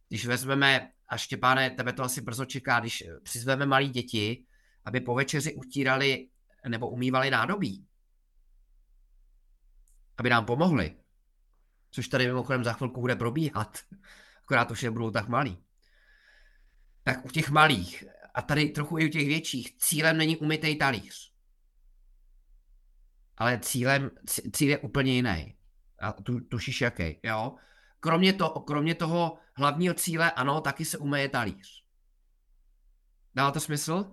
Když 0.10 0.26
vezmeme, 0.26 0.89
a 1.12 1.18
Štěpáne, 1.18 1.70
tebe 1.70 1.93
to 1.93 2.03
asi 2.03 2.22
brzo 2.22 2.45
čeká, 2.45 2.80
když 2.80 3.03
přizveme 3.24 3.66
malí 3.66 3.89
děti, 3.89 4.45
aby 4.86 5.01
po 5.01 5.16
večeři 5.16 5.55
utírali 5.55 6.30
nebo 6.68 6.89
umývali 6.89 7.30
nádobí, 7.30 7.88
aby 10.18 10.30
nám 10.30 10.45
pomohli, 10.45 10.95
což 11.91 12.07
tady 12.07 12.28
mimochodem 12.28 12.64
za 12.64 12.74
chvilku 12.74 13.01
bude 13.01 13.16
probíhat, 13.16 13.78
akorát 14.43 14.72
už 14.72 14.84
nebudou 14.84 15.12
tak 15.12 15.28
malí. 15.28 15.57
Tak 17.03 17.26
u 17.26 17.30
těch 17.30 17.49
malých, 17.49 18.03
a 18.34 18.41
tady 18.41 18.70
trochu 18.70 18.97
i 18.97 19.05
u 19.05 19.09
těch 19.09 19.28
větších, 19.28 19.78
cílem 19.78 20.18
není 20.18 20.38
umytej 20.38 20.76
talíř. 20.76 21.34
Ale 23.38 23.59
cílem, 23.59 24.12
cí- 24.26 24.51
cíl 24.51 24.70
je 24.70 24.78
úplně 24.78 25.14
jiný. 25.14 25.55
A 25.99 26.12
tu, 26.12 26.39
tušíš 26.39 26.82
jaký, 26.82 27.20
jo? 27.24 27.55
Kromě, 28.04 28.34
to, 28.34 28.49
kromě 28.49 28.95
toho 28.95 29.38
hlavního 29.56 29.93
cíle, 29.93 30.32
ano, 30.32 30.62
taky 30.62 30.86
se 30.86 30.97
umeje 30.97 31.30
talíř. 31.30 31.84
Dává 33.36 33.52
to 33.52 33.60
smysl? 33.60 34.06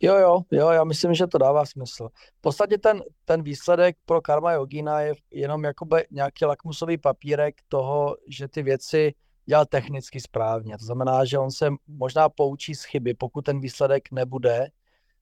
Jo, 0.00 0.16
jo, 0.16 0.40
jo, 0.50 0.70
já 0.70 0.84
myslím, 0.84 1.14
že 1.14 1.26
to 1.26 1.38
dává 1.38 1.66
smysl. 1.66 2.08
V 2.38 2.40
podstatě 2.40 2.78
ten, 2.78 3.02
ten 3.24 3.42
výsledek 3.42 3.96
pro 4.04 4.20
Karma 4.20 4.52
Yogina 4.52 5.00
je 5.00 5.14
jenom 5.30 5.64
jakoby 5.64 6.06
nějaký 6.10 6.44
lakmusový 6.44 6.98
papírek 6.98 7.54
toho, 7.68 8.16
že 8.28 8.48
ty 8.48 8.62
věci 8.62 9.14
dělal 9.46 9.66
technicky 9.66 10.20
správně. 10.20 10.78
To 10.78 10.84
znamená, 10.84 11.24
že 11.24 11.38
on 11.38 11.50
se 11.50 11.70
možná 11.86 12.28
poučí 12.28 12.74
z 12.74 12.84
chyby, 12.84 13.14
pokud 13.14 13.44
ten 13.44 13.60
výsledek 13.60 14.10
nebude 14.12 14.68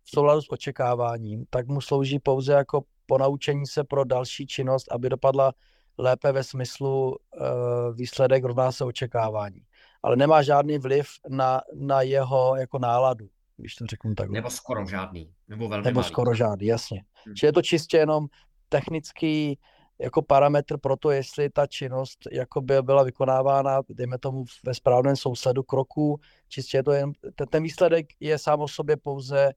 v 0.04 0.10
souladu 0.10 0.40
s 0.40 0.50
očekáváním, 0.52 1.44
tak 1.50 1.68
mu 1.68 1.80
slouží 1.80 2.18
pouze 2.18 2.52
jako 2.52 2.82
ponaučení 3.06 3.66
se 3.66 3.84
pro 3.84 4.04
další 4.04 4.46
činnost, 4.46 4.92
aby 4.92 5.08
dopadla 5.08 5.52
lépe 5.98 6.32
ve 6.32 6.44
smyslu 6.44 7.08
uh, 7.10 7.96
výsledek 7.96 8.44
rovná 8.44 8.72
se 8.72 8.84
očekávání. 8.84 9.60
Ale 10.02 10.16
nemá 10.16 10.42
žádný 10.42 10.78
vliv 10.78 11.06
na, 11.28 11.60
na 11.74 12.02
jeho 12.02 12.56
jako 12.56 12.78
náladu, 12.78 13.28
když 13.56 13.74
to 13.74 13.86
řeknu 13.86 14.14
takhle. 14.14 14.34
Nebo 14.34 14.50
skoro 14.50 14.86
žádný. 14.86 15.32
Nebo 15.48 15.68
velmi 15.68 15.84
Nebo 15.84 16.00
malý. 16.00 16.08
skoro 16.08 16.34
žádný, 16.34 16.66
jasně. 16.66 17.04
Hmm. 17.26 17.36
Že 17.36 17.46
je 17.46 17.52
to 17.52 17.62
čistě 17.62 17.96
jenom 17.96 18.26
technický 18.68 19.58
jako 20.00 20.22
parametr 20.22 20.78
pro 20.78 20.96
to, 20.96 21.10
jestli 21.10 21.50
ta 21.50 21.66
činnost 21.66 22.18
jako 22.32 22.60
by 22.60 22.82
byla 22.82 23.02
vykonávána, 23.02 23.80
dejme 23.88 24.18
tomu 24.18 24.44
ve 24.64 24.74
správném 24.74 25.16
sousledu 25.16 25.62
kroků, 25.62 26.20
čistě 26.48 26.76
je 26.76 26.82
to 26.82 26.92
jen, 26.92 27.12
ten, 27.34 27.46
ten 27.48 27.62
výsledek 27.62 28.06
je 28.20 28.38
sám 28.38 28.60
o 28.60 28.68
sobě 28.68 28.96
pouze 28.96 29.52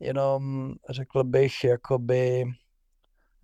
jenom, 0.00 0.72
řekl 0.90 1.24
bych, 1.24 1.64
jakoby, 1.64 2.44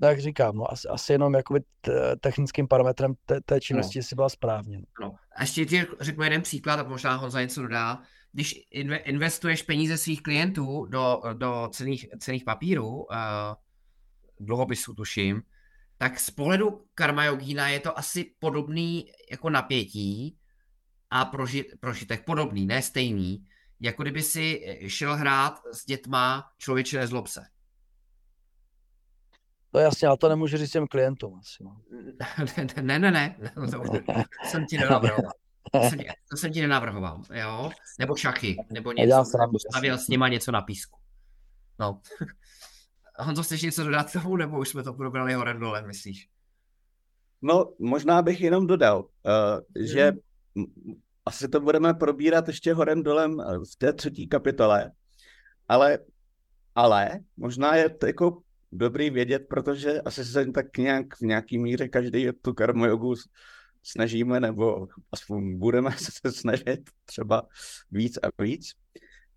no 0.02 0.08
jak 0.08 0.20
říkám, 0.20 0.56
no, 0.56 0.72
asi, 0.72 0.88
asi 0.88 1.12
jenom 1.12 1.34
jakoby 1.34 1.60
t- 1.80 2.16
technickým 2.20 2.68
parametrem 2.68 3.14
té, 3.26 3.40
té 3.40 3.60
činnosti, 3.60 3.98
jestli 3.98 4.16
byla 4.16 4.28
správně. 4.28 4.78
no. 4.78 4.84
No. 5.00 5.14
A 5.36 5.42
ještě 5.42 5.66
ti 5.66 5.86
řeknu 6.00 6.24
jeden 6.24 6.42
příklad, 6.42 6.80
a 6.80 6.82
možná 6.82 7.14
Honza 7.14 7.40
něco 7.40 7.62
dodá. 7.62 8.02
Když 8.32 8.54
inve- 8.74 9.00
investuješ 9.04 9.62
peníze 9.62 9.98
svých 9.98 10.22
klientů 10.22 10.86
do, 10.86 11.22
do 11.32 11.68
cených, 11.72 12.06
cených 12.18 12.44
papírů, 12.44 12.88
uh, 12.96 13.04
dluhopisů 14.40 14.94
tuším, 14.94 15.42
tak 15.98 16.20
z 16.20 16.30
pohledu 16.30 16.84
Karma 16.94 17.24
Yogína 17.24 17.68
je 17.68 17.80
to 17.80 17.98
asi 17.98 18.34
podobný 18.38 19.06
jako 19.30 19.50
napětí 19.50 20.38
a 21.10 21.24
proži, 21.24 21.64
prožitek 21.80 22.24
podobný, 22.24 22.66
ne 22.66 22.82
stejný, 22.82 23.44
jako 23.80 24.02
kdyby 24.02 24.22
si 24.22 24.60
šel 24.86 25.16
hrát 25.16 25.60
s 25.72 25.86
dětma 25.86 26.44
člověče 26.58 26.98
nezlob 26.98 27.26
se. 27.26 27.40
To 29.72 29.78
je 29.78 29.84
jasně, 29.84 30.08
ale 30.08 30.16
to 30.16 30.28
nemůžu 30.28 30.56
říct 30.56 30.70
těm 30.70 30.86
klientům 30.86 31.38
asi. 31.38 31.64
No. 31.64 31.80
ne, 32.82 32.98
ne, 32.98 33.10
ne, 33.10 33.10
ne, 33.10 33.52
to, 33.54 33.60
to 33.82 34.48
jsem 34.48 34.66
ti 34.66 34.78
nenavrhoval. 34.78 35.32
To 35.72 35.80
jsem, 35.88 35.98
ti- 35.98 36.08
to 36.30 36.36
jsem 36.36 36.52
ti 36.52 36.60
nenavrhoval, 36.60 37.22
jo? 37.34 37.70
Nebo 37.98 38.16
šachy, 38.16 38.56
nebo 38.72 38.92
něco, 38.92 39.24
stavil 39.70 39.98
s 39.98 40.08
nima 40.08 40.28
něco 40.28 40.52
na 40.52 40.62
písku. 40.62 40.98
No. 41.78 42.00
Honzo, 43.18 43.42
chceš 43.42 43.62
něco 43.62 43.84
dodat 43.84 44.10
k 44.10 44.12
tomu, 44.12 44.36
nebo 44.36 44.58
už 44.58 44.68
jsme 44.68 44.82
to 44.82 44.92
probrali 44.92 45.34
horem 45.34 45.60
dole, 45.60 45.82
myslíš? 45.82 46.28
No, 47.42 47.72
možná 47.78 48.22
bych 48.22 48.40
jenom 48.40 48.66
dodal, 48.66 49.00
uh, 49.02 49.84
že 49.86 50.12
m- 50.56 50.66
asi 51.26 51.48
to 51.48 51.60
budeme 51.60 51.94
probírat 51.94 52.48
ještě 52.48 52.74
horem 52.74 53.02
dolem 53.02 53.40
eh, 53.40 53.58
v 53.58 53.76
té 53.78 53.92
třetí 53.92 54.28
kapitole, 54.28 54.92
ale, 55.68 55.98
ale 56.74 57.10
možná 57.36 57.76
je 57.76 57.88
to 57.88 58.06
jako 58.06 58.42
dobrý 58.72 59.10
vědět, 59.10 59.38
protože 59.48 60.00
asi 60.00 60.24
se 60.24 60.46
tak 60.46 60.78
nějak 60.78 61.16
v 61.16 61.20
nějaký 61.20 61.58
míře 61.58 61.88
každý 61.88 62.28
tu 62.42 62.54
karma 62.54 62.86
jogu 62.86 63.14
snažíme, 63.82 64.40
nebo 64.40 64.88
aspoň 65.12 65.58
budeme 65.58 65.90
se 65.96 66.32
snažit 66.32 66.90
třeba 67.04 67.42
víc 67.90 68.16
a 68.16 68.42
víc, 68.42 68.72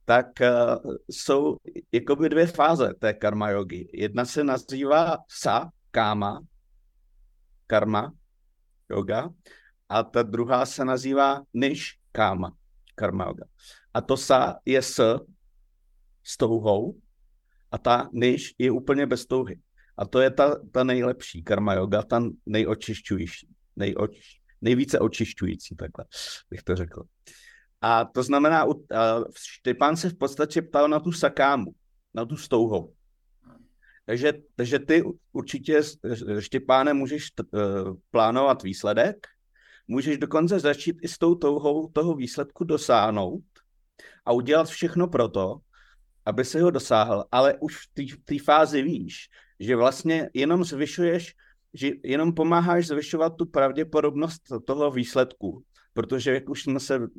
tak 0.06 0.28
uh, 0.42 0.96
jsou 1.10 1.58
jakoby 1.92 2.30
dvě 2.30 2.48
fáze 2.48 2.94
té 3.00 3.14
karma 3.14 3.50
jogy. 3.50 3.90
Jedna 3.94 4.26
se 4.26 4.44
nazývá 4.44 5.18
sa, 5.28 5.70
káma, 5.92 6.42
karma, 7.68 8.14
yoga, 8.90 9.30
a 9.90 10.04
ta 10.04 10.24
druhá 10.24 10.66
se 10.66 10.86
nazývá 10.86 11.42
niš 11.54 11.98
káma, 12.12 12.54
karma 12.96 13.26
yoga. 13.26 13.46
A 13.94 14.02
to 14.02 14.18
sa 14.18 14.60
je 14.66 14.82
s, 14.82 15.02
s 16.24 16.38
touhou, 16.38 17.02
a 17.72 17.78
ta 17.78 18.10
niš 18.14 18.54
je 18.58 18.72
úplně 18.72 19.06
bez 19.06 19.26
touhy. 19.26 19.60
A 19.98 20.06
to 20.06 20.22
je 20.22 20.32
ta, 20.32 20.56
ta 20.72 20.84
nejlepší 20.84 21.44
karma 21.44 21.74
yoga, 21.74 22.04
ta 22.04 22.24
nejočišťující, 22.46 23.48
nejoč, 23.76 24.12
nejvíce 24.62 25.00
očišťující, 25.00 25.76
takhle 25.76 26.06
bych 26.50 26.64
to 26.64 26.76
řekl. 26.76 27.04
A 27.82 28.06
to 28.06 28.24
znamená, 28.24 28.66
Štěpán 29.38 29.98
se 29.98 30.10
v 30.10 30.18
podstatě 30.18 30.62
ptal 30.62 30.88
na 30.88 31.00
tu 31.00 31.12
sakámu, 31.12 31.72
na 32.14 32.26
tu 32.26 32.38
stouhou. 32.38 32.94
Takže, 34.06 34.34
takže 34.56 34.80
ty 34.80 35.04
určitě, 35.32 35.82
Štěpáne, 36.40 36.94
můžeš 36.94 37.32
t, 37.32 37.44
uh, 37.44 37.60
plánovat 38.12 38.64
výsledek, 38.64 39.28
můžeš 39.88 40.18
dokonce 40.18 40.60
začít 40.60 40.98
i 41.02 41.08
s 41.08 41.18
tou 41.18 41.36
touhou 41.36 41.90
toho 41.90 42.16
výsledku 42.16 42.64
dosáhnout 42.64 43.44
a 44.26 44.32
udělat 44.32 44.68
všechno 44.68 45.08
pro 45.08 45.30
to, 45.30 45.58
aby 46.26 46.46
se 46.46 46.62
ho 46.62 46.72
dosáhl, 46.72 47.26
ale 47.32 47.54
už 47.60 47.78
v 47.78 47.94
té- 47.94 48.16
v 48.16 48.24
té 48.26 48.44
fázi 48.44 48.82
víš, 48.82 49.30
že 49.60 49.76
vlastně 49.76 50.30
jenom 50.34 50.64
zvyšuješ, 50.64 51.36
že 51.74 51.92
jenom 52.04 52.34
pomáháš 52.34 52.88
zvyšovat 52.88 53.36
tu 53.38 53.46
pravděpodobnost 53.46 54.42
toho 54.66 54.92
výsledku, 54.92 55.64
protože 55.94 56.34
jak 56.34 56.50
už 56.50 56.64
jsme 56.64 56.80
se 56.80 56.96
eh, 56.96 57.10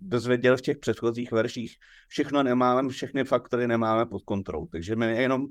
dozvěděli 0.00 0.56
v 0.56 0.60
těch 0.60 0.78
předchozích 0.78 1.32
verších, 1.32 1.76
všechno 2.08 2.42
nemáme, 2.42 2.88
všechny 2.88 3.24
faktory 3.24 3.68
nemáme 3.68 4.06
pod 4.06 4.22
kontrolou, 4.22 4.66
takže 4.66 4.96
my 4.96 5.22
jenom 5.22 5.46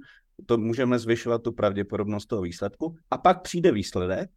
to 0.46 0.58
můžeme 0.58 1.00
zvyšovat 1.00 1.44
tu 1.44 1.52
pravděpodobnost 1.52 2.26
toho 2.26 2.42
výsledku. 2.42 2.96
A 3.12 3.18
pak 3.18 3.42
přijde 3.42 3.72
výsledek 3.72 4.30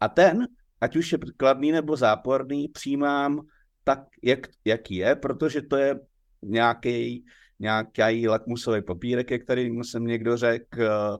a 0.00 0.08
ten, 0.08 0.46
ať 0.80 0.96
už 0.96 1.12
je 1.12 1.18
kladný 1.36 1.72
nebo 1.72 1.96
záporný, 1.96 2.68
přijímám 2.68 3.46
tak, 3.84 4.00
jak, 4.22 4.46
jaký 4.64 4.96
je, 4.96 5.16
protože 5.16 5.62
to 5.62 5.76
je 5.76 6.00
nějaký, 6.42 7.24
nějaký 7.58 8.28
lakmusový 8.28 8.82
papírek, 8.82 9.30
jak 9.30 9.44
tady 9.44 9.62
jsem 9.62 10.04
někdo 10.04 10.36
řekl, 10.36 10.82
eh, 10.82 11.16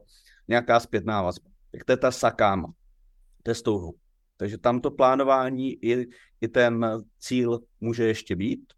nějaká 0.48 0.80
zpětná 0.80 1.22
vazba. 1.22 1.50
Tak 1.70 1.84
to 1.84 1.92
je 1.92 1.96
ta 1.96 2.10
sakáma, 2.10 2.72
to 3.42 3.50
je 3.50 3.54
s 3.54 3.62
touhou. 3.62 3.94
Takže 4.36 4.58
tam 4.58 4.80
to 4.80 4.90
plánování 4.90 5.72
i, 5.84 6.06
i 6.40 6.48
ten 6.48 6.86
cíl 7.18 7.60
může 7.80 8.04
ještě 8.04 8.36
být, 8.36 8.72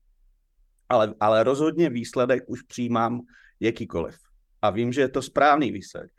ale, 0.88 1.14
ale 1.20 1.44
rozhodně 1.44 1.90
výsledek 1.90 2.44
už 2.46 2.62
přijímám 2.62 3.20
jakýkoliv. 3.60 4.16
a 4.62 4.70
vím, 4.70 4.92
že 4.92 5.00
je 5.00 5.08
to 5.08 5.22
správný 5.22 5.72
výsledek. 5.72 6.12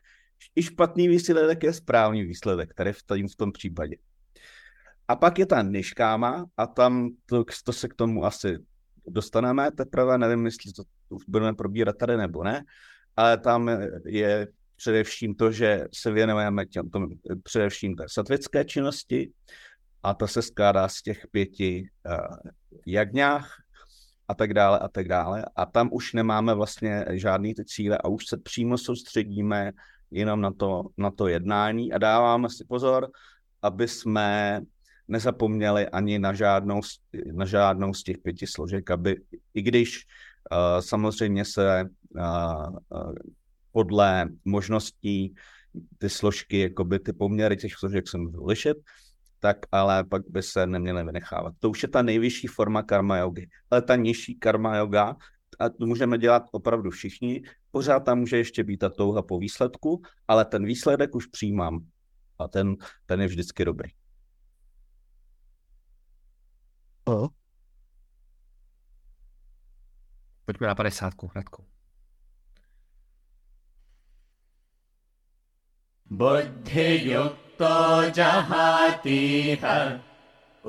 I 0.55 0.63
špatný 0.63 1.07
výsledek 1.07 1.63
je 1.63 1.73
správný 1.73 2.23
výsledek, 2.23 2.71
který 2.71 2.93
v 2.93 3.03
tom, 3.03 3.27
v 3.27 3.35
tom 3.35 3.51
případě. 3.51 3.97
A 5.07 5.15
pak 5.15 5.39
je 5.39 5.45
ta 5.45 5.61
niškáma 5.61 6.45
a 6.57 6.67
tam 6.67 7.09
to, 7.25 7.43
to 7.63 7.73
se 7.73 7.87
k 7.87 7.93
tomu 7.93 8.25
asi 8.25 8.57
dostaneme 9.07 9.71
teprve, 9.71 10.17
nevím, 10.17 10.45
jestli 10.45 10.73
to 10.73 10.83
budeme 11.27 11.53
probírat 11.53 11.97
tady 11.97 12.17
nebo 12.17 12.43
ne, 12.43 12.63
ale 13.15 13.37
tam 13.37 13.69
je 14.05 14.47
především 14.75 15.35
to, 15.35 15.51
že 15.51 15.85
se 15.93 16.11
věnujeme 16.11 16.65
těm, 16.65 16.89
tom, 16.89 17.07
především 17.43 17.95
té 17.95 18.03
satvické 18.07 18.65
činnosti 18.65 19.31
a 20.03 20.13
to 20.13 20.27
se 20.27 20.41
skládá 20.41 20.87
z 20.87 21.01
těch 21.01 21.27
pěti 21.31 21.89
uh, 22.05 22.51
jagňách 22.85 23.55
a 24.27 24.33
tak 24.35 24.53
dále 24.53 24.79
a 24.79 24.87
tak 24.87 25.07
dále. 25.07 25.45
A 25.55 25.65
tam 25.65 25.89
už 25.91 26.13
nemáme 26.13 26.53
vlastně 26.53 27.05
žádný 27.09 27.53
ty 27.53 27.65
cíle 27.65 27.97
a 27.97 28.07
už 28.07 28.27
se 28.27 28.37
přímo 28.37 28.77
soustředíme 28.77 29.71
jenom 30.11 30.41
na 30.41 30.51
to, 30.51 30.83
na 30.97 31.11
to 31.11 31.27
jednání 31.27 31.93
a 31.93 31.97
dáváme 31.97 32.49
si 32.49 32.65
pozor, 32.65 33.09
aby 33.61 33.87
jsme 33.87 34.61
nezapomněli 35.07 35.87
ani 35.87 36.19
na 36.19 36.33
žádnou, 36.33 36.81
na 37.31 37.45
žádnou 37.45 37.93
z 37.93 38.03
těch 38.03 38.17
pěti 38.17 38.47
složek, 38.47 38.91
aby 38.91 39.21
i 39.53 39.61
když 39.61 40.05
uh, 40.51 40.81
samozřejmě 40.81 41.45
se 41.45 41.85
uh, 42.09 42.21
uh, 42.89 43.13
podle 43.71 44.29
možností 44.45 45.35
ty 45.97 46.09
složky, 46.09 46.59
jakoby 46.59 46.99
ty 46.99 47.13
poměry 47.13 47.57
těch 47.57 47.73
složek 47.73 48.07
se 48.07 48.17
můžou 48.17 48.45
lišit, 48.45 48.77
tak 49.39 49.57
ale 49.71 50.03
pak 50.03 50.21
by 50.29 50.43
se 50.43 50.67
neměly 50.67 51.03
vynechávat. 51.03 51.53
To 51.59 51.69
už 51.69 51.83
je 51.83 51.89
ta 51.89 52.01
nejvyšší 52.01 52.47
forma 52.47 52.83
karma 52.83 53.17
yogy. 53.17 53.49
Ale 53.71 53.81
ta 53.81 53.95
nižší 53.95 54.35
karma 54.35 54.77
yoga, 54.77 55.15
a 55.59 55.69
to 55.69 55.85
můžeme 55.85 56.17
dělat 56.17 56.43
opravdu 56.51 56.89
všichni, 56.89 57.43
pořád 57.71 57.99
tam 57.99 58.19
může 58.19 58.37
ještě 58.37 58.63
být 58.63 58.77
ta 58.77 58.89
touha 58.89 59.21
po 59.21 59.39
výsledku, 59.39 60.01
ale 60.27 60.45
ten 60.45 60.65
výsledek 60.65 61.15
už 61.15 61.25
přijímám 61.25 61.85
a 62.39 62.47
ten, 62.47 62.75
ten 63.05 63.21
je 63.21 63.27
vždycky 63.27 63.65
dobrý. 63.65 63.89
Uh. 67.07 67.29
Pojďme 70.45 70.67
na 70.67 70.75
50, 70.75 71.31
Radku. 71.35 71.63
बुद्धियुक्तो 76.07 77.77
जहातीह 78.17 79.63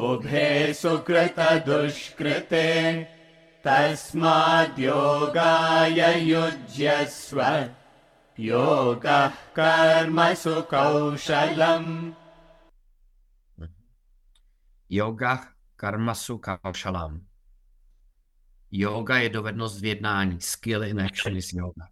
उभे 0.06 0.48
सुकृतदुष्कृते 0.74 2.64
तस्माद्योगाय 3.64 4.80
युज्यस्व 6.30 7.40
योगः 8.38 9.36
कर्मसु 9.58 10.56
कौशलम् 10.72 11.92
Yoga 14.90 15.32
karmasu 15.78 16.38
kaušalam. 16.38 17.26
Yoga 18.70 19.18
je 19.18 19.28
dovednost 19.28 19.80
v 19.80 19.84
jednání. 19.84 20.40
Skill 20.40 20.84
in 20.84 21.00
action 21.00 21.36
is 21.36 21.52
yoga. 21.52 21.88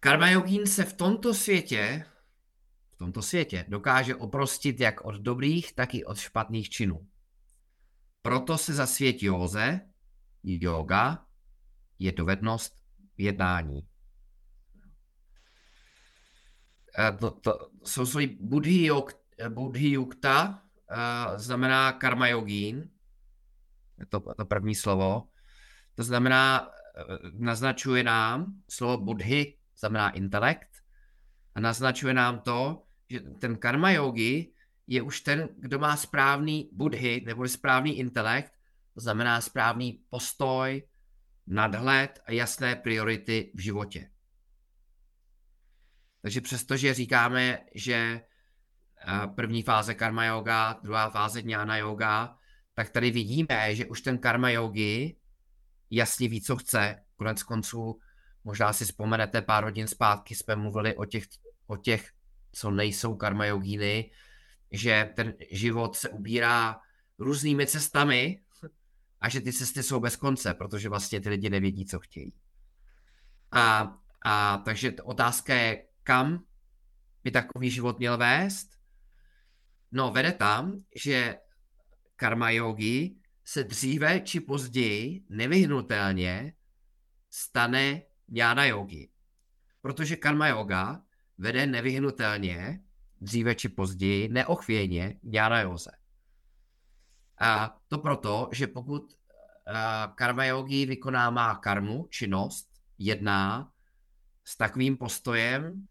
Karma 0.00 0.30
yogín 0.30 0.66
se 0.66 0.84
v 0.84 0.92
tomto 0.92 1.34
světě, 1.34 2.04
v 2.90 2.96
tomto 2.96 3.22
světě 3.22 3.64
dokáže 3.68 4.14
oprostit 4.14 4.80
jak 4.80 5.00
od 5.00 5.14
dobrých, 5.14 5.72
tak 5.72 5.94
i 5.94 6.04
od 6.04 6.18
špatných 6.18 6.70
činů. 6.70 7.08
Proto 8.22 8.58
se 8.58 8.74
zasvětí 8.74 9.26
józe, 9.26 9.80
yoga, 10.42 11.26
je 11.98 12.12
dovednost 12.12 12.74
v 13.16 13.20
jednání. 13.20 13.88
To, 17.20 17.30
to, 17.30 17.70
jsou 17.84 18.06
svoji 18.06 18.26
buddhi, 18.40 18.84
jog, 18.84 19.12
buddhi 19.48 19.88
yukta, 19.88 20.62
uh, 20.90 21.38
znamená 21.38 21.92
karma 21.92 22.26
yogín, 22.28 22.90
to, 24.08 24.20
to 24.20 24.44
první 24.44 24.74
slovo. 24.74 25.28
To 25.94 26.02
znamená, 26.02 26.70
naznačuje 27.32 28.04
nám 28.04 28.46
slovo 28.68 29.04
buddhi 29.04 29.56
znamená 29.76 30.10
intelekt, 30.10 30.68
a 31.54 31.60
naznačuje 31.60 32.14
nám 32.14 32.40
to, 32.40 32.82
že 33.08 33.20
ten 33.20 33.56
karma 33.56 33.90
yogi 33.90 34.52
je 34.86 35.02
už 35.02 35.20
ten, 35.20 35.48
kdo 35.58 35.78
má 35.78 35.96
správný 35.96 36.70
budhy, 36.72 37.22
nebo 37.26 37.48
správný 37.48 37.98
intelekt, 37.98 38.52
to 38.94 39.00
znamená 39.00 39.40
správný 39.40 40.02
postoj, 40.10 40.82
nadhled 41.46 42.22
a 42.26 42.32
jasné 42.32 42.76
priority 42.76 43.52
v 43.54 43.60
životě. 43.60 44.10
Takže 46.22 46.40
přestože 46.40 46.94
říkáme, 46.94 47.58
že 47.74 48.20
první 49.34 49.62
fáze 49.62 49.94
karma 49.94 50.24
yoga, 50.24 50.80
druhá 50.82 51.10
fáze 51.10 51.40
jnana 51.40 51.76
yoga, 51.76 52.36
tak 52.74 52.90
tady 52.90 53.10
vidíme, 53.10 53.74
že 53.74 53.86
už 53.86 54.00
ten 54.00 54.18
karma 54.18 54.50
yogi 54.50 55.16
jasně 55.90 56.28
ví, 56.28 56.40
co 56.40 56.56
chce. 56.56 57.02
Konec 57.16 57.42
konců 57.42 58.00
Možná 58.44 58.72
si 58.72 58.84
vzpomenete, 58.84 59.42
pár 59.42 59.64
hodin 59.64 59.86
zpátky 59.86 60.34
jsme 60.34 60.56
mluvili 60.56 60.96
o 60.96 61.04
těch, 61.04 61.24
o 61.66 61.76
těch 61.76 62.12
co 62.52 62.70
nejsou 62.70 63.14
karma 63.14 63.46
yogíny, 63.46 64.10
že 64.70 65.12
ten 65.16 65.34
život 65.50 65.96
se 65.96 66.08
ubírá 66.08 66.80
různými 67.18 67.66
cestami 67.66 68.42
a 69.20 69.28
že 69.28 69.40
ty 69.40 69.52
cesty 69.52 69.82
jsou 69.82 70.00
bez 70.00 70.16
konce, 70.16 70.54
protože 70.54 70.88
vlastně 70.88 71.20
ty 71.20 71.28
lidi 71.28 71.50
nevědí, 71.50 71.86
co 71.86 71.98
chtějí. 71.98 72.32
A, 73.52 73.96
a 74.24 74.58
takže 74.58 74.92
otázka 75.02 75.54
je, 75.54 75.86
kam 76.02 76.44
by 77.24 77.30
takový 77.30 77.70
život 77.70 77.98
měl 77.98 78.18
vést? 78.18 78.79
No, 79.92 80.10
vede 80.10 80.32
tam, 80.32 80.84
že 81.04 81.38
karma 82.16 82.50
yogi 82.50 83.16
se 83.44 83.64
dříve 83.64 84.20
či 84.20 84.40
později 84.40 85.24
nevyhnutelně 85.28 86.54
stane 87.30 88.02
jána 88.28 88.64
yogi. 88.64 89.10
Protože 89.82 90.16
karma 90.16 90.48
yoga 90.48 91.02
vede 91.38 91.66
nevyhnutelně, 91.66 92.80
dříve 93.20 93.54
či 93.54 93.68
později, 93.68 94.28
neochvějně 94.28 95.20
jána 95.22 95.60
józe. 95.60 95.90
A 97.40 97.78
to 97.88 97.98
proto, 97.98 98.48
že 98.52 98.66
pokud 98.66 99.16
karma 100.14 100.44
yogi 100.44 100.86
vykonává 100.86 101.54
karmu, 101.54 102.06
činnost, 102.10 102.68
jedná 102.98 103.72
s 104.44 104.56
takovým 104.56 104.96
postojem, 104.96 105.86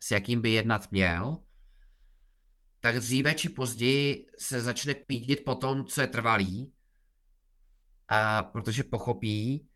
s 0.00 0.10
jakým 0.10 0.42
by 0.42 0.50
jednat 0.50 0.90
měl, 0.90 1.38
tak 2.80 2.96
dříve 2.96 3.34
či 3.34 3.48
později 3.48 4.26
se 4.38 4.60
začne 4.60 4.94
pídit 4.94 5.44
po 5.44 5.54
tom, 5.54 5.84
co 5.84 6.00
je 6.00 6.06
trvalý, 6.06 6.72
a 8.08 8.42
protože 8.42 8.84
pochopí, 8.84 9.68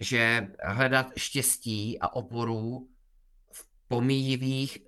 že 0.00 0.48
hledat 0.64 1.06
štěstí 1.16 2.00
a 2.00 2.12
oporu 2.12 2.88
v 3.52 3.68
pomíjivých 3.88 4.78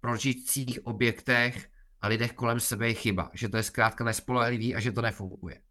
prožitcích 0.00 0.86
objektech 0.86 1.70
a 2.00 2.08
lidech 2.08 2.32
kolem 2.32 2.60
sebe 2.60 2.88
je 2.88 2.94
chyba. 2.94 3.30
Že 3.34 3.48
to 3.48 3.56
je 3.56 3.62
zkrátka 3.62 4.04
nespolehlivý 4.04 4.74
a 4.74 4.80
že 4.80 4.92
to 4.92 5.02
nefunguje. 5.02 5.62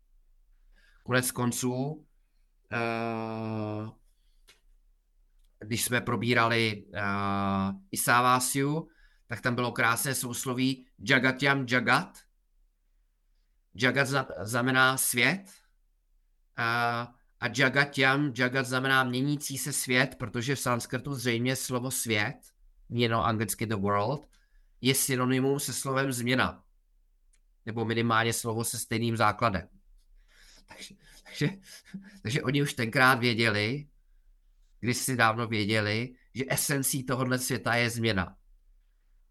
Konec 1.04 1.32
konců, 1.32 1.74
uh, 1.74 2.06
když 5.60 5.84
jsme 5.84 6.02
probírali 6.02 6.86
uh, 6.86 7.02
Isávasiu, 7.92 8.90
tak 9.30 9.42
tam 9.42 9.56
bylo 9.56 9.72
krásné 9.72 10.16
sousloví 10.16 10.86
Jagatyam 11.00 11.66
Jagat. 11.70 12.18
Jagat 13.76 14.08
znamená 14.42 14.98
svět. 14.98 15.44
Uh, 16.60 17.14
a 17.40 17.48
jagatyam, 17.58 18.34
jagat 18.38 18.66
znamená 18.66 19.04
měnící 19.04 19.58
se 19.58 19.74
svět, 19.74 20.16
protože 20.16 20.56
v 20.56 20.60
sanskrtu 20.60 21.14
zřejmě 21.16 21.56
slovo 21.56 21.92
svět, 21.92 22.36
měno 22.90 23.26
anglicky 23.26 23.66
the 23.66 23.76
world, 23.76 24.28
je 24.82 24.96
synonymum 24.96 25.60
se 25.60 25.74
slovem 25.74 26.12
změna. 26.12 26.64
Nebo 27.66 27.86
minimálně 27.86 28.34
slovo 28.34 28.64
se 28.64 28.80
stejným 28.80 29.18
základem. 29.18 29.68
Takže, 30.66 30.96
takže, 31.24 31.50
takže 32.22 32.44
oni 32.44 32.62
už 32.62 32.74
tenkrát 32.74 33.20
věděli, 33.20 33.88
když 34.80 34.98
si 34.98 35.16
dávno 35.16 35.48
věděli, 35.48 36.16
že 36.34 36.46
esencí 36.48 37.04
tohohle 37.04 37.40
světa 37.40 37.76
je 37.76 37.90
změna. 37.90 38.39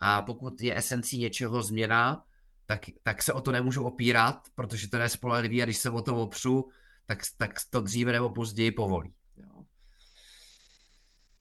A 0.01 0.23
pokud 0.23 0.61
je 0.61 0.79
esencí 0.79 1.19
něčeho 1.19 1.63
změna, 1.63 2.25
tak, 2.67 2.81
tak 3.03 3.23
se 3.23 3.33
o 3.33 3.41
to 3.41 3.53
nemůžu 3.53 3.85
opírat, 3.85 4.49
protože 4.55 4.89
to 4.89 4.97
je 4.97 5.09
spolehlivý 5.09 5.63
a 5.63 5.65
když 5.65 5.79
se 5.79 5.91
o 5.91 6.03
to 6.03 6.23
opřu, 6.23 6.69
tak, 7.07 7.19
tak 7.37 7.51
to 7.71 7.81
dříve 7.81 8.13
nebo 8.13 8.31
později 8.31 8.73
povolí. 8.73 9.15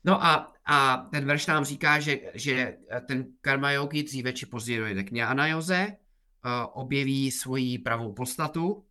No 0.03 0.25
a, 0.25 0.53
a 0.65 0.97
ten 0.97 1.25
verš 1.25 1.45
nám 1.45 1.65
říká, 1.65 1.99
že, 1.99 2.19
že 2.33 2.77
ten 3.07 3.25
karma 3.41 3.71
yogi 3.71 4.03
dříve 4.03 4.33
či 4.33 4.45
později 4.45 4.79
dojde 4.79 5.03
k 5.03 5.21
Anajoze, 5.21 5.87
uh, 5.87 6.51
objeví 6.73 7.31
svoji 7.31 7.79
pravou 7.79 8.13
podstatu 8.13 8.85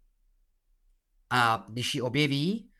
a 1.31 1.65
když 1.69 1.95
ji 1.95 2.01
objeví, 2.01 2.71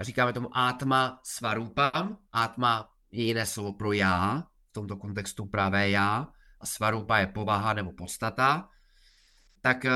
říkáme 0.00 0.32
tomu 0.32 0.56
átma 0.56 1.20
svarupam. 1.22 2.18
Átma 2.32 2.92
je 3.10 3.24
jiné 3.24 3.46
slovo 3.46 3.72
pro 3.72 3.92
já, 3.92 4.44
v 4.72 4.80
tomto 4.80 4.96
kontextu 4.96 5.46
pravé 5.46 5.90
já, 5.90 6.28
a 6.60 6.66
svarupa 6.66 7.18
je 7.18 7.26
povaha 7.26 7.72
nebo 7.72 7.92
podstata, 7.92 8.68
tak 9.60 9.84
uh, 9.84 9.90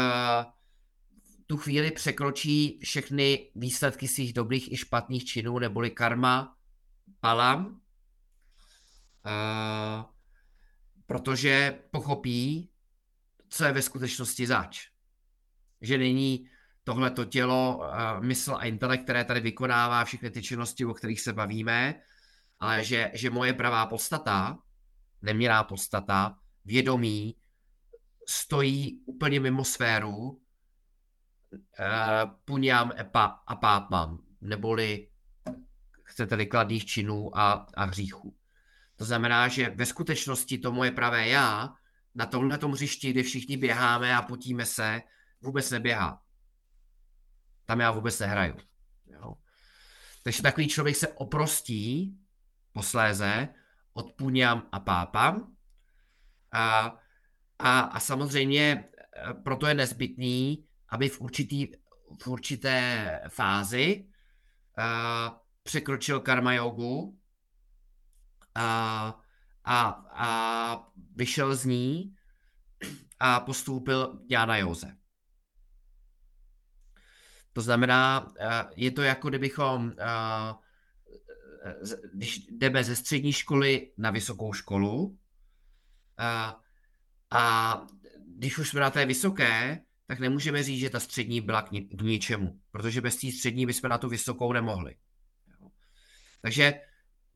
tu 1.46 1.56
chvíli 1.56 1.90
překročí 1.90 2.78
všechny 2.82 3.50
výsledky 3.54 4.08
svých 4.08 4.32
dobrých 4.32 4.72
i 4.72 4.76
špatných 4.76 5.24
činů, 5.24 5.58
neboli 5.58 5.90
karma, 5.90 6.56
palam, 7.20 7.66
uh, 7.66 7.72
protože 11.06 11.78
pochopí, 11.90 12.70
co 13.48 13.64
je 13.64 13.72
ve 13.72 13.82
skutečnosti 13.82 14.46
zač. 14.46 14.88
Že 15.80 15.98
není 15.98 16.48
tohleto 16.84 17.24
tělo, 17.24 17.78
uh, 17.78 18.24
mysl 18.24 18.54
a 18.54 18.64
intelekt, 18.64 19.02
které 19.02 19.24
tady 19.24 19.40
vykonává 19.40 20.04
všechny 20.04 20.30
ty 20.30 20.42
činnosti, 20.42 20.84
o 20.84 20.94
kterých 20.94 21.20
se 21.20 21.32
bavíme, 21.32 21.94
ale 22.60 22.84
že, 22.84 23.10
že 23.14 23.30
moje 23.30 23.54
pravá 23.54 23.86
podstata, 23.86 24.58
neměrá 25.26 25.64
podstata, 25.64 26.38
vědomí, 26.64 27.36
stojí 28.28 29.02
úplně 29.06 29.40
mimo 29.40 29.64
sféru 29.64 30.14
uh, 30.16 30.38
puňám 32.44 32.92
a 33.46 33.56
pápám, 33.56 34.18
neboli 34.40 35.08
chcete-li 36.02 36.46
kladných 36.46 36.86
činů 36.86 37.38
a, 37.38 37.66
a 37.76 37.84
hříchů. 37.84 38.36
To 38.96 39.04
znamená, 39.04 39.48
že 39.48 39.70
ve 39.70 39.86
skutečnosti 39.86 40.58
to 40.58 40.72
moje 40.72 40.90
pravé 40.90 41.28
já 41.28 41.74
na 42.14 42.26
tomhle 42.26 42.58
tom 42.58 42.72
hřišti, 42.72 43.10
kde 43.10 43.22
všichni 43.22 43.56
běháme 43.56 44.16
a 44.16 44.22
potíme 44.22 44.66
se, 44.66 45.02
vůbec 45.42 45.70
neběhá. 45.70 46.22
Tam 47.64 47.80
já 47.80 47.90
vůbec 47.90 48.18
nehraju. 48.18 48.56
Jo. 49.06 49.34
Takže 50.22 50.42
takový 50.42 50.68
člověk 50.68 50.96
se 50.96 51.08
oprostí 51.08 52.18
posléze 52.72 53.48
od 53.96 54.12
puňám 54.12 54.68
a 54.72 54.80
pápám 54.80 55.56
a, 56.52 56.92
a, 57.58 57.80
a 57.80 58.00
samozřejmě 58.00 58.84
eh, 58.92 59.34
proto 59.34 59.66
je 59.66 59.74
nezbytný, 59.74 60.64
aby 60.88 61.08
v, 61.08 61.20
určitý, 61.20 61.66
v 62.22 62.26
určité 62.26 62.80
fázi 63.28 64.08
a, 64.76 64.82
eh, 64.82 65.30
překročil 65.62 66.20
karma 66.20 66.52
jogu 66.52 67.18
a, 68.54 68.68
a, 69.64 69.80
a 70.14 70.28
vyšel 71.16 71.56
z 71.56 71.64
ní 71.64 72.14
a 73.20 73.40
postoupil 73.40 74.20
Jána 74.28 74.56
Joze. 74.56 74.96
To 77.52 77.60
znamená, 77.60 78.32
eh, 78.40 78.64
je 78.76 78.90
to 78.90 79.02
jako 79.02 79.28
kdybychom, 79.28 79.92
když 82.14 82.38
jdeme 82.38 82.84
ze 82.84 82.96
střední 82.96 83.32
školy 83.32 83.92
na 83.98 84.10
vysokou 84.10 84.52
školu, 84.52 85.18
a, 86.18 86.60
a 87.30 87.80
když 88.26 88.58
už 88.58 88.68
jsme 88.68 88.80
na 88.80 88.90
té 88.90 89.06
vysoké, 89.06 89.80
tak 90.06 90.18
nemůžeme 90.18 90.62
říct, 90.62 90.80
že 90.80 90.90
ta 90.90 91.00
střední 91.00 91.40
byla 91.40 91.62
k, 91.62 91.70
ni- 91.70 91.88
k 91.88 92.02
ničemu, 92.02 92.60
protože 92.70 93.00
bez 93.00 93.16
té 93.16 93.32
střední 93.32 93.66
bychom 93.66 93.90
na 93.90 93.98
tu 93.98 94.08
vysokou 94.08 94.52
nemohli. 94.52 94.96
Takže 96.42 96.80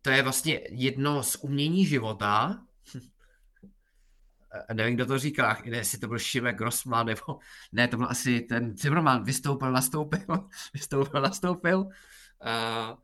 to 0.02 0.10
je 0.10 0.22
vlastně 0.22 0.60
jedno 0.70 1.22
z 1.22 1.36
umění 1.36 1.86
života. 1.86 2.64
Nevím, 4.72 4.94
kdo 4.94 5.06
to 5.06 5.18
říkal, 5.18 5.56
ne, 5.66 5.76
jestli 5.76 5.98
to 5.98 6.08
byl 6.08 6.18
Šimek 6.18 6.56
Grossman, 6.56 7.06
nebo 7.06 7.38
ne, 7.72 7.88
to 7.88 7.96
byl 7.96 8.06
asi 8.06 8.40
ten 8.40 8.76
Zimmerman, 8.76 9.24
vystoupil, 9.24 9.72
nastoupil, 9.72 10.48
vystoupil, 10.74 11.20
nastoupil. 11.20 11.78
Uh, 11.80 12.98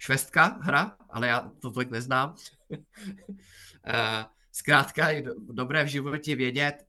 švestka 0.00 0.58
hra, 0.62 0.96
ale 1.10 1.28
já 1.28 1.50
to 1.60 1.70
tolik 1.70 1.90
neznám. 1.90 2.34
uh, 2.70 2.76
Zkrátka 4.52 5.10
je 5.10 5.24
dobré 5.52 5.84
v 5.84 5.88
životě 5.88 6.36
vědět, 6.36 6.84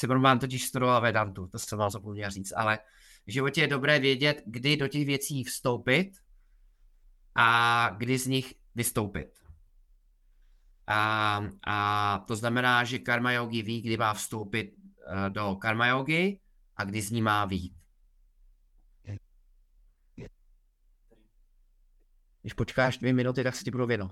Zimmerman 0.00 0.38
totiž 0.38 0.66
studoval 0.66 1.00
Vedantu, 1.00 1.46
to 1.46 1.58
jsem 1.58 1.78
vám 1.78 1.90
zapomněl 1.90 2.30
říct, 2.30 2.52
ale 2.56 2.78
v 3.26 3.32
životě 3.32 3.60
je 3.60 3.66
dobré 3.66 3.98
vědět, 3.98 4.42
kdy 4.46 4.76
do 4.76 4.88
těch 4.88 5.06
věcí 5.06 5.44
vstoupit 5.44 6.12
a 7.34 7.90
kdy 7.96 8.18
z 8.18 8.26
nich 8.26 8.54
vystoupit. 8.74 9.28
A, 10.86 11.44
a 11.66 12.18
to 12.26 12.36
znamená, 12.36 12.84
že 12.84 12.98
karma 12.98 13.32
yogi 13.32 13.62
ví, 13.62 13.82
kdy 13.82 13.96
má 13.96 14.14
vstoupit 14.14 14.74
uh, 14.76 15.28
do 15.28 15.56
karma 15.56 15.86
yogi 15.86 16.40
a 16.76 16.84
kdy 16.84 17.02
z 17.02 17.10
ní 17.10 17.22
má 17.22 17.44
vít. 17.44 17.74
Když 22.48 22.54
počkáš 22.54 22.98
dvě 22.98 23.12
minuty, 23.12 23.44
tak 23.44 23.56
si 23.56 23.64
ti 23.64 23.70
budu 23.70 23.86
věno. 23.86 24.10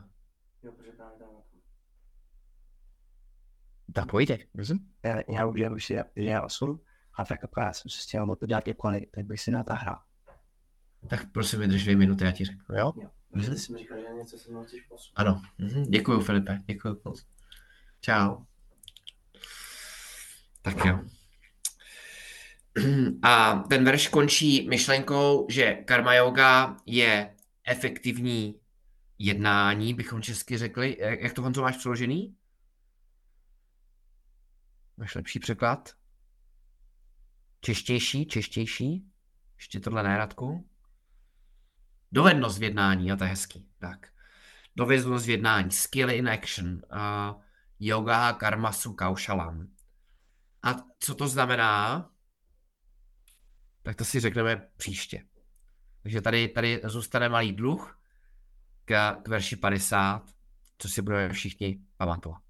Tak 3.92 4.10
pojďte. 4.10 4.38
Já, 5.02 5.16
já 5.28 5.46
už, 5.46 5.60
já 5.60 5.70
už, 5.70 5.90
já, 5.90 6.04
já 6.16 6.42
osm 6.42 6.80
a 7.14 7.24
tak 7.24 7.44
akorát 7.44 7.72
jsem 7.72 7.90
se 7.90 8.02
chtěl 8.02 8.36
to 8.36 8.46
dělat 8.46 8.68
jako 8.68 8.92
tak 9.14 9.24
bych 9.24 9.40
si 9.40 9.50
na 9.50 9.62
ta 9.62 9.74
hra. 9.74 10.02
Tak 11.08 11.32
prosím, 11.32 11.60
vydrž 11.60 11.82
dvě 11.82 11.96
minuty, 11.96 12.24
já 12.24 12.32
ti 12.32 12.44
řeknu, 12.44 12.76
jo? 12.76 12.92
Jo. 13.02 13.10
Myslel 13.34 13.56
jsem 13.56 13.76
říkal, 13.76 13.98
že 13.98 14.14
něco 14.14 14.38
se 14.38 14.50
mnou 14.50 14.64
chceš 14.64 14.80
posunout. 14.80 15.12
Ano. 15.16 15.42
Mhm. 15.58 15.82
Děkuju, 15.82 16.20
Filipe. 16.20 16.62
Děkuju. 16.66 17.02
Čau. 18.00 18.44
Tak 20.62 20.84
jo. 20.84 21.00
A 23.22 23.54
ten 23.68 23.84
verš 23.84 24.08
končí 24.08 24.68
myšlenkou, 24.68 25.46
že 25.50 25.74
karma 25.74 26.14
yoga 26.14 26.76
je 26.86 27.35
efektivní 27.66 28.60
jednání, 29.18 29.94
bychom 29.94 30.22
česky 30.22 30.58
řekli. 30.58 30.96
Jak 31.00 31.32
to, 31.32 31.42
Honzo, 31.42 31.62
máš 31.62 31.76
přeložený? 31.76 32.36
Máš 34.96 35.14
lepší 35.14 35.38
překlad? 35.38 35.92
Češtější, 37.60 38.26
češtější? 38.26 39.06
Ještě 39.56 39.80
tohle 39.80 40.02
ne, 40.02 40.18
Radku? 40.18 40.68
Dovednost 42.12 42.58
v 42.58 42.62
jednání, 42.62 43.12
a 43.12 43.16
to 43.16 43.24
je 43.24 43.30
hezký. 43.30 43.68
Tak. 43.78 44.12
Dovednost 44.76 45.26
v 45.26 45.30
jednání, 45.30 45.70
skill 45.70 46.10
in 46.10 46.28
action, 46.28 46.72
uh, 46.74 47.42
yoga 47.80 48.32
karmasu 48.32 48.92
kaushalam. 48.92 49.68
A 50.62 50.74
co 50.98 51.14
to 51.14 51.28
znamená? 51.28 52.10
Tak 53.82 53.96
to 53.96 54.04
si 54.04 54.20
řekneme 54.20 54.68
příště. 54.76 55.24
Takže 56.06 56.20
tady, 56.20 56.48
tady 56.48 56.80
zůstane 56.84 57.28
malý 57.28 57.52
dluh 57.52 57.98
k, 58.84 59.16
k 59.22 59.28
verši 59.28 59.56
50, 59.56 60.22
co 60.78 60.88
si 60.88 61.02
budeme 61.02 61.32
všichni 61.32 61.78
pamatovat. 61.96 62.42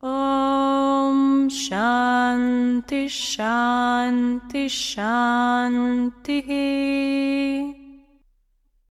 ॐ 0.05 1.49
शान्ति 1.59 3.03
शान्ति 3.09 4.65
शान्तिः 4.69 6.51